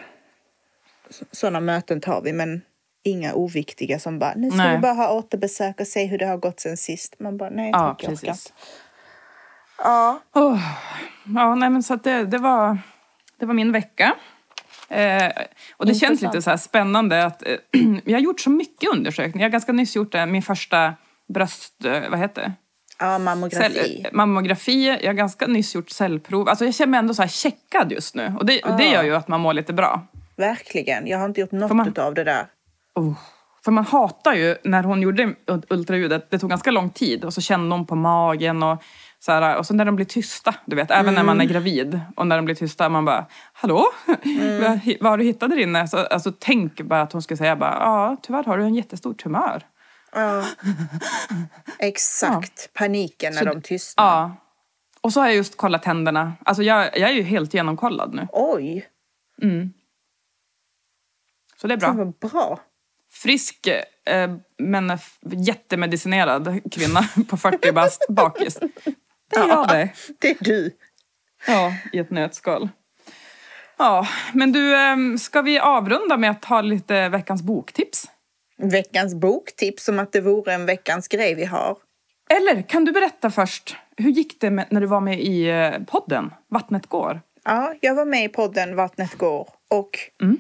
sådana 1.30 1.60
möten 1.60 2.00
tar 2.00 2.22
vi, 2.22 2.32
men 2.32 2.62
inga 3.02 3.34
oviktiga 3.34 3.98
som 3.98 4.18
bara, 4.18 4.34
nu 4.36 4.50
ska 4.50 4.56
Nej. 4.56 4.76
vi 4.76 4.82
bara 4.82 4.92
ha 4.92 5.12
återbesök 5.12 5.80
och 5.80 5.86
se 5.86 6.04
hur 6.04 6.18
det 6.18 6.26
har 6.26 6.36
gått 6.36 6.60
sen 6.60 6.76
sist. 6.76 7.14
Man 7.18 7.36
bara, 7.36 7.50
nej 7.50 7.70
Ja, 7.72 7.78
tack, 7.78 8.02
jag 8.04 8.12
orkar 8.12 8.28
inte. 8.28 8.50
Ja, 9.78 10.20
Oh. 10.32 10.60
Ja, 11.34 11.54
nej 11.54 11.70
men 11.70 11.82
så 11.82 11.94
att 11.94 12.04
det, 12.04 12.24
det, 12.24 12.38
var, 12.38 12.78
det 13.38 13.46
var 13.46 13.54
min 13.54 13.72
vecka. 13.72 14.14
Eh, 14.88 15.26
och 15.76 15.86
det 15.86 15.94
känns 15.94 16.02
Intressant. 16.02 16.34
lite 16.34 16.42
så 16.42 16.50
här 16.50 16.56
spännande 16.56 17.24
att 17.24 17.42
eh, 17.46 17.56
vi 18.04 18.12
har 18.12 18.20
gjort 18.20 18.40
så 18.40 18.50
mycket 18.50 18.90
undersökningar. 18.92 19.44
Jag 19.44 19.48
har 19.48 19.52
ganska 19.52 19.72
nyss 19.72 19.96
gjort 19.96 20.14
eh, 20.14 20.26
min 20.26 20.42
första 20.42 20.94
bröst... 21.28 21.84
Eh, 21.84 22.10
vad 22.10 22.18
heter 22.18 22.42
det? 22.42 22.52
ja 22.98 23.18
mammografi. 23.18 23.74
Cell, 23.74 24.06
mammografi. 24.12 24.86
Jag 25.00 25.06
har 25.08 25.12
ganska 25.14 25.46
nyss 25.46 25.74
gjort 25.74 25.90
cellprov. 25.90 26.48
Alltså 26.48 26.64
jag 26.64 26.74
känner 26.74 26.90
mig 26.90 26.98
ändå 26.98 27.14
så 27.14 27.22
här 27.22 27.28
checkad 27.28 27.92
just 27.92 28.14
nu. 28.14 28.32
Och 28.38 28.46
det, 28.46 28.60
det 28.78 28.84
gör 28.84 29.02
ju 29.02 29.14
att 29.16 29.28
man 29.28 29.40
mår 29.40 29.52
lite 29.52 29.72
bra. 29.72 30.06
Verkligen. 30.36 31.06
Jag 31.06 31.18
har 31.18 31.24
inte 31.26 31.40
gjort 31.40 31.52
något 31.52 31.72
man- 31.72 31.94
av 31.98 32.14
det 32.14 32.24
där. 32.24 32.46
Oh. 32.94 33.12
För 33.64 33.72
man 33.72 33.84
hatar 33.84 34.34
ju 34.34 34.56
när 34.64 34.82
hon 34.82 35.02
gjorde 35.02 35.34
ultraljudet, 35.68 36.30
det 36.30 36.38
tog 36.38 36.50
ganska 36.50 36.70
lång 36.70 36.90
tid 36.90 37.24
och 37.24 37.34
så 37.34 37.40
kände 37.40 37.74
hon 37.76 37.86
på 37.86 37.94
magen 37.96 38.62
och 38.62 38.82
så 39.24 39.32
här, 39.32 39.56
och 39.56 39.66
så 39.66 39.74
när 39.74 39.84
de 39.84 39.96
blir 39.96 40.06
tysta, 40.06 40.54
du 40.66 40.76
vet, 40.76 40.90
även 40.90 41.14
när 41.14 41.22
man 41.24 41.40
är 41.40 41.44
gravid 41.44 42.00
och 42.16 42.26
när 42.26 42.36
de 42.36 42.44
blir 42.44 42.54
tysta, 42.54 42.88
man 42.88 43.04
bara 43.04 43.26
hallå, 43.52 43.84
vad, 44.60 44.80
vad 45.00 45.10
har 45.10 45.18
du 45.18 45.24
hittat 45.24 45.50
där 45.50 45.58
inne? 45.58 45.88
Så, 45.88 45.98
alltså 45.98 46.32
tänk 46.38 46.80
bara 46.80 47.02
att 47.02 47.12
hon 47.12 47.22
skulle 47.22 47.38
säga 47.38 47.56
bara, 47.56 47.72
ja 47.80 48.16
tyvärr 48.22 48.44
har 48.44 48.58
du 48.58 48.64
en 48.64 48.74
jättestor 48.74 49.14
tumör. 49.14 49.62
Ja. 50.12 50.44
Exakt. 51.78 52.72
Paniken 52.72 53.32
när 53.32 53.38
Så 53.40 53.44
de 53.44 53.54
det- 53.54 53.60
tystnar. 53.60 54.04
Ja. 54.04 54.36
Och 55.00 55.12
så 55.12 55.20
har 55.20 55.26
jag 55.26 55.36
just 55.36 55.56
kollat 55.56 55.82
tänderna. 55.82 56.32
Alltså 56.44 56.62
jag, 56.62 56.98
jag 56.98 57.10
är 57.10 57.14
ju 57.14 57.22
helt 57.22 57.54
genomkollad 57.54 58.14
nu. 58.14 58.28
Oj, 58.32 58.88
Så 61.56 61.66
det 61.66 61.74
är 61.74 61.78
bra. 61.78 61.92
vad 61.92 62.12
bra. 62.30 62.60
Frisk 63.12 63.66
eh, 64.06 64.36
men 64.58 64.98
jättemedicinerad 65.22 66.60
kvinna 66.72 67.00
på 67.28 67.36
40 67.36 67.72
bast 67.72 68.06
bakis. 68.08 68.58
Det 69.30 69.36
är 69.40 69.48
jag 69.48 69.68
det. 69.68 69.88
Det 70.18 70.30
är 70.30 70.36
du. 70.40 70.76
Ja, 71.46 71.72
i 71.92 71.98
ett 71.98 72.10
nötskal. 72.10 72.68
Ja, 73.76 74.06
men 74.32 74.52
du, 74.52 74.76
ehm, 74.76 75.18
ska 75.18 75.42
vi 75.42 75.58
avrunda 75.58 76.16
med 76.16 76.30
att 76.30 76.42
ta 76.42 76.60
lite 76.60 77.08
veckans 77.08 77.42
boktips? 77.42 78.04
Veckans 78.58 79.14
boktips 79.14 79.84
som 79.84 79.98
att 79.98 80.12
det 80.12 80.20
vore 80.20 80.54
en 80.54 80.66
veckans 80.66 81.08
grej 81.08 81.34
vi 81.34 81.44
har. 81.44 81.76
Eller 82.30 82.62
kan 82.62 82.84
du 82.84 82.92
berätta 82.92 83.30
först, 83.30 83.76
hur 83.96 84.10
gick 84.10 84.40
det 84.40 84.50
med, 84.50 84.66
när 84.70 84.80
du 84.80 84.86
var 84.86 85.00
med 85.00 85.20
i 85.20 85.48
eh, 85.50 85.72
podden 85.86 86.30
Vattnet 86.50 86.86
går? 86.86 87.20
Ja, 87.44 87.74
jag 87.80 87.94
var 87.94 88.04
med 88.04 88.24
i 88.24 88.28
podden 88.28 88.76
Vattnet 88.76 89.14
går 89.18 89.48
och 89.70 89.90
Mm. 90.22 90.38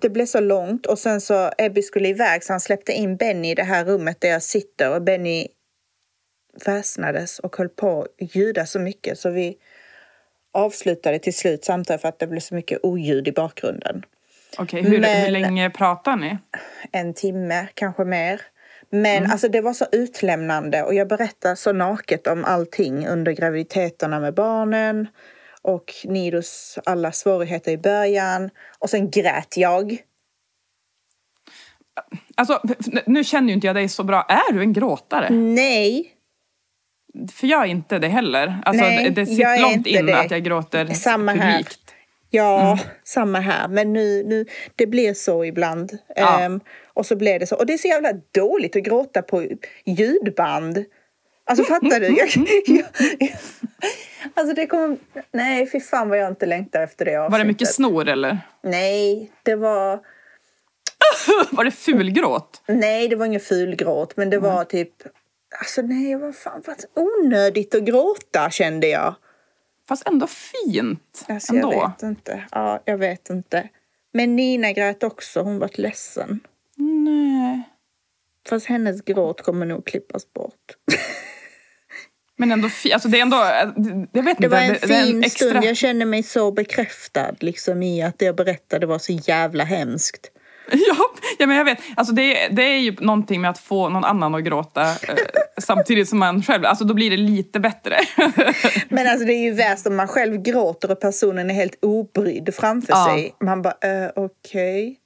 det 0.00 0.10
blev 0.10 0.26
så 0.26 0.40
långt 0.40 0.86
och 0.86 0.98
sen 0.98 1.20
så 1.20 1.50
Ebby 1.58 1.82
skulle 1.82 2.08
iväg 2.08 2.44
så 2.44 2.52
han 2.52 2.60
släppte 2.60 2.92
in 2.92 3.16
Benny 3.16 3.50
i 3.50 3.54
det 3.54 3.62
här 3.62 3.84
rummet 3.84 4.20
där 4.20 4.28
jag 4.28 4.42
sitter 4.42 4.94
och 4.94 5.02
Benny 5.02 5.46
väsnades 6.66 7.38
och 7.38 7.56
höll 7.56 7.68
på 7.68 8.02
att 8.02 8.34
ljuda 8.36 8.66
så 8.66 8.78
mycket 8.78 9.18
så 9.18 9.30
vi 9.30 9.56
avslutade 10.54 11.18
till 11.18 11.34
slut 11.34 11.64
samtalet 11.64 12.00
för 12.00 12.08
att 12.08 12.18
det 12.18 12.26
blev 12.26 12.40
så 12.40 12.54
mycket 12.54 12.78
oljud 12.82 13.28
i 13.28 13.32
bakgrunden. 13.32 14.04
Okej, 14.58 14.82
hur, 14.82 15.00
Men- 15.00 15.24
hur 15.24 15.30
länge 15.30 15.70
pratar 15.70 16.16
ni? 16.16 16.38
en 16.92 17.14
timme, 17.14 17.68
kanske 17.74 18.04
mer. 18.04 18.40
Men 18.90 19.30
alltså 19.30 19.48
det 19.48 19.60
var 19.60 19.72
så 19.72 19.86
utlämnande 19.92 20.82
och 20.82 20.94
jag 20.94 21.08
berättar 21.08 21.54
så 21.54 21.72
naket 21.72 22.26
om 22.26 22.44
allting 22.44 23.06
under 23.06 23.32
graviditeterna 23.32 24.20
med 24.20 24.34
barnen 24.34 25.06
och 25.62 25.92
Nidos 26.04 26.78
alla 26.84 27.12
svårigheter 27.12 27.72
i 27.72 27.78
början. 27.78 28.50
Och 28.78 28.90
sen 28.90 29.10
grät 29.10 29.56
jag. 29.56 29.98
Alltså, 32.34 32.60
nu 33.06 33.24
känner 33.24 33.48
ju 33.48 33.54
inte 33.54 33.66
jag 33.66 33.76
dig 33.76 33.88
så 33.88 34.04
bra. 34.04 34.22
Är 34.28 34.52
du 34.52 34.60
en 34.60 34.72
gråtare? 34.72 35.30
Nej, 35.30 36.11
För 37.32 37.46
jag 37.46 37.60
är 37.62 37.66
inte 37.66 37.98
det 37.98 38.08
heller. 38.08 38.60
Alltså, 38.64 38.84
Nej, 38.84 39.10
det, 39.10 39.20
jag 39.20 39.28
sitter 39.28 39.62
långt 39.62 39.74
inte 39.76 39.90
in 39.90 40.06
det. 40.06 40.20
att 40.20 40.30
jag 40.30 40.42
gråter 40.44 40.86
Samma 40.86 41.32
här. 41.32 41.52
publikt. 41.52 41.80
ja, 42.30 42.78
samma 43.04 43.40
här. 43.40 43.68
Men 43.68 43.92
nu, 43.92 44.24
nu, 44.26 44.46
det 44.76 44.86
blir 44.86 45.14
så 45.14 45.44
ibland. 45.44 45.98
Ja. 46.16 46.40
Ehm, 46.40 46.60
och 46.94 47.06
så 47.06 47.16
blev 47.16 47.40
det 47.40 47.46
så. 47.46 47.56
Och 47.56 47.66
det 47.66 47.72
är 47.72 47.78
så 47.78 47.88
jävla 47.88 48.12
dåligt 48.34 48.76
att 48.76 48.82
gråta 48.82 49.22
på 49.22 49.46
ljudband. 49.84 50.84
Alltså 51.44 51.64
fattar 51.64 52.00
du? 52.00 52.06
Jag, 52.06 52.28
jag, 52.66 52.84
alltså 54.34 54.54
det 54.54 54.66
kommer... 54.66 54.96
Nej, 55.32 55.70
fy 55.70 55.80
fan 55.80 56.08
vad 56.08 56.18
jag 56.18 56.28
inte 56.28 56.46
längtar 56.46 56.82
efter 56.82 57.04
det 57.04 57.18
Var 57.18 57.38
det 57.38 57.44
mycket 57.44 57.68
avsnittet. 57.68 57.74
snor 57.74 58.08
eller? 58.08 58.38
Nej, 58.62 59.30
det 59.42 59.54
var... 59.54 60.00
Var 61.50 61.64
det 61.64 61.70
fulgråt? 61.70 62.62
Nej, 62.68 63.08
det 63.08 63.16
var 63.16 63.26
ingen 63.26 63.40
fulgråt, 63.40 64.16
men 64.16 64.30
det 64.30 64.36
Mm. 64.36 64.50
var 64.54 64.64
typ... 64.64 64.92
Alltså 65.58 65.82
nej, 65.82 66.16
vad 66.16 66.36
fan, 66.36 66.62
vad 66.66 66.84
onödigt 66.94 67.74
att 67.74 67.82
gråta 67.84 68.50
kände 68.50 68.86
jag. 68.88 69.14
Fast 69.88 70.08
ändå 70.08 70.26
fint. 70.26 71.24
Alltså, 71.28 71.54
ändå. 71.54 71.72
jag 71.72 71.88
vet 71.90 72.02
inte. 72.02 72.44
Ja, 72.50 72.82
jag 72.84 72.98
vet 72.98 73.30
inte. 73.30 73.68
Men 74.12 74.36
Nina 74.36 74.72
grät 74.72 75.02
också. 75.02 75.40
Hon 75.42 75.58
var 75.58 75.70
ledsen. 75.74 76.40
Nej. 76.76 77.62
Fast 78.48 78.66
hennes 78.66 79.02
gråt 79.02 79.42
kommer 79.42 79.66
nog 79.66 79.86
klippas 79.86 80.32
bort. 80.32 80.76
Men 82.36 82.52
ändå 82.52 82.68
fint. 82.68 82.94
Alltså 82.94 83.08
det 83.08 83.18
är 83.18 83.22
ändå... 83.22 83.36
Jag 84.12 84.22
vet 84.22 84.38
Det 84.38 84.44
inte. 84.44 84.48
var 84.48 84.58
en 84.58 84.72
det, 84.72 84.78
det 84.86 84.86
fin 85.04 85.24
extra... 85.24 85.48
stund. 85.48 85.64
Jag 85.64 85.76
kände 85.76 86.04
mig 86.04 86.22
så 86.22 86.52
bekräftad 86.52 87.32
liksom, 87.40 87.82
i 87.82 88.02
att 88.02 88.18
det 88.18 88.24
jag 88.24 88.36
berättade 88.36 88.86
var 88.86 88.98
så 88.98 89.12
jävla 89.12 89.64
hemskt. 89.64 90.31
Ja, 90.72 90.96
ja, 91.38 91.46
men 91.46 91.56
jag 91.56 91.64
vet. 91.64 91.78
Alltså 91.96 92.14
det, 92.14 92.48
det 92.48 92.62
är 92.62 92.78
ju 92.78 92.96
någonting 93.00 93.40
med 93.40 93.50
att 93.50 93.58
få 93.58 93.88
någon 93.88 94.04
annan 94.04 94.34
att 94.34 94.44
gråta 94.44 94.82
eh, 94.82 94.88
samtidigt 95.58 96.08
som 96.08 96.18
man 96.18 96.42
själv... 96.42 96.64
Alltså 96.64 96.84
då 96.84 96.94
blir 96.94 97.10
det 97.10 97.16
lite 97.16 97.60
bättre. 97.60 97.96
Men 98.88 99.06
alltså 99.06 99.26
det 99.26 99.32
är 99.32 99.42
ju 99.44 99.52
värst 99.52 99.86
om 99.86 99.96
man 99.96 100.08
själv 100.08 100.42
gråter 100.42 100.90
och 100.90 101.00
personen 101.00 101.50
är 101.50 101.54
helt 101.54 101.78
obrydd 101.84 102.54
framför 102.54 102.92
Ja. 102.92 103.06
sig. 103.10 103.34
Man 103.40 103.62
bara, 103.62 104.04
uh, 104.04 104.10
okej. 104.16 104.98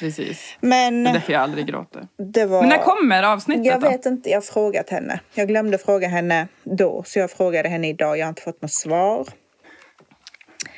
Precis. 0.00 0.56
Men 0.60 1.04
Det 1.04 1.10
är 1.10 1.14
därför 1.14 1.32
jag 1.32 1.42
aldrig 1.42 1.66
gråter. 1.66 2.02
det 2.32 2.46
var... 2.46 2.60
Men 2.60 2.68
när 2.68 2.78
kommer 2.78 3.22
avsnittet 3.22 3.66
Jag 3.66 3.80
då? 3.80 3.88
vet 3.90 4.06
inte, 4.06 4.30
jag 4.30 4.36
har 4.36 4.42
frågat 4.42 4.90
henne. 4.90 5.20
Jag 5.34 5.48
glömde 5.48 5.78
fråga 5.78 6.08
henne 6.08 6.48
då, 6.64 7.02
så 7.06 7.18
jag 7.18 7.30
frågade 7.30 7.68
henne 7.68 7.88
idag. 7.88 8.18
Jag 8.18 8.24
har 8.24 8.28
inte 8.28 8.42
fått 8.42 8.62
något 8.62 8.72
svar. 8.72 9.26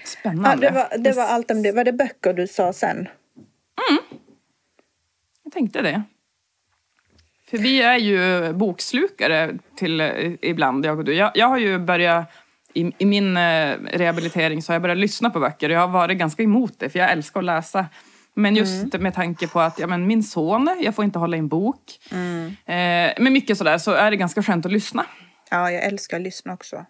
Spännande. 0.04 0.66
Ja, 0.66 0.70
det, 0.70 0.76
var, 0.96 0.98
det 0.98 1.12
var 1.12 1.22
allt 1.24 1.50
om 1.50 1.62
det. 1.62 1.72
Var 1.72 1.84
det 1.84 1.92
böcker 1.92 2.32
du 2.32 2.46
sa 2.46 2.72
sen? 2.72 3.08
Jag 5.44 5.52
tänkte 5.52 5.82
det. 5.82 6.02
För 7.50 7.58
vi 7.58 7.82
är 7.82 7.96
ju 7.96 8.52
bokslukare 8.52 9.58
till 9.76 10.00
eh, 10.00 10.32
ibland, 10.42 10.86
jag 10.86 10.98
och 10.98 11.04
du. 11.04 11.14
Jag, 11.14 11.30
jag 11.34 11.46
har 11.46 11.58
ju 11.58 11.78
börjat, 11.78 12.32
i, 12.74 12.92
i 12.98 13.04
min 13.04 13.36
eh, 13.36 13.76
rehabilitering 13.92 14.62
så 14.62 14.72
har 14.72 14.74
jag 14.74 14.82
börjat 14.82 14.98
lyssna 14.98 15.30
på 15.30 15.40
böcker. 15.40 15.70
Jag 15.70 15.80
har 15.80 15.88
varit 15.88 16.18
ganska 16.18 16.42
emot 16.42 16.78
det, 16.78 16.88
för 16.90 16.98
jag 16.98 17.10
älskar 17.10 17.40
att 17.40 17.46
läsa. 17.46 17.86
Men 18.34 18.56
just 18.56 18.92
med 18.92 19.14
tanke 19.14 19.48
på 19.48 19.60
att 19.60 19.78
ja, 19.78 19.86
men 19.86 20.06
min 20.06 20.22
son, 20.22 20.76
jag 20.80 20.94
får 20.94 21.04
inte 21.04 21.18
hålla 21.18 21.36
i 21.36 21.38
en 21.38 21.48
bok. 21.48 21.98
Eh, 22.66 23.12
men 23.18 23.32
mycket 23.32 23.58
sådär 23.58 23.78
så 23.78 23.92
är 23.92 24.10
det 24.10 24.16
ganska 24.16 24.42
skönt 24.42 24.66
att 24.66 24.72
lyssna. 24.72 25.06
Ja, 25.50 25.70
jag 25.70 25.84
älskar 25.84 26.16
att 26.16 26.22
lyssna 26.22 26.52
också. 26.52 26.86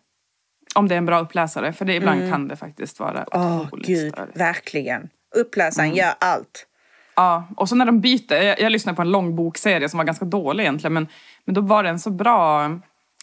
Om 0.74 0.88
det 0.88 0.94
är 0.94 0.98
en 0.98 1.06
bra 1.06 1.20
uppläsare, 1.20 1.72
för 1.72 1.84
det, 1.84 1.94
ibland 1.94 2.30
kan 2.30 2.48
det 2.48 2.56
faktiskt 2.56 3.00
vara 3.00 3.24
otroligt 3.26 3.86
gud. 3.86 4.12
störigt. 4.12 4.36
Verkligen. 4.36 5.08
Uppläsaren 5.36 5.94
gör 5.94 6.14
allt. 6.20 6.66
Ja, 7.20 7.48
och 7.56 7.68
så 7.68 7.74
när 7.74 7.84
de 7.84 8.00
byter. 8.00 8.42
Jag, 8.42 8.60
jag 8.60 8.72
lyssnade 8.72 8.96
på 8.96 9.02
en 9.02 9.10
lång 9.10 9.36
bokserie 9.36 9.88
som 9.88 9.98
var 9.98 10.04
ganska 10.04 10.24
dålig 10.24 10.64
egentligen. 10.64 10.92
Men, 10.92 11.08
men 11.44 11.54
då 11.54 11.60
var 11.60 11.82
det 11.82 11.88
en 11.88 11.98
så 11.98 12.10
bra 12.10 12.70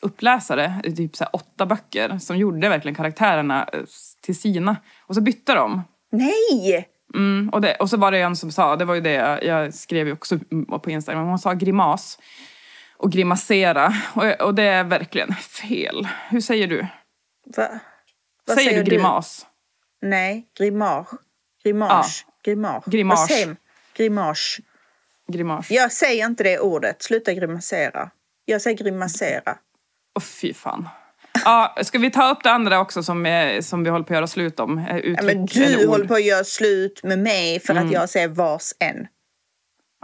uppläsare, 0.02 0.82
typ 0.96 1.16
så 1.16 1.26
åtta 1.26 1.66
böcker, 1.66 2.18
som 2.18 2.38
gjorde 2.38 2.70
verkligen 2.70 2.96
karaktärerna 2.96 3.70
eh, 3.74 3.80
till 4.22 4.40
sina. 4.40 4.76
Och 5.08 5.16
så 5.16 5.22
bytte 5.22 5.54
de. 5.54 5.84
Nej! 6.12 6.88
Mm, 7.14 7.50
och, 7.50 7.62
det, 7.62 7.76
och 7.76 7.90
så 7.90 7.98
var 7.98 8.12
det 8.12 8.20
en 8.20 8.36
som 8.36 8.52
sa, 8.52 8.76
det 8.76 8.86
var 8.86 8.96
ju 8.96 9.02
det 9.02 9.14
jag, 9.14 9.44
jag 9.44 9.74
skrev 9.74 10.08
ju 10.08 10.14
också 10.14 10.40
på 10.84 10.92
Instagram, 10.92 11.28
hon 11.28 11.40
sa 11.40 11.54
grimas 11.54 12.20
och 12.98 13.12
grimasera. 13.12 13.94
Och, 14.14 14.42
och 14.42 14.56
det 14.56 14.64
är 14.64 14.84
verkligen 14.84 15.34
fel. 15.34 16.08
Hur 16.30 16.42
säger 16.42 16.68
du? 16.68 16.88
Va? 17.58 17.68
Vad 18.48 18.58
säger, 18.58 18.84
du 18.84 18.92
grimas? 18.92 19.46
Nej, 20.02 20.48
grimage. 20.58 21.08
Grimage. 21.64 22.26
Grimage. 22.44 22.84
Grimage. 22.86 23.58
Grimage. 23.98 24.60
Grimas. 25.32 25.72
Jag 25.72 25.92
säger 25.92 26.26
inte 26.26 26.44
det 26.44 26.60
ordet. 26.60 27.02
Sluta 27.04 27.34
grimasera. 27.34 28.10
Jag 28.46 28.62
säger 28.62 28.78
grimasera. 28.78 29.58
Åh 30.16 30.24
fy 30.24 30.54
fan. 30.54 30.90
Ja, 31.46 31.76
ska 31.84 32.00
vi 32.00 32.12
ta 32.12 32.32
upp 32.32 32.44
det 32.44 32.52
andra 32.52 32.80
också 32.80 33.04
som, 33.04 33.26
är, 33.26 33.62
som 33.62 33.84
vi 33.84 33.90
håller 33.90 34.06
på 34.06 34.14
att 34.14 34.18
göra 34.18 34.28
slut 34.28 34.60
om? 34.60 34.78
Eh, 34.78 34.86
Ja, 34.90 34.98
Uttryck 35.00 35.22
men 35.24 35.30
eller 35.30 35.68
du. 35.68 35.74
Mm. 35.76 35.90
håller 35.90 36.06
på 36.08 36.14
att 36.14 36.24
göra 36.26 36.44
slut 36.44 37.00
med 37.04 37.20
mig 37.20 37.60
för 37.60 37.76
att 37.76 37.92
jag 37.92 38.10
säger 38.10 38.28
vars 38.28 38.72
en. 38.80 39.08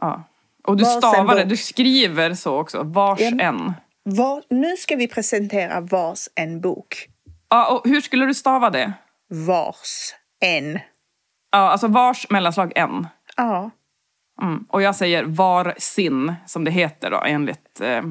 Ja. 0.02 0.24
Och 0.68 0.78
du 0.78 0.84
Vars 0.84 0.98
stavar 0.98 1.36
det, 1.36 1.44
du 1.44 1.58
skriver 1.58 2.34
så 2.34 2.58
också. 2.60 2.84
Vars 2.84 3.20
Ja. 3.20 3.32
en. 3.40 3.74
Var, 4.04 4.44
nu 4.50 4.78
ska 4.78 4.96
vi 4.96 5.08
presentera 5.08 5.82
vars 5.82 6.30
en 6.36 6.62
bok. 6.62 7.08
Ja, 7.50 7.72
och 7.74 7.90
hur 7.90 8.02
skulle 8.02 8.26
du 8.26 8.34
stava 8.34 8.70
det? 8.70 8.94
Vars 9.30 10.14
en. 10.46 10.80
Ja, 11.52 11.58
alltså 11.58 11.88
vars 11.88 12.30
mellanslag 12.30 12.72
en. 12.76 13.08
Ja. 13.38 13.72
Mm. 14.44 14.66
Och 14.70 14.82
jag 14.82 14.96
säger 14.96 15.24
var 15.24 15.74
sin, 15.78 16.34
som 16.46 16.64
det 16.64 16.72
heter 16.72 17.12
då 17.12 17.24
enligt 17.26 17.82
eh, 17.82 18.02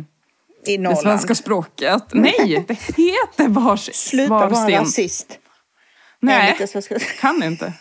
I 0.67 0.77
det 0.77 0.97
svenska 0.97 1.35
språket. 1.35 2.03
Nej, 2.13 2.65
det 2.69 2.75
heter 2.75 3.49
vars, 3.49 3.91
Sluta 3.95 4.31
var 4.31 4.49
vara 4.51 4.67
sin. 4.67 4.79
rasist. 4.79 5.39
Nej, 6.21 6.59
kan 7.21 7.43
inte. 7.43 7.73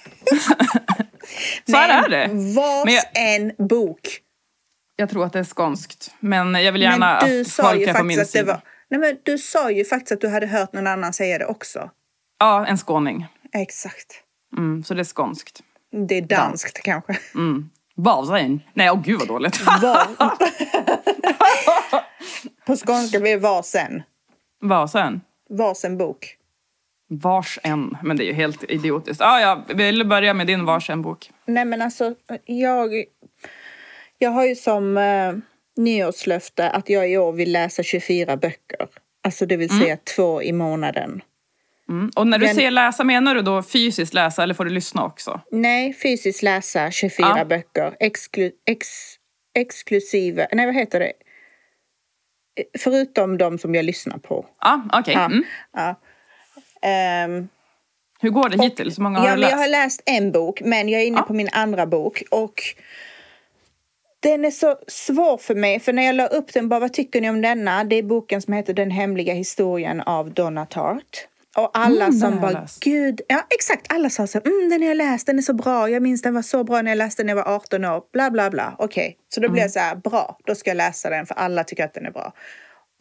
så 1.70 1.76
här 1.76 2.04
är 2.04 2.10
det. 2.10 2.30
Vars 2.56 2.90
jag- 2.90 3.04
en 3.36 3.68
bok. 3.68 4.20
Jag 4.96 5.10
tror 5.10 5.26
att 5.26 5.34
det 5.34 5.40
är 5.40 5.44
skånskt. 5.44 6.12
Men 6.20 6.54
jag 6.56 6.72
vill 6.72 6.82
gärna 6.82 7.20
Men 7.22 7.30
du 7.30 7.42
att 7.42 7.48
sa 7.48 7.64
folk 7.64 7.80
ju 7.80 7.86
är 7.86 7.94
på 7.94 8.04
min 8.04 8.20
att 8.20 8.26
det 8.26 8.32
sida. 8.32 8.46
var... 8.46 8.62
Nej, 8.90 9.00
men 9.00 9.18
du 9.24 9.38
sa 9.38 9.72
ju 9.72 9.86
faktiskt 9.86 10.12
att 10.12 10.22
du 10.22 10.28
hade 10.28 10.48
hört 10.48 10.74
någon 10.74 10.88
annan 10.88 11.14
säga 11.14 11.38
det 11.38 11.46
också. 11.46 11.90
Ja, 12.40 12.66
en 12.66 12.78
skåning. 12.78 13.26
Exakt. 13.54 14.24
Mm, 14.58 14.84
så 14.84 14.94
det 14.94 15.00
är 15.02 15.04
skånskt. 15.04 15.62
Det 16.08 16.18
är 16.18 16.22
danskt 16.22 16.82
kanske. 16.84 17.18
Mm. 17.36 17.70
Varsin. 18.04 18.62
Nej, 18.74 18.92
åh 18.92 19.02
gud 19.02 19.20
vad 19.20 19.28
dåligt. 19.28 19.66
Var... 19.66 20.08
På 22.66 22.76
skånska 22.76 23.20
blir 23.20 23.32
det 23.32 23.38
varsen. 23.38 24.04
Varsin. 24.62 25.22
Varsen 25.50 25.98
bok. 25.98 26.38
Vars 27.10 27.60
en. 27.64 27.98
Men 28.04 28.18
det 28.18 28.24
är 28.24 28.26
ju 28.26 28.34
helt 28.34 28.64
idiotiskt. 28.64 29.22
Ah, 29.22 29.40
ja, 29.40 29.66
vill 29.68 30.00
du 30.00 30.06
börja 30.06 30.34
med 30.34 30.48
din 30.48 30.66
vars 30.66 30.90
en 30.90 31.02
bok? 31.02 31.32
Nej 31.46 31.66
men 31.66 31.82
alltså, 31.82 32.16
jag... 32.46 33.04
Jag 34.18 34.32
har 34.32 34.46
ju 34.46 34.56
som 34.56 34.98
eh, 34.98 35.34
nyårslöfte 35.78 36.70
att 36.70 36.90
jag 36.90 37.12
i 37.12 37.18
år 37.18 37.32
vill 37.32 37.52
läsa 37.52 37.84
24 37.84 38.38
böcker. 38.38 38.88
Alltså 39.24 39.46
det 39.46 39.58
vill 39.58 39.70
säga 39.80 39.98
två 40.16 40.44
i 40.44 40.52
månaden. 40.52 41.22
Mm. 41.92 42.12
Och 42.16 42.28
när 42.28 42.38
du 42.38 42.46
Den- 42.46 42.56
säger 42.56 42.72
läsa, 42.72 43.04
menar 43.04 43.36
du 43.36 43.42
då 43.42 43.64
fysiskt 43.64 44.14
läsa 44.14 44.44
eller 44.44 44.54
får 44.54 44.66
du 44.66 44.72
lyssna 44.72 45.06
också? 45.06 45.42
Nej, 45.52 45.94
fysiskt 45.94 46.44
läsa 46.44 46.92
24 46.92 47.34
Ja. 47.38 47.46
böcker. 47.46 47.96
Exklu, 48.00 48.52
ex, 48.66 48.88
exklusive... 49.56 50.48
Nej, 50.52 50.66
vad 50.66 50.76
heter 50.76 51.00
det? 51.00 51.12
Förutom 52.80 53.38
de 53.38 53.58
som 53.58 53.76
jag 53.76 53.86
lyssnar 53.86 54.18
på. 54.18 54.46
Ja, 54.62 54.82
okej. 54.94 55.14
Ja. 55.14 55.26
Mm. 55.26 55.44
Ja. 55.74 55.96
Ehm, 56.82 57.48
Hur 58.22 58.30
går 58.30 58.50
det 58.50 58.64
hittills? 58.64 58.98
Hur 59.00 59.04
många 59.04 59.20
har 59.20 59.26
ja, 59.28 59.32
du 59.32 59.36
men 59.36 59.42
läst? 59.42 59.52
jag 59.52 59.58
har 59.60 59.68
läst 59.68 60.02
en 60.06 60.32
bok, 60.32 60.62
men 60.62 60.90
jag 60.90 61.02
är 61.02 61.06
inne 61.06 61.22
på 61.22 61.34
min 61.34 61.50
andra 61.52 61.86
bok. 61.86 62.24
Och 62.32 62.62
den 64.20 64.46
är 64.46 64.52
så 64.52 64.76
svår 64.88 65.38
för 65.38 65.56
mig, 65.56 65.80
för 65.80 65.94
när 65.94 66.04
jag 66.04 66.16
la 66.16 66.28
upp 66.28 66.54
den, 66.54 66.70
bara 66.70 66.80
vad 66.80 66.94
tycker 66.94 67.22
ni 67.22 67.30
om 67.30 67.42
denna? 67.42 67.84
Det 67.84 67.96
är 67.96 68.04
boken 68.04 68.42
som 68.42 68.54
heter 68.54 68.74
Den 68.74 68.92
hemliga 68.92 69.34
historien 69.34 70.02
av 70.02 70.34
Donna 70.34 70.66
Tartt. 70.66 71.28
Och 71.58 71.72
alla 71.74 72.06
Mm, 72.06 72.20
som 72.20 72.40
bara, 72.42 72.68
gud, 72.82 73.22
ja 73.28 73.48
exakt, 73.50 73.94
alla 73.94 74.10
sa 74.10 74.28
så 74.28 74.40
mm, 74.46 74.70
den 74.70 74.82
har 74.82 74.88
jag 74.88 74.98
läst, 74.98 75.28
den 75.28 75.38
är 75.38 75.42
så 75.42 75.54
bra, 75.54 75.90
jag 75.90 76.04
minns 76.04 76.22
den 76.22 76.34
var 76.34 76.42
så 76.42 76.64
bra 76.64 76.82
när 76.82 76.92
jag 76.92 76.98
läste 76.98 77.22
den 77.24 77.28
när 77.28 77.36
jag 77.36 77.46
var 77.46 77.56
18 77.56 77.86
år, 77.86 78.04
bla 78.14 78.32
bla 78.32 78.50
bla. 78.50 78.76
Okej, 78.80 79.18
så 79.30 79.40
då 79.40 79.46
Mm. 79.46 79.54
blev 79.54 79.62
jag 79.64 79.72
så 79.72 79.80
här, 79.80 79.96
bra, 79.96 80.38
då 80.46 80.56
ska 80.56 80.70
jag 80.70 80.78
läsa 80.78 81.10
den 81.10 81.26
för 81.26 81.36
alla 81.36 81.64
tycker 81.64 81.86
att 81.86 81.94
den 81.94 82.06
är 82.06 82.12
bra. 82.12 82.34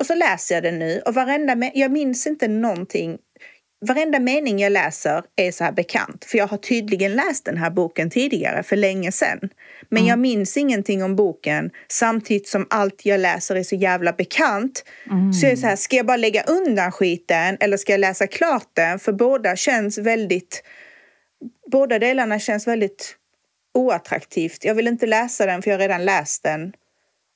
Och 0.00 0.06
så 0.06 0.14
läser 0.14 0.54
jag 0.54 0.64
den 0.64 0.78
nu 0.78 1.00
och 1.06 1.14
varenda, 1.14 1.70
jag 1.74 1.92
minns 1.92 2.26
inte 2.26 2.48
någonting 2.48 3.18
Varenda 3.86 4.18
mening 4.18 4.58
jag 4.58 4.72
läser 4.72 5.22
är 5.36 5.52
så 5.52 5.64
här 5.64 5.72
bekant, 5.72 6.24
för 6.24 6.38
jag 6.38 6.46
har 6.46 6.56
tydligen 6.56 7.12
läst 7.12 7.44
den 7.44 7.56
här 7.56 7.70
boken 7.70 8.10
tidigare 8.10 8.62
för 8.62 8.76
länge 8.76 9.12
sedan. 9.12 9.38
Men 9.88 10.06
jag 10.06 10.18
minns 10.18 10.56
ingenting 10.56 11.02
om 11.04 11.16
boken 11.16 11.70
samtidigt 11.88 12.48
som 12.48 12.66
allt 12.70 13.06
jag 13.06 13.20
läser 13.20 13.56
är 13.56 13.62
så 13.62 13.74
jävla 13.74 14.12
bekant. 14.12 14.84
Så 15.40 15.46
jag 15.46 15.52
är 15.52 15.56
så 15.56 15.66
här, 15.66 15.76
ska 15.76 15.96
jag 15.96 16.06
bara 16.06 16.16
lägga 16.16 16.42
undan 16.42 16.92
skiten 16.92 17.56
eller 17.60 17.76
ska 17.76 17.92
jag 17.92 18.00
läsa 18.00 18.26
klart 18.26 18.68
den? 18.72 18.98
För 18.98 19.12
båda 19.12 19.56
känns 19.56 19.98
väldigt, 19.98 20.62
båda 21.72 21.98
delarna 21.98 22.38
känns 22.38 22.66
väldigt 22.66 23.16
oattraktivt. 23.74 24.64
Jag 24.64 24.74
vill 24.74 24.86
inte 24.88 25.06
läsa 25.06 25.46
den 25.46 25.62
för 25.62 25.70
jag 25.70 25.78
har 25.78 25.82
redan 25.82 26.04
läst 26.04 26.42
den. 26.42 26.72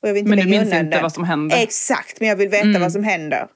Och 0.03 0.09
jag 0.09 0.15
vill 0.15 0.21
inte 0.21 0.31
Men 0.37 0.45
du 0.45 0.51
minns 0.51 0.65
inte 0.73 0.83
den. 0.83 1.03
vad 1.03 1.13
som 1.13 1.25
hände? 1.25 1.57
Exakt, 1.57 2.21
men 2.21 2.29
jag 2.29 2.37
vill 2.37 2.49
veta 2.49 2.79
vad 2.79 2.93
som 2.93 3.05
händer. 3.05 3.47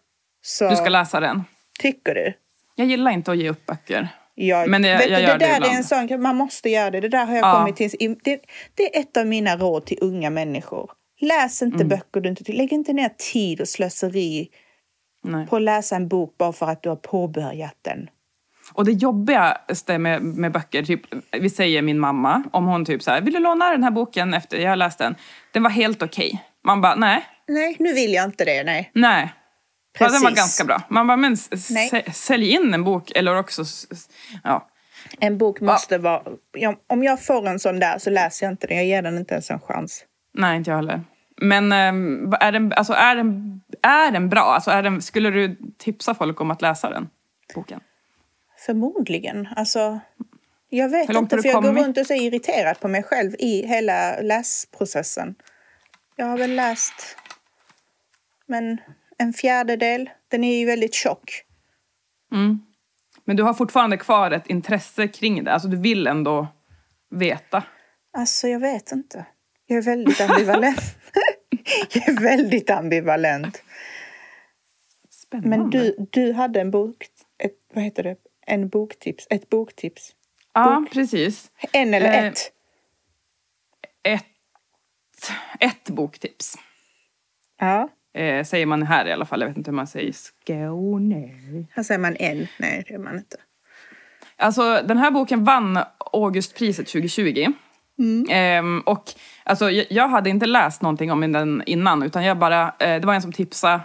Så, 0.42 0.70
Du 0.70 0.76
ska 0.76 0.88
läsa 0.88 1.20
den. 1.20 1.44
tycker 1.80 2.14
du? 2.14 2.32
Jag 2.78 2.86
gillar 2.86 3.10
inte 3.10 3.30
att 3.30 3.38
ge 3.38 3.50
upp 3.50 3.66
böcker. 3.66 4.08
Jag, 4.34 4.68
Men 4.70 4.84
jag- 4.84 4.98
vet 4.98 5.10
jag 5.10 5.20
du, 5.20 5.26
det 5.26 5.32
det 5.32 5.38
där 5.38 5.52
är 5.52 5.56
ibland. 5.56 5.76
en 5.76 5.84
sån 5.84 6.22
man 6.22 6.36
måste 6.36 6.70
göra 6.70 6.90
det. 6.90 7.00
Det 7.00 7.08
där 7.08 7.24
har 7.26 7.34
jag 7.36 7.44
Ja. 7.46 7.52
kommit 7.58 7.76
till. 7.76 8.16
Det, 8.24 8.40
det 8.74 8.96
är 8.96 9.00
ett 9.00 9.16
av 9.16 9.26
mina 9.26 9.56
råd 9.56 9.86
till 9.86 9.98
unga 10.00 10.30
människor. 10.30 10.90
Läs 11.20 11.62
inte 11.62 11.76
Mm. 11.76 11.88
böcker 11.88 12.20
du 12.20 12.28
inte 12.28 12.44
tycker. 12.44 12.58
Lägg 12.58 12.72
inte 12.72 12.92
ner 12.92 13.08
tid 13.32 13.60
och 13.60 13.68
slöseri 13.68 14.48
Nej. 15.24 15.46
på 15.46 15.56
att 15.56 15.62
läsa 15.62 15.96
en 15.96 16.08
bok 16.08 16.34
bara 16.38 16.52
för 16.52 16.66
att 16.66 16.82
du 16.82 16.88
har 16.88 16.96
påbörjat 16.96 17.76
den. 17.82 18.10
Och 18.72 18.84
det 18.84 18.92
jobbigaste 18.92 19.98
med, 19.98 20.22
med 20.22 20.52
böcker, 20.52 20.82
typ, 20.82 21.00
vi 21.40 21.50
säger 21.50 21.82
min 21.82 21.98
mamma, 21.98 22.42
om 22.52 22.66
hon 22.66 22.84
typ 22.84 23.02
så 23.02 23.10
här, 23.10 23.20
vill 23.20 23.34
du 23.34 23.40
låna 23.40 23.70
den 23.70 23.84
här 23.84 23.90
boken 23.90 24.34
efter 24.34 24.58
jag 24.58 24.68
har 24.68 24.76
läst 24.76 24.98
den? 24.98 25.14
Den 25.52 25.62
var 25.62 25.70
helt 25.70 26.02
okej. 26.02 26.42
Man 26.64 26.80
bara, 26.80 26.94
nej, 26.94 27.24
Nej, 27.48 27.76
nu 27.78 27.92
vill 27.92 28.12
jag 28.12 28.24
inte 28.24 28.44
det. 28.44 28.64
Nej. 28.64 28.90
nej. 28.94 29.32
Ja, 29.98 30.08
den 30.08 30.22
var 30.22 30.30
Precis. 30.30 30.38
ganska 30.38 30.64
bra. 30.64 30.82
Man 30.88 31.06
bara, 31.06 31.16
men 31.16 31.36
sälj 32.12 32.50
in 32.50 32.74
en 32.74 32.84
bok 32.84 33.10
eller 33.10 33.38
också... 33.38 33.64
Ja. 34.44 34.68
En 35.20 35.38
bok 35.38 35.60
måste 35.60 35.98
vara... 35.98 36.22
Ja, 36.52 36.74
om 36.86 37.02
jag 37.02 37.24
får 37.24 37.48
en 37.48 37.58
sån 37.58 37.80
där 37.80 37.98
så 37.98 38.10
läser 38.10 38.46
jag 38.46 38.52
inte 38.52 38.66
den. 38.66 38.76
Jag 38.76 38.86
ger 38.86 39.02
den 39.02 39.18
inte 39.18 39.34
ens 39.34 39.50
en 39.50 39.60
chans. 39.60 40.04
Nej, 40.34 40.56
inte 40.56 40.70
jag 40.70 40.76
heller. 40.76 41.00
Men 41.36 41.72
ehm, 41.72 42.32
är, 42.40 42.52
den, 42.52 42.72
alltså, 42.72 42.92
är, 42.92 43.16
den, 43.16 43.60
är 43.82 44.10
den 44.10 44.28
bra? 44.28 44.40
Alltså, 44.40 44.70
är 44.70 44.82
den, 44.82 45.02
skulle 45.02 45.30
du 45.30 45.56
tipsa 45.78 46.14
folk 46.14 46.40
om 46.40 46.50
att 46.50 46.62
läsa 46.62 46.90
den 46.90 47.08
boken? 47.54 47.80
Förmodligen. 48.66 49.48
Alltså, 49.56 50.00
jag 50.68 50.88
vet 50.88 51.10
inte, 51.10 51.38
för 51.42 51.48
jag 51.48 51.62
går 51.62 51.72
runt 51.72 51.96
och 51.96 52.00
är 52.00 52.04
så 52.04 52.14
irriterad 52.14 52.80
på 52.80 52.88
mig 52.88 53.02
själv 53.02 53.34
i 53.38 53.66
hela 53.66 54.20
läsprocessen. 54.20 55.34
Jag 56.16 56.26
har 56.26 56.38
väl 56.38 56.54
läst 56.54 57.16
men 58.48 58.78
en 59.18 59.32
fjärdedel. 59.32 60.10
Den 60.28 60.44
är 60.44 60.58
ju 60.58 60.66
väldigt 60.66 60.94
tjock. 60.94 61.44
Men 63.24 63.36
du 63.36 63.42
har 63.42 63.54
fortfarande 63.54 63.96
kvar 63.96 64.30
ett 64.30 64.46
intresse 64.46 65.08
kring 65.08 65.44
det. 65.44 65.52
Alltså, 65.52 65.68
du 65.68 65.76
vill 65.76 66.06
ändå 66.06 66.48
veta. 67.10 67.62
Alltså, 68.16 68.48
jag 68.48 68.60
vet 68.60 68.92
inte. 68.92 69.26
Jag 69.66 69.78
är 69.78 69.82
väldigt 69.82 70.20
ambivalent. 70.20 70.80
jag 71.92 72.08
är 72.08 72.20
väldigt 72.20 72.70
ambivalent. 72.70 73.62
Spännande. 75.10 75.48
Men 75.58 75.70
du, 75.70 76.06
du 76.10 76.32
hade 76.32 76.60
en 76.60 76.70
bok... 76.70 77.06
Ett, 77.38 77.52
vad 77.74 77.84
heter 77.84 78.02
det? 78.02 78.16
En 78.46 78.68
boktips. 78.68 79.26
Ett 79.30 79.48
boktips. 79.48 80.12
Ja, 80.52 80.86
precis. 80.92 81.50
En 81.72 81.94
eller 81.94 82.12
Eh, 82.12 82.24
ett. 82.24 82.52
Ett, 84.02 84.24
ett 85.60 85.90
boktips. 85.90 86.56
Ja. 87.58 87.88
Eh, 88.18 88.44
säger 88.44 88.66
man 88.66 88.82
här 88.82 89.06
i 89.06 89.12
alla 89.12 89.24
fall. 89.24 89.40
Jag 89.40 89.48
vet 89.48 89.56
inte 89.56 89.70
hur 89.70 89.76
man 89.76 89.86
säger 89.86 90.12
Skåne. 90.12 91.30
Här 91.70 91.82
säger 91.82 92.00
man 92.00 92.16
en. 92.16 92.46
Nej, 92.58 92.84
det 92.86 92.92
gör 92.92 93.00
man 93.00 93.16
inte. 93.16 93.36
Alltså, 94.36 94.82
den 94.84 94.98
här 94.98 95.10
boken 95.10 95.44
vann 95.44 95.78
Augustpriset 96.12 96.86
2020. 96.86 97.46
Ehm, 98.28 98.80
och 98.80 99.04
alltså, 99.44 99.70
jag, 99.70 99.86
jag 99.90 100.08
hade 100.08 100.30
inte 100.30 100.46
läst 100.46 100.82
någonting 100.82 101.12
om 101.12 101.32
den 101.32 101.62
innan, 101.66 102.02
utan 102.02 102.24
jag 102.24 102.38
bara, 102.38 102.74
eh, 102.78 103.00
det 103.00 103.06
var 103.06 103.14
en 103.14 103.22
som 103.22 103.32
tipsade. 103.32 103.80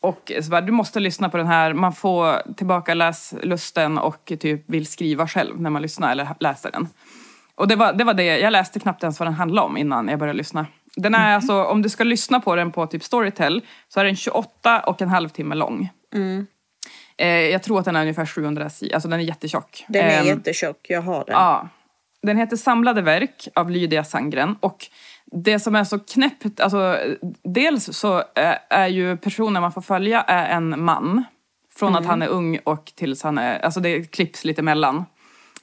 Och 0.00 0.32
så 0.42 0.50
bara, 0.50 0.60
du 0.60 0.72
måste 0.72 1.00
lyssna 1.00 1.28
på 1.28 1.36
den 1.36 1.46
här, 1.46 1.72
man 1.72 1.92
får 1.92 2.54
tillbaka 2.54 2.94
läslusten 2.94 3.98
och 3.98 4.32
typ 4.40 4.70
vill 4.70 4.86
skriva 4.86 5.28
själv 5.28 5.60
när 5.60 5.70
man 5.70 5.82
lyssnar 5.82 6.12
eller 6.12 6.28
läser 6.40 6.70
den. 6.70 6.88
Och 7.54 7.68
det 7.68 7.76
var, 7.76 7.92
det 7.92 8.04
var 8.04 8.14
det, 8.14 8.38
jag 8.38 8.50
läste 8.50 8.80
knappt 8.80 9.02
ens 9.02 9.18
vad 9.18 9.26
den 9.26 9.34
handlade 9.34 9.66
om 9.66 9.76
innan 9.76 10.08
jag 10.08 10.18
började 10.18 10.36
lyssna. 10.36 10.66
Den 10.96 11.14
är 11.14 11.34
alltså, 11.34 11.64
om 11.64 11.82
du 11.82 11.88
ska 11.88 12.04
lyssna 12.04 12.40
på 12.40 12.56
den 12.56 12.72
på 12.72 12.86
typ 12.86 13.04
Storytel 13.04 13.62
så 13.88 14.00
är 14.00 14.04
den 14.04 14.16
28 14.16 14.80
och 14.80 15.02
en 15.02 15.08
halv 15.08 15.28
timme 15.28 15.54
lång. 15.54 15.88
Eh, 17.16 17.28
jag 17.28 17.62
tror 17.62 17.78
att 17.78 17.84
den 17.84 17.96
är 17.96 18.00
ungefär 18.00 18.26
700 18.26 18.70
sidor, 18.70 18.94
alltså 18.94 19.08
den 19.08 19.20
är 19.20 19.24
jättetjock. 19.24 19.84
Den 19.88 20.04
är 20.06 20.20
Ehm, 20.20 20.26
jättetjock. 20.26 20.86
Jag 20.88 21.02
har 21.02 21.24
den. 21.24 21.34
Ja. 21.34 21.68
Den 22.22 22.36
heter 22.36 22.56
Samlade 22.56 23.02
verk 23.02 23.48
av 23.54 23.70
Lydia 23.70 24.04
Sandgren. 24.04 24.56
Och 24.60 24.86
det 25.24 25.58
som 25.58 25.74
är 25.76 25.84
så 25.84 25.98
knäppt, 25.98 26.60
alltså 26.60 26.98
dels 27.44 27.96
så 27.96 28.22
är, 28.34 28.58
är 28.70 28.86
ju 28.86 29.16
personen 29.16 29.62
man 29.62 29.72
får 29.72 29.80
följa 29.82 30.22
är 30.22 30.56
en 30.56 30.84
man. 30.84 31.24
Från 31.76 31.96
att 31.96 32.06
han 32.06 32.22
är 32.22 32.28
ung 32.28 32.58
och 32.64 32.92
tills 32.94 33.22
han 33.22 33.38
är, 33.38 33.58
alltså 33.58 33.80
det 33.80 34.02
klipps 34.04 34.44
lite 34.44 34.60
emellan. 34.60 35.04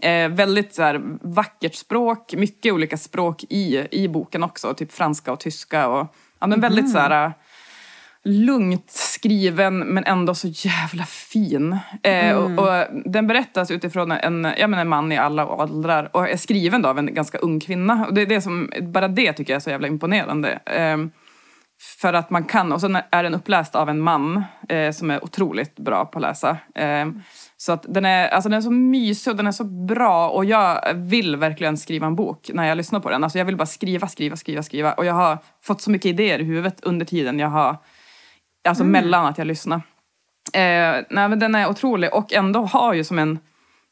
Eh, 0.02 0.30
väldigt 0.30 0.76
så 0.76 0.84
här, 0.84 1.02
vackert 1.22 1.76
språk, 1.76 2.34
mycket 2.34 2.74
olika 2.74 2.98
språk 2.98 3.44
i, 3.50 3.88
i 3.92 4.08
boken 4.08 4.44
också. 4.44 4.74
Typ 4.74 4.92
franska 4.92 5.32
och 5.32 5.40
tyska 5.40 5.88
och 5.88 6.16
ja, 6.40 6.48
men 6.48 6.62
väldigt 6.62 6.92
så 6.92 6.98
här 6.98 7.34
lugnt 8.24 8.92
skriven 8.92 9.80
men 9.80 10.04
ändå 10.06 10.36
så 10.36 10.48
jävla 10.48 11.06
fin. 11.06 11.78
Eh, 12.04 12.36
och, 12.36 12.60
och 12.60 12.86
den 13.06 13.28
berättas 13.28 13.72
utifrån 13.72 14.12
en, 14.12 14.48
ja, 14.58 14.68
men 14.68 14.80
en 14.80 14.90
man 14.90 15.12
i 15.12 15.18
alla 15.18 15.48
åldrar 15.48 16.10
och 16.14 16.30
är 16.30 16.38
skriven 16.38 16.86
av 16.86 17.00
en 17.00 17.14
ganska 17.14 17.38
ung 17.38 17.60
kvinna. 17.60 18.06
Och 18.06 18.14
det 18.14 18.22
är 18.22 18.26
det 18.26 18.42
som, 18.42 18.72
bara 18.82 19.08
det 19.08 19.34
tycker 19.34 19.54
jag 19.54 19.56
är 19.56 19.64
så 19.64 19.70
jävla 19.70 19.88
imponerande. 19.88 20.60
Eh, 20.66 20.98
för 22.02 22.14
att 22.14 22.30
man 22.30 22.44
kan, 22.44 22.72
och 22.72 22.82
så 22.82 23.02
är 23.12 23.24
den 23.24 23.34
uppläst 23.34 23.76
av 23.76 23.90
en 23.90 24.00
man 24.00 24.44
eh, 24.70 24.92
som 24.92 25.12
är 25.12 25.24
otroligt 25.24 25.76
bra 25.76 26.06
på 26.06 26.18
att 26.20 26.22
läsa. 26.22 26.58
Så 27.62 27.72
att 27.72 27.86
den 27.88 28.06
är, 28.06 28.28
alltså 28.28 28.50
den 28.50 28.58
är 28.58 28.62
så 28.62 28.72
mysig 28.72 29.32
och 29.32 29.38
den 29.38 29.48
är 29.48 29.52
så 29.52 29.64
bra 29.64 30.30
och 30.30 30.46
jag 30.46 30.94
vill 30.94 31.36
verkligen 31.36 31.78
skriva 31.78 32.08
en 32.08 32.16
bok 32.16 32.50
när 32.54 32.68
jag 32.68 32.78
lyssnar 32.78 33.00
på 33.00 33.10
den. 33.10 33.24
Alltså 33.24 33.38
jag 33.38 33.46
vill 33.46 33.58
bara 33.58 33.66
skriva, 33.66 34.08
skriva, 34.08 34.36
skriva, 34.36 34.64
skriva. 34.64 34.94
Och 34.94 35.06
jag 35.06 35.14
har 35.14 35.38
fått 35.64 35.82
så 35.82 35.92
mycket 35.92 36.10
idéer 36.10 36.40
i 36.40 36.44
huvudet 36.44 36.80
under 36.84 37.06
tiden 37.06 37.40
jag 37.40 37.48
har 37.48 37.78
Alltså 38.64 38.84
mellan 38.84 39.26
att 39.26 39.38
jag 39.38 39.48
lyssnar. 39.48 39.76
Eh, 40.54 41.04
nej, 41.10 41.30
men 41.30 41.40
den 41.40 41.56
är 41.56 41.70
otrolig 41.70 42.14
och 42.14 42.34
ändå 42.34 42.60
har 42.60 42.94
ju 42.94 43.04
som 43.04 43.20
en, 43.20 43.40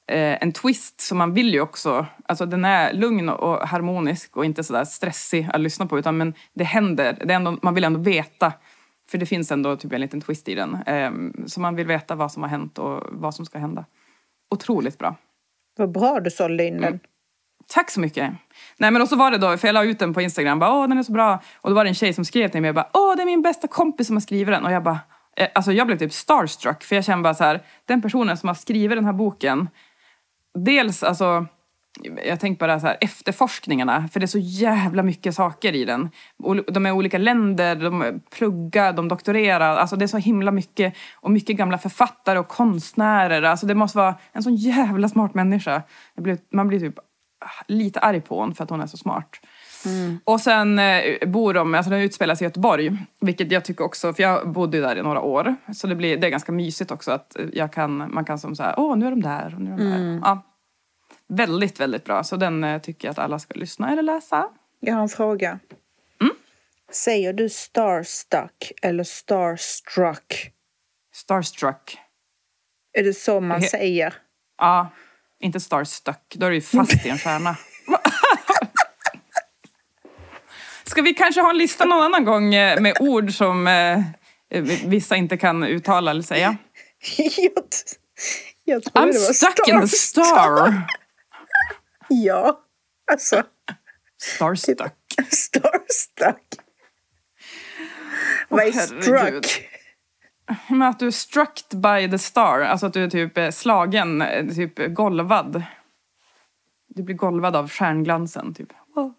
eh, 0.07 0.43
en 0.43 0.51
twist 0.51 1.01
som 1.01 1.17
man 1.17 1.33
vill 1.33 1.53
ju 1.53 1.61
också... 1.61 2.05
Alltså 2.25 2.45
den 2.45 2.65
är 2.65 2.93
lugn 2.93 3.29
och 3.29 3.67
harmonisk 3.67 4.37
och 4.37 4.45
inte 4.45 4.63
sådär 4.63 4.85
stressig 4.85 5.49
att 5.53 5.61
lyssna 5.61 5.85
på 5.85 5.99
utan 5.99 6.17
men 6.17 6.33
det 6.53 6.63
händer. 6.63 7.17
Det 7.25 7.33
ändå, 7.33 7.57
man 7.61 7.73
vill 7.73 7.83
ändå 7.83 7.99
veta. 7.99 8.53
För 9.09 9.17
det 9.17 9.25
finns 9.25 9.51
ändå 9.51 9.75
typ 9.75 9.93
en 9.93 10.01
liten 10.01 10.21
twist 10.21 10.49
i 10.49 10.55
den. 10.55 10.75
Eh, 10.85 11.11
så 11.45 11.59
man 11.59 11.75
vill 11.75 11.87
veta 11.87 12.15
vad 12.15 12.31
som 12.31 12.43
har 12.43 12.49
hänt 12.49 12.79
och 12.79 13.03
vad 13.11 13.35
som 13.35 13.45
ska 13.45 13.59
hända. 13.59 13.85
Otroligt 14.49 14.97
bra. 14.97 15.15
Vad 15.77 15.91
bra 15.91 16.19
du 16.19 16.31
sålde 16.31 16.65
in 16.65 16.81
den. 16.81 16.99
Tack 17.67 17.91
så 17.91 17.99
mycket. 17.99 18.33
Nej 18.77 18.91
men 18.91 19.01
och 19.01 19.07
så 19.07 19.15
var 19.15 19.31
det 19.31 19.37
då, 19.37 19.57
för 19.57 19.67
jag 19.67 19.73
la 19.73 19.83
ut 19.83 19.99
den 19.99 20.13
på 20.13 20.21
Instagram, 20.21 20.59
bara, 20.59 20.73
åh 20.73 20.87
den 20.87 20.97
är 20.97 21.03
så 21.03 21.11
bra. 21.11 21.41
Och 21.61 21.69
då 21.69 21.75
var 21.75 21.83
det 21.83 21.89
en 21.89 21.95
tjej 21.95 22.13
som 22.13 22.25
skrev 22.25 22.47
till 22.47 22.61
mig, 22.61 22.67
jag 22.67 22.75
bara, 22.75 22.89
åh 22.93 23.15
det 23.15 23.21
är 23.21 23.25
min 23.25 23.41
bästa 23.41 23.67
kompis 23.67 24.07
som 24.07 24.15
har 24.15 24.21
skrivit 24.21 24.55
den. 24.55 24.65
Och 24.65 24.71
jag 24.71 24.83
bara, 24.83 24.99
eh, 25.37 25.47
alltså 25.55 25.71
jag 25.71 25.87
blev 25.87 25.97
typ 25.97 26.13
starstruck, 26.13 26.83
för 26.83 26.95
jag 26.95 27.05
känner 27.05 27.23
bara 27.23 27.33
så 27.33 27.43
här, 27.43 27.61
den 27.85 28.01
personen 28.01 28.37
som 28.37 28.47
har 28.47 28.53
skrivit 28.53 28.97
den 28.97 29.05
här 29.05 29.13
boken, 29.13 29.69
dels 30.53 31.03
alltså, 31.03 31.45
jag 32.25 32.39
tänker 32.39 32.59
bara 32.59 32.79
så 32.79 32.87
här, 32.87 32.97
efterforskningarna, 33.01 34.07
för 34.07 34.19
det 34.19 34.25
är 34.25 34.27
så 34.27 34.39
jävla 34.39 35.03
mycket 35.03 35.35
saker 35.35 35.75
i 35.75 35.85
den. 35.85 36.09
De 36.67 36.85
är 36.85 36.91
olika 36.91 37.17
länder, 37.17 37.75
de 37.75 38.21
pluggar, 38.37 38.93
de 38.93 39.07
doktorerar, 39.07 39.77
alltså 39.77 39.95
det 39.95 40.05
är 40.05 40.07
så 40.07 40.17
himla 40.17 40.51
mycket. 40.51 40.93
Och 41.15 41.31
mycket 41.31 41.57
gamla 41.57 41.77
författare 41.77 42.39
och 42.39 42.47
konstnärer, 42.47 43.43
alltså 43.43 43.65
det 43.65 43.75
måste 43.75 43.97
vara 43.97 44.15
en 44.31 44.43
sån 44.43 44.55
jävla 44.55 45.09
smart 45.09 45.33
människa. 45.33 45.81
Blir, 46.15 46.37
man 46.51 46.67
blir 46.67 46.79
typ 46.79 46.99
lite 47.67 47.99
arg 47.99 48.21
på 48.21 48.39
hon 48.39 48.55
för 48.55 48.63
att 48.63 48.69
hon 48.69 48.81
är 48.81 48.87
så 48.87 48.97
smart. 48.97 49.29
Och 50.23 50.41
sen 50.41 50.79
eh, 50.79 51.27
bor 51.27 51.53
de, 51.53 51.75
alltså 51.75 51.91
den 51.91 52.01
utspelar 52.01 52.35
sig 52.35 52.45
i 52.45 52.47
Göteborg, 52.47 52.97
vilket 53.21 53.51
jag 53.51 53.65
tycker 53.65 53.83
också, 53.83 54.13
för 54.13 54.23
jag 54.23 54.51
bodde 54.51 54.77
ju 54.77 54.83
där 54.83 54.95
i 54.95 55.01
några 55.01 55.21
år. 55.21 55.55
Så 55.73 55.87
det, 55.87 55.95
blir, 55.95 56.17
det 56.17 56.27
är 56.27 56.31
ganska 56.31 56.51
mysigt 56.51 56.91
också 56.91 57.11
att 57.11 57.35
jag 57.53 57.73
kan, 57.73 58.13
man 58.13 58.25
kan 58.25 58.39
som 58.39 58.55
så 58.55 58.63
här, 58.63 58.73
åh 58.77 58.97
nu 58.97 59.07
är 59.07 59.09
de 59.09 59.21
där 59.21 59.53
och 59.55 59.61
nu 59.61 59.73
är 59.73 59.77
de 59.77 59.83
där. 59.83 60.19
Ja. 60.23 60.48
Väldigt, 61.29 61.79
väldigt 61.79 62.05
bra. 62.05 62.23
Så 62.23 62.35
den 62.35 62.63
eh, 62.63 62.81
tycker 62.81 63.07
jag 63.07 63.11
att 63.11 63.19
alla 63.19 63.39
ska 63.39 63.59
lyssna 63.59 63.91
eller 63.91 64.03
läsa. 64.03 64.49
Jag 64.79 64.95
har 64.95 65.01
en 65.01 65.09
fråga. 65.09 65.59
Mm? 66.21 66.33
Säger 66.91 67.33
du 67.33 67.49
starstruck 67.49 68.71
eller 68.81 69.03
starstruck? 69.03 70.51
Starstruck. 71.13 71.97
Är 72.93 73.03
det 73.03 73.13
så 73.13 73.39
man 73.39 73.61
säger? 73.61 74.13
Ja, 74.57 74.89
inte 75.39 75.59
starstruck. 75.59 76.35
Då 76.35 76.45
är 76.45 76.49
du 76.49 76.55
ju 76.55 76.61
fast 76.61 77.05
i 77.05 77.09
en 77.09 77.17
stjärna. 77.17 77.57
Ska 80.83 81.01
vi 81.01 81.13
kanske 81.13 81.41
ha 81.41 81.49
en 81.49 81.57
lista 81.57 81.85
någon 81.85 82.01
annan 82.01 82.25
gång 82.25 82.55
eh, 82.55 82.81
med 82.81 82.97
ord 82.99 83.33
som 83.33 83.67
eh, 83.67 83.99
vissa 84.85 85.15
inte 85.15 85.37
kan 85.37 85.63
uttala 85.63 86.11
eller 86.11 86.21
säga? 86.21 86.57
jag, 87.17 87.63
jag 88.63 88.83
trodde 88.83 88.99
I'm 88.99 89.13
det 89.13 89.19
var 89.19 89.33
stuck 89.33 89.67
in 89.67 89.81
the 89.81 89.87
star. 89.87 90.83
Ja, 92.09 92.63
alltså 93.11 93.43
Starstruck. 94.21 94.93
starstruck. 95.29 96.43
Vad 98.49 98.67
är 98.67 98.71
struck? 98.71 99.69
Men 100.69 100.81
att 100.81 100.99
du 100.99 101.07
är 101.07 101.11
struck 101.11 101.69
by 101.69 102.11
the 102.11 102.17
star, 102.17 102.59
alltså 102.59 102.85
att 102.85 102.93
du 102.93 103.03
är 103.03 103.09
typ 103.09 103.37
eh, 103.37 103.49
slagen, 103.49 104.21
eh, 104.21 104.47
typ 104.47 104.93
golvad. 104.93 105.63
Du 106.87 107.03
blir 107.03 107.15
golvad 107.15 107.55
av 107.55 107.69
stjärnglansen, 107.69 108.53
typ. 108.53 108.69
Wow. 108.95 109.13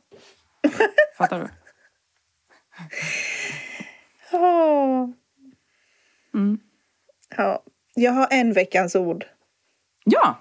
Fattar 1.18 1.40
du? 1.40 1.48
Åh. 4.32 5.08
Mm. 6.34 6.58
Ja, 7.36 7.62
jag 7.94 8.12
har 8.12 8.28
en 8.30 8.52
veckans 8.52 8.94
ord, 8.96 9.24
Ja, 10.04 10.38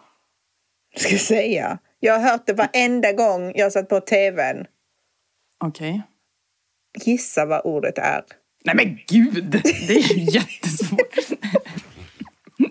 ska 0.96 1.10
jag 1.10 1.22
säga. 1.22 1.80
Jag 2.00 2.20
har 2.20 2.32
hört 2.32 2.46
det 2.46 2.54
varenda 2.54 3.12
gång 3.14 3.52
jag 3.56 3.72
satt 3.72 3.90
på 3.90 4.00
tvn. 4.00 4.66
okej. 5.66 6.02
Gissa 7.06 7.46
vad 7.46 7.62
ordet 7.66 7.98
är. 7.98 8.24
Nej 8.66 8.76
men 8.76 9.00
gud, 9.08 9.62
det 9.88 9.94
är 9.96 10.14
ju 10.18 10.24
jättesvårt. 10.40 11.16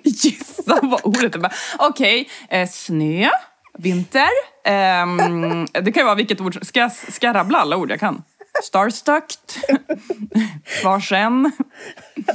Gissa 0.04 0.78
vad 0.82 1.00
ordet 1.04 1.34
är. 1.34 1.52
Okej, 1.78 2.28
eh, 2.50 2.68
snö, 2.68 3.30
vinter. 3.78 4.28
ehm, 4.64 5.66
det 5.72 5.92
kan 5.92 6.00
ju 6.00 6.04
vara 6.04 6.14
vilket 6.14 6.40
ord 6.40 6.66
ska 6.66 6.80
jag, 6.80 6.92
ska 6.92 7.26
jag 7.26 7.36
rabbla 7.36 7.58
alla 7.58 7.76
ord 7.76 7.90
jag 7.90 8.00
kan? 8.00 8.22
Starstucked, 8.62 9.78
varsen, 10.84 11.52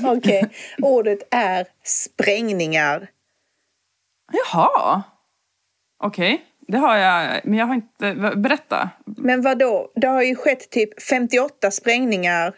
Okej, 0.06 0.50
ordet 0.82 1.20
är 1.32 1.66
sprängningar. 1.84 3.08
Jaha. 4.32 5.04
Okej, 6.04 6.42
det 6.74 6.80
har 6.80 6.96
jag. 6.98 7.42
Men 7.46 7.60
jag 7.60 7.66
har 7.66 7.76
inte... 7.76 8.14
Berätta. 8.36 8.90
Men 9.06 9.42
vad 9.42 9.60
då? 9.60 9.92
Det 9.96 10.08
har 10.08 10.22
ju 10.22 10.36
skett 10.36 10.70
typ 10.70 11.02
58 11.02 11.72
sprängningar 11.72 12.54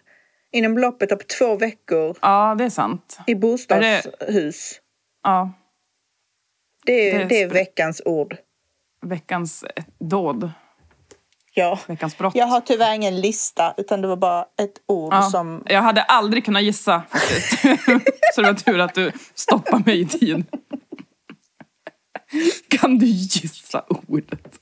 inom 0.52 0.78
loppet 0.78 1.12
av 1.12 1.18
två 1.18 1.56
veckor 1.56 2.18
Ja, 2.22 2.56
det 2.58 2.64
är 2.64 2.70
sant. 2.70 3.20
i 3.28 3.36
bostadshus. 3.36 4.80
Ja, 5.24 5.52
Det 6.86 7.12
är, 7.12 7.18
Det 7.18 7.24
är 7.24 7.30
det 7.30 7.42
är 7.42 7.48
veckans 7.50 8.02
ord. 8.06 8.38
veckans 9.06 9.64
eh, 9.64 9.84
dåd. 10.00 10.52
Ja. 11.54 11.80
Veckans 11.88 12.18
brott. 12.18 12.36
Jag 12.36 12.46
har 12.46 12.62
tyvärr 12.62 12.94
ingen 12.96 13.22
lista, 13.22 13.74
utan 13.78 14.02
det 14.02 14.08
var 14.08 14.16
bara 14.18 14.42
ett 14.42 14.74
ord 14.88 15.14
Ja, 15.14 15.22
som... 15.22 15.64
Jag 15.66 15.82
hade 15.82 16.02
aldrig 16.04 16.46
kunnat 16.46 16.64
gissa 16.64 17.04
faktiskt. 17.10 17.62
Så 18.36 18.42
det 18.42 18.48
var 18.48 18.54
tur 18.54 18.80
att 18.80 18.94
du 18.96 19.12
stoppade 19.36 19.84
mig 19.86 20.02
i 20.02 20.06
tid. 20.06 20.44
Kan 22.70 22.98
du 22.98 23.06
gissa 23.06 23.86
ordet? 24.08 24.60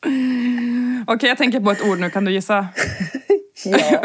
Okej, 1.07 1.29
jag 1.29 1.37
tänker 1.37 1.59
på 1.59 1.71
ett 1.71 1.81
ord 1.81 1.99
nu. 1.99 2.09
Kan 2.09 2.25
du 2.25 2.31
gissa? 2.31 2.67
Ja. 3.65 4.03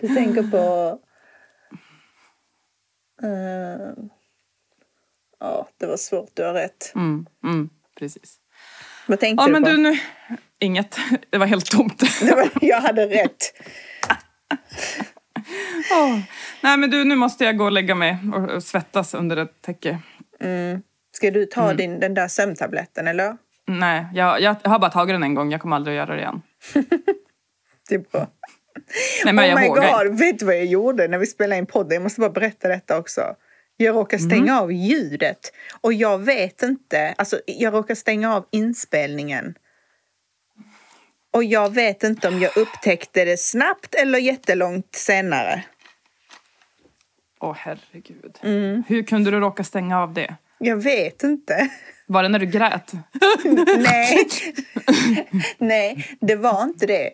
Du 0.00 0.08
tänker 0.14 0.42
på... 0.42 0.98
Eh, 3.26 4.04
Ja, 5.40 5.68
det 5.80 5.86
var 5.86 5.96
svårt. 5.96 6.30
Du 6.34 6.42
har 6.44 6.52
rätt. 6.54 6.92
Mm, 6.94 7.26
mm, 7.44 7.68
precis. 7.98 8.36
Vad 9.06 9.20
tänkte 9.20 9.42
Ja, 9.42 9.46
du 9.46 9.52
men 9.52 9.62
på? 9.64 9.68
du 9.70 9.76
nu... 9.76 9.98
Inget. 10.58 10.98
Det 11.30 11.38
var 11.38 11.46
helt 11.46 11.66
tomt. 11.70 12.02
Var- 12.22 12.50
Jag 12.60 12.80
hade 12.80 13.06
rätt. 13.06 13.52
Åh. 15.92 16.18
Nej, 16.60 16.76
men 16.76 16.90
du, 16.90 17.04
nu 17.04 17.16
måste 17.16 17.44
jag 17.44 17.56
gå 17.56 17.64
och 17.64 17.72
lägga 17.72 17.94
mig 17.94 18.16
och 18.34 18.50
och 18.50 18.62
svettas 18.62 19.14
under 19.14 19.36
ett 19.36 19.62
täcke. 19.62 19.98
Ska 21.12 21.30
du 21.30 21.46
ta 21.46 21.64
Mm. 21.64 21.76
din, 21.76 22.00
den 22.00 22.14
där 22.14 22.28
sömntabletten, 22.28 23.06
eller? 23.08 23.36
Nej, 23.66 24.06
jag, 24.14 24.40
jag 24.40 24.56
har 24.64 24.78
bara 24.78 24.90
tagit 24.90 25.14
den 25.14 25.22
en 25.22 25.34
gång. 25.34 25.52
Jag 25.52 25.60
kommer 25.60 25.76
aldrig 25.76 25.98
att 25.98 26.08
göra 26.08 26.16
det 26.16 26.22
igen. 26.22 26.42
Det 27.88 27.94
är 27.94 27.98
bra. 27.98 28.26
Nej, 29.24 29.34
men 29.34 29.44
oh 29.44 29.48
jag 29.48 29.60
my 29.60 29.68
vågar 29.68 30.04
god, 30.04 30.18
vet 30.18 30.38
du 30.38 30.44
vad 30.46 30.54
jag 30.56 30.64
gjorde 30.66 31.08
när 31.08 31.18
vi 31.18 31.26
spelade 31.26 31.58
in 31.58 31.66
podden? 31.66 31.92
Jag 31.94 32.02
måste 32.02 32.20
bara 32.20 32.30
berätta 32.30 32.68
detta 32.68 32.98
också. 32.98 33.20
Jag 33.76 33.94
råkar 33.96 34.18
Mm. 34.18 34.30
stänga 34.30 34.60
av 34.60 34.72
ljudet. 34.72 35.52
Och 35.80 35.92
jag 35.92 36.18
vet 36.18 36.62
inte, 36.62 37.14
alltså 37.18 37.40
jag 37.46 37.74
råkar 37.74 37.94
stänga 37.94 38.34
av 38.36 38.46
inspelningen. 38.50 39.54
Och 41.32 41.44
jag 41.44 41.74
vet 41.74 42.02
inte 42.02 42.28
om 42.28 42.40
jag 42.40 42.56
upptäckte 42.56 43.24
det 43.24 43.36
snabbt 43.40 43.94
eller 43.94 44.18
jättelångt 44.18 44.94
senare. 44.94 45.64
Åh, 47.44 47.54
herregud. 47.58 48.38
Mm. 48.42 48.82
Hur 48.88 49.02
kunde 49.02 49.30
du 49.30 49.40
råka 49.40 49.64
stänga 49.64 50.00
av 50.00 50.12
det? 50.14 50.36
Jag 50.58 50.76
vet 50.76 51.22
inte. 51.22 51.68
Var 52.06 52.22
det 52.22 52.28
när 52.28 52.38
du 52.38 52.46
grät? 52.46 52.92
Nej. 53.78 54.26
Nej, 55.58 56.16
det 56.20 56.36
var 56.36 56.62
inte 56.62 56.86
det. 56.86 57.10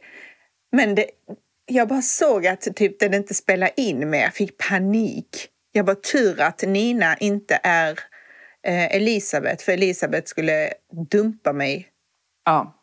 Men 0.72 0.94
det, 0.94 1.06
jag 1.66 1.88
bara 1.88 2.02
såg 2.02 2.46
att 2.46 2.60
typ 2.76 3.00
den 3.00 3.14
inte 3.14 3.34
spelade 3.34 3.72
in 3.80 4.10
mer. 4.10 4.22
Jag 4.22 4.34
fick 4.34 4.58
panik. 4.68 5.48
Jag 5.72 5.86
bara 5.86 5.96
tur 5.96 6.40
att 6.40 6.62
Nina 6.62 7.16
inte 7.16 7.60
är 7.62 7.90
eh, 8.66 8.96
Elisabeth. 8.96 9.64
För 9.64 9.72
Elisabeth 9.72 10.26
skulle 10.26 10.72
dumpa 11.10 11.52
mig. 11.52 11.88
Ja. 12.44 12.76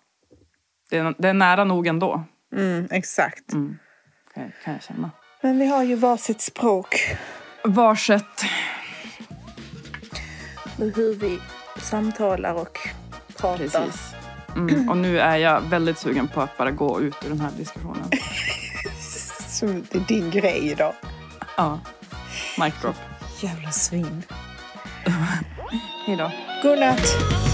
Det 0.89 0.97
är, 0.97 1.15
det 1.17 1.29
är 1.29 1.33
nära 1.33 1.63
nog 1.63 1.87
ändå, 1.87 2.23
Mm, 2.55 2.87
exakt. 2.91 3.51
kan 3.51 3.79
jag, 4.33 4.51
kan 4.63 4.73
jag 4.73 4.83
känna. 4.83 5.11
Men 5.41 5.59
vi 5.59 5.65
har 5.65 5.83
ju 5.83 5.95
varsitt 5.95 6.41
språk. 6.41 7.15
Varsitt. 7.67 8.45
Hur 10.77 11.15
vi 11.15 11.39
samtalar 11.81 12.53
och 12.53 12.77
pratar. 13.37 13.57
Precis. 13.57 14.13
Mm. 14.55 14.89
Och 14.89 14.97
nu 14.97 15.19
är 15.19 15.37
jag 15.37 15.61
väldigt 15.61 15.97
sugen 15.97 16.27
på 16.27 16.41
att 16.41 16.57
bara 16.57 16.71
gå 16.71 17.01
ut 17.01 17.15
ur 17.25 17.29
den 17.29 17.39
här 17.39 17.51
diskussionen. 17.57 18.09
Som 19.47 19.85
det 19.91 19.97
är 19.97 20.07
din 20.07 20.31
grej 20.31 20.71
idag. 20.71 20.93
Ja. 21.57 21.79
Mic 22.59 22.73
drop. 22.81 22.95
Jävla 23.41 23.71
svin. 23.71 24.23
Hej 26.05 26.15
då. 26.17 26.31
Godnatt. 26.63 27.46